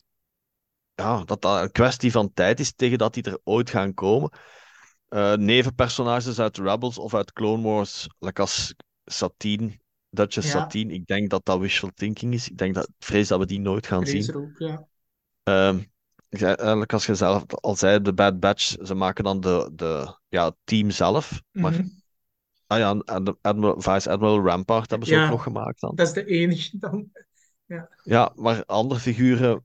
ja, 0.95 1.23
dat 1.23 1.41
dat 1.41 1.61
een 1.61 1.71
kwestie 1.71 2.11
van 2.11 2.33
tijd 2.33 2.59
is 2.59 2.73
tegen 2.73 2.97
dat 2.97 3.13
die 3.13 3.23
er 3.23 3.39
ooit 3.43 3.69
gaan 3.69 3.93
komen. 3.93 4.31
Eh, 5.07 5.33
nevenpersonages 5.33 6.39
uit 6.39 6.57
Rebels 6.57 6.97
of 6.97 7.13
uit 7.13 7.33
Clone 7.33 7.63
Wars, 7.63 8.07
like 8.19 8.41
als 8.41 8.75
Satine, 9.05 9.79
Duchess 10.13 10.47
Ja. 10.47 10.59
Satine, 10.59 10.93
ik 10.93 11.05
denk 11.05 11.29
dat 11.29 11.45
dat 11.45 11.59
wishful 11.59 11.91
thinking 11.93 12.33
is. 12.33 12.49
Ik 12.49 12.57
denk 12.57 12.73
dat, 12.75 12.89
vrees 12.99 13.27
dat 13.27 13.39
we 13.39 13.45
die 13.45 13.59
nooit 13.59 13.87
gaan 13.87 14.05
zien. 14.05 14.35
Ook, 14.35 14.57
ja. 14.57 14.87
Ehm, 15.43 15.79
eigenlijk 16.29 16.93
als 16.93 17.05
je 17.05 17.15
zelf 17.15 17.43
al 17.47 17.75
zei, 17.75 18.01
de 18.01 18.13
Bad 18.13 18.39
Batch, 18.39 18.75
ze 18.83 18.95
maken 18.95 19.23
dan 19.23 19.39
de, 19.41 19.69
de 19.73 20.17
ja, 20.29 20.45
het 20.45 20.55
team 20.63 20.91
zelf. 20.91 21.41
Maar 21.51 21.71
Mhm. 21.71 21.87
ah 22.67 22.77
ja, 22.77 23.01
en 23.05 23.23
de 23.23 23.37
Admiral, 23.41 23.81
Vice 23.81 24.09
Admiral 24.09 24.45
Rampart 24.45 24.89
hebben 24.89 25.07
ze 25.07 25.13
Ja. 25.13 25.23
ook 25.23 25.29
nog 25.29 25.43
gemaakt 25.43 25.79
dan. 25.79 25.95
Dat 25.95 26.07
is 26.07 26.13
de 26.13 26.25
enige 26.25 26.77
dan. 26.77 27.11
Ja, 28.03 28.31
maar 28.35 28.65
andere 28.65 28.99
figuren 28.99 29.63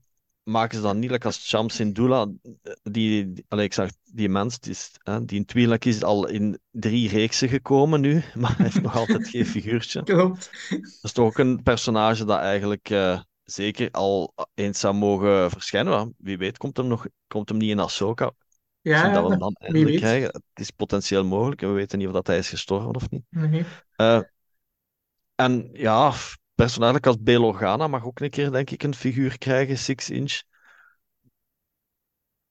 maken 0.49 0.75
ze 0.75 0.83
dan 0.83 0.99
niet, 0.99 1.11
like 1.11 1.25
als 1.25 1.49
Cham 1.49 1.69
Syndulla, 1.69 2.27
die, 2.83 3.33
die, 3.33 3.45
allee, 3.47 3.65
ik 3.65 3.73
zag 3.73 3.89
die 4.03 4.29
mens, 4.29 4.59
die, 4.59 4.71
is, 4.71 4.91
hè, 5.03 5.25
die 5.25 5.37
in 5.37 5.45
Twi'lek 5.45 5.85
is 5.85 6.03
al 6.03 6.27
in 6.27 6.59
drie 6.71 7.09
reeksen 7.09 7.49
gekomen 7.49 8.01
nu, 8.01 8.23
maar 8.39 8.55
hij 8.55 8.65
heeft 8.65 8.81
nog 8.81 8.95
altijd 8.95 9.27
geen 9.27 9.45
figuurtje. 9.45 10.03
Klopt. 10.03 10.49
Dat 10.69 10.99
is 11.01 11.11
toch 11.11 11.25
ook 11.25 11.37
een 11.37 11.63
personage 11.63 12.25
dat 12.25 12.39
eigenlijk 12.39 12.89
eh, 12.89 13.19
zeker 13.43 13.91
al 13.91 14.33
eens 14.53 14.79
zou 14.79 14.93
mogen 14.93 15.49
verschijnen. 15.49 15.91
Maar 15.93 16.07
wie 16.17 16.37
weet 16.37 16.57
komt 16.57 16.77
hem, 16.77 16.87
nog, 16.87 17.07
komt 17.27 17.49
hem 17.49 17.57
niet 17.57 17.69
in 17.69 17.79
Ahsoka. 17.79 18.31
Ja, 18.81 18.91
Misschien 18.91 19.13
dat 19.13 19.23
we 19.23 19.29
hem 19.29 19.39
dan 19.39 19.55
eindelijk 19.59 19.97
krijgen. 19.97 20.27
Het 20.27 20.43
is 20.53 20.71
potentieel 20.71 21.25
mogelijk 21.25 21.61
en 21.61 21.67
we 21.67 21.73
weten 21.73 21.97
niet 21.97 22.07
of 22.07 22.13
dat 22.13 22.27
hij 22.27 22.37
is 22.37 22.49
gestorven 22.49 22.95
of 22.95 23.09
niet. 23.09 23.23
Nee. 23.29 23.65
Eh, 23.95 24.21
en 25.35 25.69
ja, 25.73 26.13
personage 26.63 27.01
als 27.01 27.21
Bail 27.21 27.43
Organa 27.43 27.87
mag 27.87 28.05
ook 28.05 28.19
een 28.19 28.29
keer, 28.29 28.51
denk 28.51 28.69
ik, 28.69 28.83
een 28.83 28.95
figuur 28.95 29.37
krijgen, 29.37 29.77
6 29.77 30.09
inch. 30.09 30.41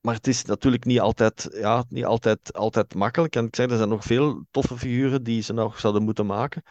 Maar 0.01 0.15
het 0.15 0.27
is 0.27 0.45
natuurlijk 0.45 0.85
niet 0.85 1.01
altijd, 1.01 1.49
ja, 1.53 1.85
niet 1.89 2.05
altijd, 2.05 2.53
altijd 2.53 2.95
makkelijk. 2.95 3.37
En 3.37 3.45
ik 3.47 3.57
zeg, 3.57 3.71
er 3.71 3.77
zijn 3.77 3.89
nog 3.89 4.05
veel 4.05 4.47
toffe 4.51 4.79
figuren 4.79 5.23
die 5.23 5.43
ze 5.43 5.53
nog 5.53 5.81
zouden 5.81 6.03
moeten 6.03 6.27
maken. 6.27 6.63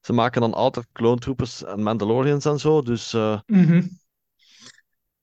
Ze 0.00 0.12
maken 0.12 0.40
dan 0.40 0.54
altijd 0.54 0.86
clone 0.92 1.18
troopers 1.18 1.64
en 1.64 1.82
Mandalorians 1.82 2.44
en 2.44 2.58
zo. 2.58 2.82
Dus 2.82 3.12
eh, 3.12 3.40
Mhm. 3.46 3.86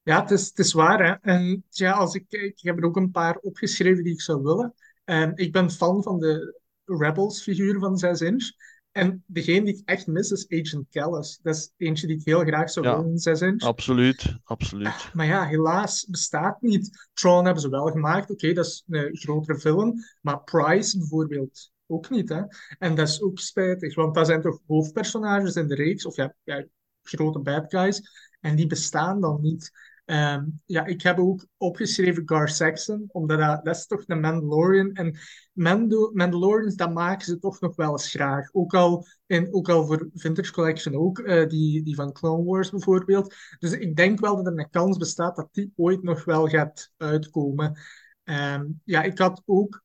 Ja, 0.01 0.21
het 0.21 0.31
is, 0.31 0.47
het 0.47 0.59
is 0.59 0.73
waar. 0.73 1.19
En 1.21 1.63
ja, 1.69 1.91
als 1.91 2.15
ik, 2.15 2.25
ik 2.29 2.59
heb 2.61 2.77
er 2.77 2.85
ook 2.85 2.95
een 2.95 3.11
paar 3.11 3.35
opgeschreven 3.35 4.03
die 4.03 4.13
ik 4.13 4.21
zou 4.21 4.43
willen. 4.43 4.73
En 5.03 5.31
ik 5.35 5.51
ben 5.51 5.71
fan 5.71 6.03
van 6.03 6.19
de 6.19 6.59
Rebels 6.85 7.41
figuur 7.41 7.79
van 7.79 7.97
6 7.97 8.21
inch. 8.21 8.51
En 8.95 9.23
degene 9.27 9.65
die 9.65 9.73
ik 9.73 9.81
echt 9.85 10.07
mis 10.07 10.31
is 10.31 10.47
Agent 10.49 10.89
Callus. 10.89 11.39
Dat 11.43 11.55
is 11.55 11.73
eentje 11.77 12.07
die 12.07 12.17
ik 12.17 12.25
heel 12.25 12.39
graag 12.39 12.69
zou 12.69 12.87
willen 12.87 13.11
in 13.11 13.17
6 13.17 13.41
inch. 13.41 13.63
absoluut. 13.63 14.35
Absoluut. 14.43 15.09
Maar 15.13 15.25
ja, 15.25 15.45
helaas 15.45 16.05
bestaat 16.09 16.61
niet. 16.61 17.07
Tron 17.13 17.45
hebben 17.45 17.61
ze 17.61 17.69
wel 17.69 17.85
gemaakt. 17.85 18.29
Oké, 18.29 18.53
dat 18.53 18.65
is 18.65 18.83
een 18.87 19.17
grotere 19.17 19.59
film. 19.59 19.93
Maar 20.21 20.43
Price 20.43 20.97
bijvoorbeeld 20.97 21.71
ook 21.87 22.09
niet. 22.09 22.29
Hè? 22.29 22.41
En 22.79 22.95
dat 22.95 23.07
is 23.07 23.21
ook 23.21 23.39
spijtig, 23.39 23.95
want 23.95 24.15
dat 24.15 24.25
zijn 24.25 24.41
toch 24.41 24.59
hoofdpersonages 24.67 25.55
in 25.55 25.67
de 25.67 25.75
reeks. 25.75 26.05
Of 26.05 26.15
ja, 26.15 26.35
ja 26.43 26.65
grote 27.01 27.39
bad 27.39 27.65
guys. 27.67 28.01
En 28.39 28.55
die 28.55 28.67
bestaan 28.67 29.21
dan 29.21 29.41
niet. 29.41 29.71
Ehm, 30.05 30.45
ja, 30.65 30.85
ik 30.85 31.01
heb 31.01 31.19
ook 31.19 31.45
opgeschreven 31.57 32.23
Gar 32.25 32.49
Saxon, 32.49 33.05
omdat 33.07 33.39
dat, 33.39 33.65
dat 33.65 33.75
is 33.75 33.87
toch 33.87 34.03
een 34.05 34.19
Mandalorian. 34.19 34.93
En 34.93 35.17
Mando 35.53 36.11
Mandalorians, 36.13 36.75
dat 36.75 36.93
maken 36.93 37.25
ze 37.25 37.39
toch 37.39 37.59
nog 37.59 37.75
wel 37.75 37.91
eens 37.91 38.09
graag. 38.09 38.49
Ook 38.53 38.73
al, 38.73 39.05
in, 39.25 39.53
ook 39.53 39.69
al 39.69 39.85
voor 39.85 40.09
Vintage 40.13 40.51
Collection 40.51 40.95
ook, 40.95 41.19
eh, 41.19 41.47
die, 41.47 41.83
die 41.83 41.95
van 41.95 42.11
Clone 42.13 42.43
Wars 42.43 42.69
bijvoorbeeld. 42.69 43.35
Dus 43.59 43.71
ik 43.71 43.95
denk 43.95 44.19
wel 44.19 44.35
dat 44.35 44.47
er 44.47 44.59
een 44.59 44.69
kans 44.69 44.97
bestaat 44.97 45.35
dat 45.35 45.49
die 45.51 45.73
ooit 45.75 46.03
nog 46.03 46.23
wel 46.23 46.47
gaat 46.47 46.91
uitkomen. 46.97 47.79
Ehm, 48.23 48.65
ja, 48.83 49.03
ik 49.03 49.17
had 49.17 49.41
ook 49.45 49.84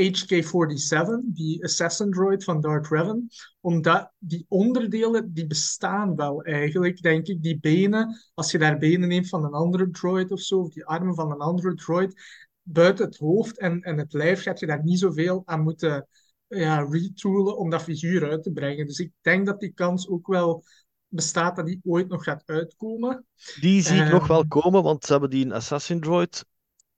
HK-47, 0.00 1.24
die 1.24 1.64
assassin 1.64 2.10
droid 2.10 2.44
van 2.44 2.60
Darth 2.60 2.88
Revan, 2.88 3.28
omdat 3.60 4.12
die 4.18 4.44
onderdelen, 4.48 5.32
die 5.32 5.46
bestaan 5.46 6.16
wel 6.16 6.42
eigenlijk, 6.42 7.02
denk 7.02 7.26
ik. 7.26 7.42
Die 7.42 7.60
benen, 7.60 8.16
als 8.34 8.50
je 8.50 8.58
daar 8.58 8.78
benen 8.78 9.08
neemt 9.08 9.28
van 9.28 9.44
een 9.44 9.52
andere 9.52 9.90
droid 9.90 10.30
of 10.30 10.40
zo, 10.40 10.58
of 10.58 10.72
die 10.72 10.84
armen 10.84 11.14
van 11.14 11.30
een 11.30 11.40
andere 11.40 11.74
droid, 11.74 12.14
buiten 12.62 13.04
het 13.04 13.16
hoofd 13.16 13.58
en, 13.58 13.80
en 13.80 13.98
het 13.98 14.12
lijf 14.12 14.42
gaat 14.42 14.60
je 14.60 14.66
daar 14.66 14.84
niet 14.84 14.98
zoveel 14.98 15.42
aan 15.44 15.62
moeten 15.62 16.08
ja, 16.48 16.86
retoolen 16.90 17.58
om 17.58 17.70
dat 17.70 17.82
figuur 17.82 18.30
uit 18.30 18.42
te 18.42 18.52
brengen. 18.52 18.86
Dus 18.86 18.98
ik 18.98 19.12
denk 19.20 19.46
dat 19.46 19.60
die 19.60 19.72
kans 19.72 20.08
ook 20.08 20.26
wel 20.26 20.64
bestaat 21.08 21.56
dat 21.56 21.66
die 21.66 21.80
ooit 21.84 22.08
nog 22.08 22.24
gaat 22.24 22.42
uitkomen. 22.46 23.26
Die 23.60 23.82
zie 23.82 24.02
ik 24.02 24.10
nog 24.10 24.26
wel 24.26 24.46
komen, 24.46 24.82
want 24.82 25.04
ze 25.04 25.12
hebben 25.12 25.30
die 25.30 25.44
een 25.44 25.52
Assassin 25.52 26.00
Droid 26.00 26.44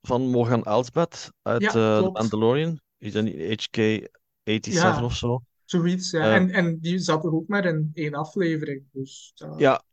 van 0.01 0.21
Morgan 0.21 0.63
Elsbeth 0.63 1.31
uit 1.41 1.61
ja, 1.61 1.97
eh. 1.97 2.11
Mandalorian. 2.11 2.79
Is 2.99 3.11
dat 3.13 3.23
niet 3.23 3.35
HK-87 3.71 4.73
Ja, 4.73 5.03
of 5.03 5.15
zo? 5.15 5.41
zoiets. 5.65 6.11
Ja. 6.11 6.19
Eh, 6.21 6.35
En, 6.35 6.51
en 6.51 6.79
die 6.79 6.99
zat 6.99 7.23
er 7.23 7.33
ook 7.33 7.47
maar 7.47 7.65
in 7.65 7.91
één 7.93 8.13
aflevering. 8.13 8.83
Dus 8.91 9.33
ja, 9.57 9.83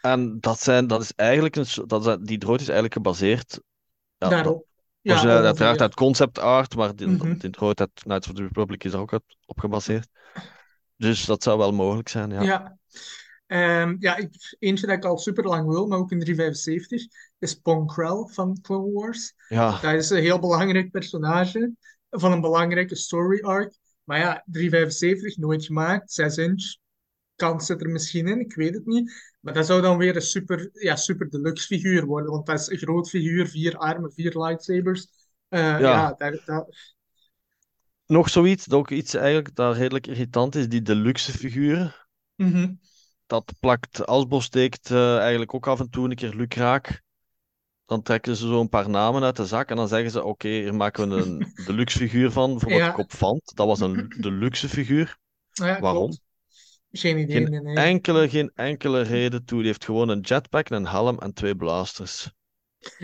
en 0.00 0.40
dat, 0.40 0.60
zijn, 0.60 0.86
dat 0.86 1.02
is 1.02 1.12
eigenlijk 1.14 1.56
een, 1.56 1.66
dat 1.86 2.06
is, 2.06 2.16
die 2.20 2.38
droid 2.38 2.60
is 2.60 2.66
eigenlijk 2.66 2.94
gebaseerd. 2.94 3.60
Ja, 4.16 4.28
daarop. 4.28 4.66
Ja, 5.00 5.12
origineel 5.12 5.34
uiteraard 5.34 5.60
ongeveer. 5.60 5.80
uit 5.82 5.94
concept 5.94 6.38
art, 6.38 6.76
maar 6.76 6.96
die, 6.96 7.06
Mhm. 7.06 7.36
die 7.38 7.50
droid 7.50 7.80
uit 7.80 7.90
Knights 7.94 8.28
of 8.28 8.34
the 8.34 8.42
Republic 8.42 8.84
is 8.84 8.92
er 8.92 8.98
ook 9.00 9.12
uit, 9.12 9.22
op 9.46 9.58
gebaseerd. 9.60 10.08
Dus 10.96 11.24
dat 11.24 11.42
zou 11.42 11.58
wel 11.58 11.72
mogelijk 11.72 12.08
zijn, 12.08 12.30
ja. 12.30 12.42
Ja. 12.42 12.78
Ehm, 13.46 13.96
ja, 13.98 14.16
ik, 14.16 14.56
eentje 14.58 14.86
dat 14.86 14.96
ik 14.96 15.04
al 15.04 15.18
super 15.18 15.44
lang 15.44 15.68
wil, 15.68 15.86
maar 15.86 15.98
ook 15.98 16.10
in 16.10 16.20
375, 16.20 17.02
is 17.38 17.54
Pong 17.54 17.92
Krell 17.92 18.26
van 18.30 18.58
Clone 18.62 18.92
Wars. 18.92 19.34
Ja, 19.48 19.70
Dat 19.80 19.92
is 19.94 20.10
een 20.10 20.20
heel 20.22 20.38
belangrijk 20.38 20.90
personage 20.90 21.72
van 22.20 22.32
een 22.32 22.40
belangrijke 22.40 22.96
story 22.96 23.40
arc. 23.40 23.74
Maar 24.04 24.18
ja, 24.18 24.42
375 24.46 25.36
nooit 25.36 25.64
gemaakt, 25.64 26.12
6 26.12 26.36
inch. 26.36 26.76
Kans 27.36 27.66
zit 27.66 27.80
er 27.80 27.88
misschien 27.88 28.26
in, 28.28 28.40
ik 28.40 28.54
weet 28.54 28.74
het 28.74 28.86
niet. 28.86 29.34
Maar 29.40 29.54
dat 29.54 29.66
zou 29.66 29.80
dan 29.82 29.98
weer 29.98 30.16
een 30.16 30.22
super, 30.22 30.70
ja, 30.72 30.96
super 30.96 31.30
deluxe 31.30 31.66
figuur 31.66 32.04
worden, 32.04 32.30
want 32.30 32.46
dat 32.46 32.60
is 32.60 32.68
een 32.70 32.78
groot 32.78 33.08
figuur, 33.08 33.46
vier 33.46 33.76
armen, 33.76 34.12
vier 34.12 34.38
lightsabers. 34.38 35.06
Eh, 35.48 35.60
ja. 35.60 35.78
ja, 35.78 36.14
daar, 36.18 36.42
daar- 36.44 36.94
Nog 38.06 38.28
zoiets, 38.28 38.64
dat 38.64 38.78
ook 38.78 38.90
iets 38.90 39.14
eigenlijk 39.14 39.54
dat 39.54 39.76
redelijk 39.76 40.06
irritant 40.06 40.54
is, 40.54 40.68
die 40.68 40.82
deluxe 40.82 41.32
figuren. 41.32 41.94
Mhm. 42.36 42.74
Dat 43.26 43.52
plakt, 43.60 43.96
Hasbro 43.96 44.40
steekt 44.40 44.90
eh, 44.90 45.18
eigenlijk 45.18 45.54
ook 45.54 45.66
af 45.66 45.80
en 45.80 45.90
toe 45.90 46.10
een 46.10 46.16
keer 46.16 46.34
lukraak. 46.34 47.02
Dan 47.92 48.02
trekken 48.02 48.36
ze 48.36 48.46
zo 48.46 48.60
een 48.60 48.68
paar 48.68 48.90
namen 48.90 49.22
uit 49.22 49.36
de 49.36 49.46
zak 49.46 49.68
en 49.70 49.76
dan 49.76 49.88
zeggen 49.88 50.10
ze: 50.10 50.24
Oké, 50.24 50.48
hier 50.48 50.74
maken 50.74 51.08
we 51.08 51.14
een 51.22 51.46
deluxe 51.66 51.98
figuur 51.98 52.30
van. 52.30 52.50
Bijvoorbeeld 52.50 52.80
Ja, 52.82 52.90
Kop 52.90 53.12
Vant, 53.12 53.52
dat 53.56 53.66
was 53.66 53.80
een 53.80 54.14
deluxe 54.20 54.68
figuur. 54.68 55.18
ja, 55.52 55.80
Waarom? 55.80 56.06
klopt. 56.06 56.20
Geen 56.90 57.18
idee, 57.18 57.36
Geen 57.36 57.50
nee, 57.50 57.60
nee. 57.60 57.76
enkele, 57.76 58.28
geen 58.28 58.50
enkele 58.54 59.00
reden 59.02 59.44
toe. 59.44 59.58
Die 59.58 59.66
heeft 59.66 59.84
gewoon 59.84 60.08
een 60.08 60.20
jetpack, 60.20 60.68
een 60.70 60.86
helm 60.86 61.18
en 61.18 61.32
twee 61.34 61.56
blasters. 61.56 62.30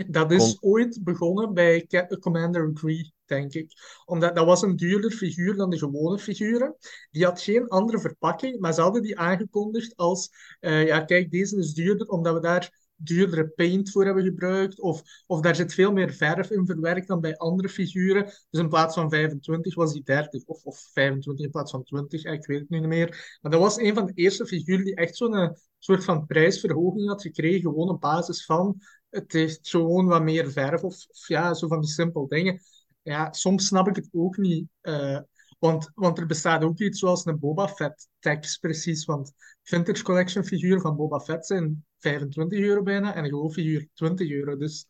Dat 0.07 0.27
Kon, 0.27 0.35
is 0.37 0.57
ooit 0.61 0.99
begonnen 1.03 1.53
bij 1.53 1.87
Commander 2.19 2.71
Gree, 2.73 3.13
denk 3.25 3.53
ik. 3.53 3.73
Omdat 4.05 4.35
dat 4.35 4.45
was 4.45 4.61
een 4.61 4.75
duurder 4.75 5.11
figuur 5.11 5.55
dan 5.55 5.69
de 5.69 5.77
gewone 5.77 6.19
figuren. 6.19 6.75
Die 7.11 7.25
had 7.25 7.41
geen 7.41 7.67
andere 7.67 7.99
verpakking, 7.99 8.59
maar 8.59 8.73
ze 8.73 8.81
hadden 8.81 9.01
die 9.01 9.17
aangekondigd 9.19 9.95
als: 9.95 10.29
eh, 10.59 10.85
ja, 10.87 10.99
kijk, 10.99 11.31
deze 11.31 11.57
is 11.57 11.73
duurder 11.73 12.07
omdat 12.07 12.33
we 12.33 12.39
daar 12.39 12.88
duurdere 13.03 13.47
paint 13.47 13.91
voor 13.91 14.05
hebben 14.05 14.23
gebruikt. 14.23 14.79
Of, 14.79 15.01
of 15.27 15.41
daar 15.41 15.55
zit 15.55 15.73
veel 15.73 15.91
meer 15.91 16.13
verf 16.13 16.49
in 16.51 16.65
verwerkt 16.65 17.07
dan 17.07 17.21
bij 17.21 17.37
andere 17.37 17.69
figuren. 17.69 18.23
Dus 18.25 18.61
in 18.61 18.69
plaats 18.69 18.93
van 18.95 19.09
25 19.09 19.75
was 19.75 19.93
die 19.93 20.03
30, 20.03 20.43
of, 20.45 20.63
of 20.63 20.89
25 20.93 21.45
in 21.45 21.51
plaats 21.51 21.71
van 21.71 21.83
20, 21.83 22.23
eh, 22.23 22.33
ik 22.33 22.45
weet 22.45 22.59
het 22.59 22.69
niet 22.69 22.85
meer. 22.85 23.37
Maar 23.41 23.51
dat 23.51 23.61
was 23.61 23.77
een 23.77 23.93
van 23.93 24.05
de 24.05 24.13
eerste 24.15 24.45
figuren 24.45 24.85
die 24.85 24.95
echt 24.95 25.15
zo'n 25.17 25.35
eh, 25.35 25.49
soort 25.77 26.03
van 26.03 26.25
prijsverhoging 26.25 27.07
had 27.07 27.21
gekregen, 27.21 27.61
gewoon 27.61 27.89
op 27.89 28.01
basis 28.01 28.45
van 28.45 28.81
het 29.09 29.31
heeft 29.31 29.69
gewoon 29.69 30.05
wat 30.07 30.23
meer 30.23 30.51
verf 30.51 30.83
of, 30.83 31.05
ja, 31.27 31.53
zo 31.53 31.67
van 31.67 31.81
die 31.81 31.89
simpele 31.89 32.27
dingen. 32.27 32.61
Ja, 33.01 33.31
soms 33.33 33.65
snap 33.67 33.87
ik 33.87 33.95
het 33.95 34.09
ook 34.11 34.37
niet. 34.37 34.67
eh, 34.81 35.19
want, 35.59 35.91
want 35.95 36.17
er 36.17 36.25
bestaat 36.25 36.63
ook 36.63 36.79
iets 36.79 36.99
zoals 36.99 37.25
een 37.25 37.39
Boba 37.39 37.67
Fett 37.67 38.07
tax, 38.19 38.57
precies. 38.57 39.05
Want 39.05 39.33
vintage 39.63 40.03
collection 40.03 40.43
figuren 40.43 40.81
van 40.81 40.95
Boba 40.95 41.19
Fett 41.19 41.45
zijn 41.45 41.85
25 41.99 42.59
euro 42.59 42.83
bijna 42.83 43.15
en 43.15 43.23
een 43.23 43.29
gewoon 43.29 43.51
figuur 43.51 43.87
20 43.93 44.29
euro. 44.29 44.57
Dus 44.57 44.85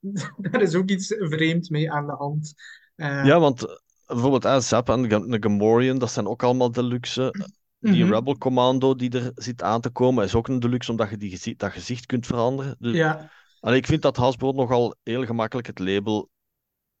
daar 0.50 0.62
is 0.62 0.74
ook 0.74 0.88
iets 0.88 1.14
vreemd 1.18 1.70
mee 1.70 1.92
aan 1.92 2.06
de 2.06 2.12
hand. 2.12 2.54
Eh, 2.94 3.24
ja, 3.24 3.40
want 3.40 3.66
eh, 3.66 3.74
bijvoorbeeld 4.06 4.44
ASAP 4.44 4.88
en 4.88 5.02
de 5.02 5.36
Gamorrean, 5.40 5.98
dat 5.98 6.10
zijn 6.10 6.26
ook 6.26 6.42
allemaal 6.42 6.70
deluxe. 6.70 7.34
Die 7.78 8.04
mhm, 8.04 8.12
Rebel 8.12 8.38
Commando 8.38 8.94
die 8.94 9.10
er 9.10 9.30
zit 9.34 9.62
aan 9.62 9.80
te 9.80 9.90
komen, 9.90 10.24
is 10.24 10.34
ook 10.34 10.48
een 10.48 10.60
deluxe, 10.60 10.90
omdat 10.90 11.10
je 11.10 11.16
die 11.16 11.54
dat 11.56 11.72
gezicht 11.72 12.06
kunt 12.06 12.26
veranderen. 12.26 12.76
Dus, 12.78 12.94
ja, 12.94 13.30
allee, 13.60 13.78
ik 13.78 13.86
vind 13.86 14.02
dat 14.02 14.16
Hasbro 14.16 14.52
nogal 14.52 14.96
heel 15.02 15.24
gemakkelijk 15.24 15.66
het 15.66 15.78
label 15.78 16.30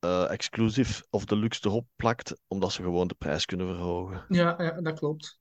eh 0.00 0.30
exclusive 0.30 1.04
of 1.10 1.24
deluxe 1.24 1.60
erop 1.62 1.86
plakt, 1.96 2.40
omdat 2.46 2.72
ze 2.72 2.82
gewoon 2.82 3.08
de 3.08 3.14
prijs 3.14 3.44
kunnen 3.44 3.66
verhogen. 3.66 4.24
ja, 4.28 4.62
ja, 4.62 4.80
dat 4.80 4.98
klopt. 4.98 5.38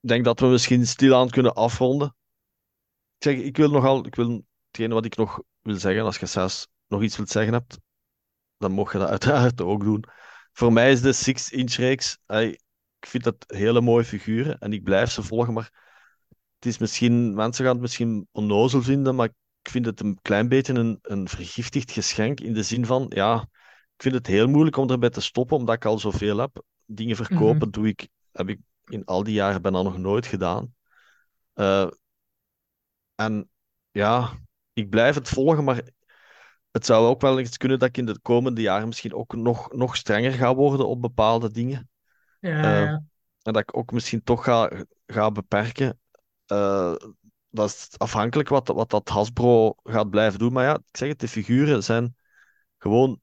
Ik 0.00 0.08
denk 0.08 0.24
dat 0.24 0.40
we 0.40 0.46
misschien 0.46 0.86
stilaan 0.86 1.30
kunnen 1.30 1.54
afronden. 1.54 2.16
Ik 3.16 3.24
zeg, 3.24 3.36
ik 3.36 3.56
wil 3.56 3.70
nogal, 3.70 4.06
ik 4.06 4.14
wil, 4.14 4.44
hetgene 4.66 4.94
wat 4.94 5.04
ik 5.04 5.16
nog 5.16 5.42
wil 5.60 5.76
zeggen, 5.76 6.04
als 6.04 6.18
je 6.18 6.26
zelfs 6.26 6.68
nog 6.86 7.02
iets 7.02 7.16
wilt 7.16 7.28
zeggen 7.28 7.52
hebt, 7.52 7.78
dan 8.58 8.72
mocht 8.72 8.92
je 8.92 8.98
dat 8.98 9.08
uiteraard 9.16 9.60
ook 9.60 9.82
doen. 9.84 10.04
Voor 10.52 10.72
mij 10.72 10.92
is 10.92 11.00
de 11.00 11.12
Six 11.12 11.50
Inch 11.50 11.74
reeks, 11.74 12.18
ey, 12.26 12.48
ik 12.98 13.06
vind 13.06 13.24
dat 13.24 13.44
hele 13.46 13.80
mooie 13.80 14.04
figuren 14.04 14.58
en 14.58 14.72
ik 14.72 14.82
blijf 14.82 15.10
ze 15.10 15.22
volgen, 15.22 15.52
maar 15.52 15.70
het 16.54 16.66
is 16.66 16.78
misschien, 16.78 17.34
mensen 17.34 17.64
gaan 17.64 17.72
het 17.72 17.82
misschien 17.82 18.28
onnozel 18.32 18.82
vinden, 18.82 19.14
maar 19.14 19.28
ik 19.62 19.70
vind 19.70 19.86
het 19.86 20.00
een 20.00 20.18
klein 20.22 20.48
beetje 20.48 20.74
een, 20.74 20.98
een 21.02 21.28
vergiftigd 21.28 21.90
geschenk 21.90 22.40
in 22.40 22.52
de 22.54 22.62
zin 22.62 22.86
van, 22.86 23.06
ja, 23.08 23.42
ik 23.96 24.02
vind 24.02 24.14
het 24.14 24.26
heel 24.26 24.48
moeilijk 24.48 24.76
om 24.76 24.90
erbij 24.90 25.10
te 25.10 25.20
stoppen, 25.20 25.56
omdat 25.56 25.74
ik 25.74 25.84
al 25.84 25.98
zoveel 25.98 26.38
heb. 26.38 26.62
Dingen 26.86 27.16
Mhm. 27.16 27.24
verkopen 27.24 27.70
doe 27.70 27.88
ik, 27.88 28.08
heb 28.32 28.48
ik 28.48 28.58
in 28.84 29.04
al 29.04 29.22
die 29.22 29.34
jaren 29.34 29.62
bijna 29.62 29.82
nog 29.82 29.98
nooit 29.98 30.26
gedaan. 30.26 30.74
Eh, 31.52 31.88
en 33.14 33.50
ja, 33.90 34.30
ik 34.72 34.90
blijf 34.90 35.14
het 35.14 35.28
volgen, 35.28 35.64
maar 35.64 35.82
het 36.70 36.86
zou 36.86 37.06
ook 37.06 37.20
wel 37.20 37.38
eens 37.38 37.56
kunnen 37.56 37.78
dat 37.78 37.88
ik 37.88 37.96
in 37.96 38.06
de 38.06 38.18
komende 38.20 38.60
jaren 38.60 38.86
misschien 38.86 39.14
ook 39.14 39.34
nog, 39.36 39.72
nog 39.72 39.96
strenger 39.96 40.32
ga 40.32 40.54
worden 40.54 40.88
op 40.88 41.00
bepaalde 41.00 41.50
dingen. 41.50 41.90
Ja, 42.40 42.50
Eh, 42.62 42.80
ja. 42.84 43.02
en 43.42 43.52
dat 43.52 43.62
ik 43.62 43.76
ook 43.76 43.92
misschien 43.92 44.22
toch 44.22 44.44
ga, 44.44 44.70
ga 45.06 45.30
beperken. 45.30 46.00
Eh, 46.46 46.94
dat 47.50 47.68
is 47.68 47.88
afhankelijk 47.96 48.48
wat, 48.48 48.68
wat 48.68 48.90
dat 48.90 49.08
Hasbro 49.08 49.74
gaat 49.82 50.10
blijven 50.10 50.38
doen. 50.38 50.52
Maar 50.52 50.64
ja, 50.64 50.74
ik 50.74 50.96
zeg 50.96 51.08
het, 51.08 51.20
de 51.20 51.28
figuren 51.28 51.82
zijn 51.84 52.16
gewoon 52.78 53.20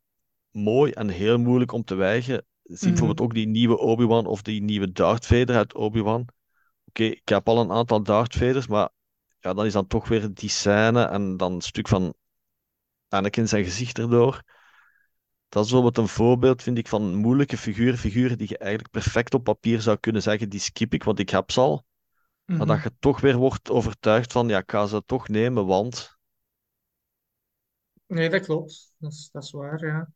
mooi 0.51 0.91
en 0.91 1.09
heel 1.09 1.37
moeilijk 1.37 1.71
om 1.71 1.83
te 1.83 1.95
weigeren. 1.95 2.45
Zie 2.63 2.87
bijvoorbeeld 2.87 3.19
Mhm. 3.19 3.27
ook 3.27 3.33
die 3.33 3.47
nieuwe 3.47 3.77
Obi-Wan 3.77 4.25
of 4.25 4.41
die 4.41 4.61
nieuwe 4.61 4.91
Darth 4.91 5.25
Vader 5.25 5.55
uit 5.55 5.73
Obi-Wan. 5.73 6.27
Oké, 6.85 7.03
ik 7.03 7.29
heb 7.29 7.47
al 7.47 7.59
een 7.59 7.71
aantal 7.71 8.03
Darth 8.03 8.35
Vaders, 8.35 8.67
maar 8.67 8.89
ja, 9.39 9.53
dan 9.53 9.65
is 9.65 9.73
dan 9.73 9.87
toch 9.87 10.07
weer 10.07 10.33
die 10.33 10.49
scène 10.49 11.03
en 11.03 11.37
dan 11.37 11.53
een 11.53 11.61
stuk 11.61 11.87
van 11.87 12.13
Anakin 13.09 13.47
zijn 13.47 13.63
gezicht 13.63 13.97
erdoor. 13.99 14.43
Dat 15.49 15.65
is 15.65 15.71
bijvoorbeeld 15.71 15.97
een 15.97 16.13
voorbeeld, 16.13 16.63
vind 16.63 16.77
ik, 16.77 16.87
van 16.87 17.15
moeilijke 17.15 17.57
figuren. 17.57 17.97
Figuren 17.97 18.37
die 18.37 18.49
je 18.49 18.57
eigenlijk 18.57 18.91
perfect 18.91 19.33
op 19.33 19.43
papier 19.43 19.81
zou 19.81 19.97
kunnen 19.97 20.21
zeggen, 20.21 20.49
die 20.49 20.59
skip 20.59 20.93
ik, 20.93 21.03
want 21.03 21.19
ik 21.19 21.29
heb 21.29 21.51
ze 21.51 21.59
al. 21.59 21.85
Maar 22.55 22.67
dat 22.67 22.77
Mhm. 22.77 22.83
je 22.83 22.91
toch 22.99 23.21
weer 23.21 23.35
wordt 23.37 23.69
overtuigd 23.69 24.31
van, 24.31 24.47
ja, 24.47 24.57
ik 24.57 24.71
ga 24.71 24.85
ze 24.85 25.03
toch 25.05 25.27
nemen, 25.27 25.65
want... 25.65 26.17
Nee, 28.07 28.29
dat 28.29 28.45
klopt. 28.45 28.93
Dat 28.97 29.11
is, 29.11 29.29
dat 29.31 29.43
is 29.43 29.51
waar, 29.51 29.85
ja. 29.85 30.11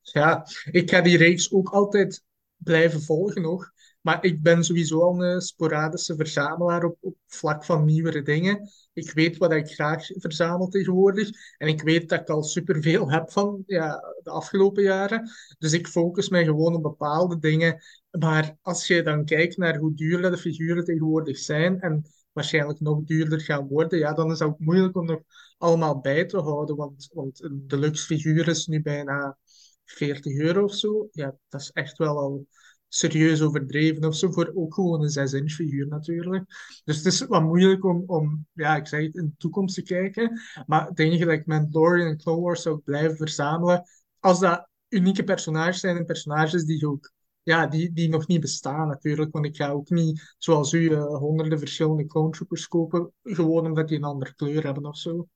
Ja, 0.00 0.46
ik 0.70 0.90
ga 0.90 1.00
die 1.00 1.16
reeks 1.16 1.52
ook 1.52 1.68
altijd 1.68 2.24
blijven 2.56 3.02
volgen 3.02 3.42
nog. 3.42 3.72
Maar 4.02 4.24
ik 4.24 4.42
ben 4.42 4.64
sowieso 4.64 5.00
al 5.00 5.24
een 5.24 5.40
sporadische 5.40 6.16
verzamelaar 6.16 6.84
op, 6.84 6.96
op 7.00 7.16
vlak 7.26 7.64
van 7.64 7.84
nieuwere 7.84 8.22
dingen. 8.22 8.70
Ik 8.92 9.10
weet 9.10 9.36
wat 9.36 9.52
ik 9.52 9.68
graag 9.68 10.06
verzamel 10.06 10.68
tegenwoordig. 10.68 11.30
En 11.58 11.68
ik 11.68 11.82
weet 11.82 12.08
dat 12.08 12.20
ik 12.20 12.28
al 12.28 12.42
superveel 12.42 13.10
heb 13.10 13.30
van 13.30 13.62
ja, 13.66 14.14
de 14.22 14.30
afgelopen 14.30 14.82
jaren. 14.82 15.30
Dus 15.58 15.72
ik 15.72 15.88
focus 15.88 16.28
mij 16.28 16.44
gewoon 16.44 16.74
op 16.74 16.82
bepaalde 16.82 17.38
dingen. 17.38 17.82
Maar 18.10 18.56
als 18.62 18.86
je 18.86 19.02
dan 19.02 19.24
kijkt 19.24 19.56
naar 19.56 19.76
hoe 19.76 19.94
duur 19.94 20.30
de 20.30 20.38
figuren 20.38 20.84
tegenwoordig 20.84 21.38
zijn 21.38 21.80
en 21.80 22.04
waarschijnlijk 22.32 22.80
nog 22.80 23.04
duurder 23.04 23.40
gaan 23.40 23.68
worden, 23.68 23.98
ja, 23.98 24.12
dan 24.12 24.30
is 24.30 24.38
het 24.38 24.48
ook 24.48 24.58
moeilijk 24.58 24.96
om 24.96 25.06
nog 25.06 25.20
allemaal 25.58 26.00
bij 26.00 26.24
te 26.24 26.38
houden. 26.38 26.76
Want, 26.76 27.10
want 27.12 27.42
een 27.42 27.64
deluxe 27.66 28.06
figuur 28.06 28.48
is 28.48 28.66
nu 28.66 28.82
bijna 28.82 29.38
40 29.84 30.38
euro 30.38 30.64
of 30.64 30.74
zo. 30.74 31.08
Ja, 31.12 31.36
dat 31.48 31.60
is 31.60 31.70
echt 31.70 31.98
wel 31.98 32.18
al 32.18 32.46
serieus 32.94 33.42
overdreven 33.42 34.04
of 34.04 34.14
zo, 34.14 34.30
voor 34.32 34.52
ook 34.54 34.74
gewoon 34.74 35.02
een 35.02 35.28
6-inch 35.28 35.52
figuur 35.52 35.86
natuurlijk. 35.86 36.44
Dus 36.84 36.96
het 36.96 37.06
is 37.06 37.20
wat 37.26 37.42
moeilijk 37.42 37.84
om, 37.84 38.02
om, 38.06 38.46
ja, 38.52 38.76
ik 38.76 38.86
zeg 38.86 39.02
het, 39.02 39.14
in 39.14 39.24
de 39.24 39.36
toekomst 39.36 39.74
te 39.74 39.82
kijken. 39.82 40.40
Maar 40.66 40.94
dingen 40.94 41.18
gelijk 41.18 41.46
Mandalorian 41.46 42.08
en 42.08 42.18
Clone 42.18 42.56
zou 42.56 42.78
blijven 42.78 43.16
verzamelen. 43.16 43.82
Als 44.20 44.40
dat 44.40 44.68
unieke 44.88 45.24
personages 45.24 45.80
zijn 45.80 45.96
en 45.96 46.04
personages 46.04 46.64
die 46.64 46.88
ook 46.88 47.12
ja, 47.42 47.66
die, 47.66 47.92
die 47.92 48.08
nog 48.08 48.26
niet 48.26 48.40
bestaan 48.40 48.88
natuurlijk. 48.88 49.32
Want 49.32 49.46
ik 49.46 49.56
ga 49.56 49.70
ook 49.70 49.90
niet, 49.90 50.34
zoals 50.38 50.72
u, 50.72 50.90
uh, 50.90 51.04
honderden 51.04 51.58
verschillende 51.58 52.06
clone 52.06 52.30
troopers 52.30 52.68
kopen, 52.68 53.12
gewoon 53.22 53.66
omdat 53.66 53.88
die 53.88 53.96
een 53.96 54.04
andere 54.04 54.34
kleur 54.34 54.64
hebben 54.64 54.86
of 54.86 54.98
zo. 54.98 55.28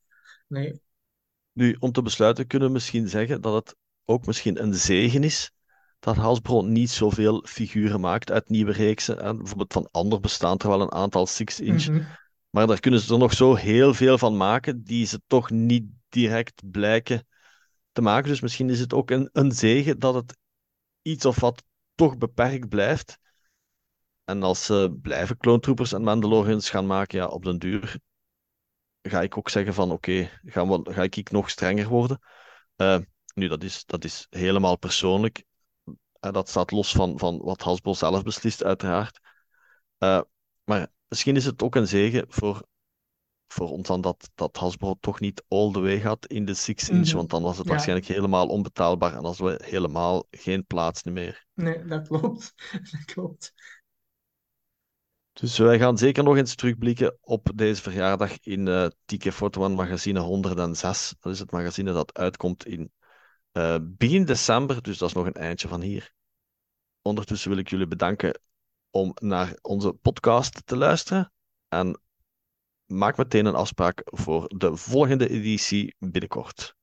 Nee. 0.48 0.80
Nu, 1.52 1.76
om 1.78 1.92
te 1.92 2.02
besluiten 2.02 2.46
kunnen 2.46 2.68
we 2.68 2.74
misschien 2.74 3.08
zeggen 3.08 3.40
dat 3.40 3.54
het 3.54 3.76
ook 4.04 4.26
misschien 4.26 4.62
een 4.62 4.74
zegen 4.74 5.24
is 5.24 5.54
dat 6.06 6.16
Hasbro 6.16 6.62
niet 6.62 6.90
zoveel 6.90 7.44
figuren 7.46 8.00
maakt 8.00 8.30
uit 8.30 8.48
nieuwe 8.48 8.72
reeksen. 8.72 9.20
En 9.20 9.36
bijvoorbeeld 9.36 9.72
van 9.72 9.88
ander 9.90 10.20
bestaan 10.20 10.58
er 10.58 10.68
wel 10.68 10.80
een 10.80 10.92
aantal 10.92 11.28
6-inch. 11.28 11.88
Mhm. 11.88 12.02
Maar 12.50 12.66
daar 12.66 12.80
kunnen 12.80 13.00
ze 13.00 13.12
er 13.12 13.18
nog 13.18 13.32
zo 13.32 13.54
heel 13.54 13.94
veel 13.94 14.18
van 14.18 14.36
maken 14.36 14.84
die 14.84 15.06
ze 15.06 15.20
toch 15.26 15.50
niet 15.50 15.84
direct 16.08 16.70
blijken 16.70 17.26
te 17.92 18.00
maken. 18.00 18.28
Dus 18.28 18.40
misschien 18.40 18.70
is 18.70 18.80
het 18.80 18.94
ook 18.94 19.10
een, 19.10 19.28
een 19.32 19.52
zegen 19.52 19.98
dat 19.98 20.14
het 20.14 20.36
iets 21.02 21.24
of 21.24 21.40
wat 21.40 21.62
toch 21.94 22.18
beperkt 22.18 22.68
blijft. 22.68 23.18
En 24.24 24.42
als 24.42 24.64
ze 24.64 24.96
blijven 25.02 25.36
Clone 25.36 25.60
Troopers 25.60 25.92
en 25.92 26.02
Mandalorians 26.02 26.70
gaan 26.70 26.86
maken, 26.86 27.18
ja, 27.18 27.26
op 27.26 27.44
den 27.44 27.58
duur 27.58 27.98
ga 29.02 29.22
ik 29.22 29.38
ook 29.38 29.48
zeggen 29.48 29.74
van 29.74 29.90
oké, 29.90 30.40
gaan 30.44 30.68
we, 30.68 30.92
ga 30.92 31.02
ik 31.02 31.30
nog 31.30 31.50
strenger 31.50 31.88
worden. 31.88 32.18
Uh, 32.76 32.98
nu, 33.34 33.48
dat 33.48 33.62
is, 33.62 33.84
dat 33.84 34.04
is 34.04 34.26
helemaal 34.30 34.78
persoonlijk. 34.78 35.44
Uh, 36.26 36.32
dat 36.32 36.48
staat 36.48 36.70
los 36.70 36.92
van, 36.92 37.18
van 37.18 37.38
wat 37.38 37.62
Hasbro 37.62 37.92
zelf 37.92 38.22
beslist, 38.22 38.64
uiteraard. 38.64 39.20
Uh, 39.98 40.20
maar 40.64 40.88
misschien 41.08 41.36
is 41.36 41.44
het 41.44 41.62
ook 41.62 41.74
een 41.74 41.86
zegen 41.88 42.24
voor, 42.28 42.66
voor 43.46 43.70
ons 43.70 43.88
dan 43.88 44.00
dat, 44.00 44.30
dat 44.34 44.56
Hasbro 44.56 44.94
toch 45.00 45.20
niet 45.20 45.44
all 45.48 45.72
the 45.72 45.80
way 45.80 46.00
gaat 46.00 46.26
in 46.26 46.44
de 46.44 46.54
6 46.54 46.88
inch, 46.88 47.06
Mhm. 47.06 47.16
want 47.16 47.30
dan 47.30 47.42
was 47.42 47.56
het 47.56 47.66
Ja. 47.66 47.72
waarschijnlijk 47.72 48.08
helemaal 48.08 48.46
onbetaalbaar 48.46 49.14
en 49.14 49.24
als 49.24 49.38
we 49.38 49.60
helemaal 49.64 50.26
geen 50.30 50.66
plaats 50.66 51.02
meer. 51.02 51.46
Nee, 51.54 51.84
dat 51.84 52.08
klopt. 52.08 52.54
Dat 52.92 53.04
klopt. 53.04 53.52
Dus 55.32 55.58
wij 55.58 55.78
gaan 55.78 55.98
zeker 55.98 56.24
nog 56.24 56.36
eens 56.36 56.54
terugblikken 56.54 57.18
op 57.20 57.50
deze 57.54 57.82
verjaardag 57.82 58.38
in 58.40 58.68
eh 58.68 58.86
TK 59.04 59.56
One 59.58 59.74
magazine 59.74 60.20
106. 60.20 61.14
Dat 61.20 61.32
is 61.32 61.38
het 61.38 61.50
magazine 61.50 61.92
dat 61.92 62.18
uitkomt 62.18 62.66
in 62.66 62.92
eh, 63.52 63.76
begin 63.82 64.24
december, 64.24 64.82
dus 64.82 64.98
dat 64.98 65.08
is 65.08 65.14
nog 65.14 65.26
een 65.26 65.32
eindje 65.32 65.68
van 65.68 65.80
hier. 65.80 66.14
Ondertussen 67.06 67.50
wil 67.50 67.58
ik 67.58 67.68
jullie 67.68 67.86
bedanken 67.86 68.40
om 68.90 69.12
naar 69.20 69.58
onze 69.62 69.92
podcast 69.92 70.66
te 70.66 70.76
luisteren. 70.76 71.32
En 71.68 72.00
maak 72.86 73.16
meteen 73.16 73.46
een 73.46 73.54
afspraak 73.54 74.02
voor 74.04 74.48
de 74.56 74.76
volgende 74.76 75.28
editie 75.28 75.94
binnenkort. 75.98 76.75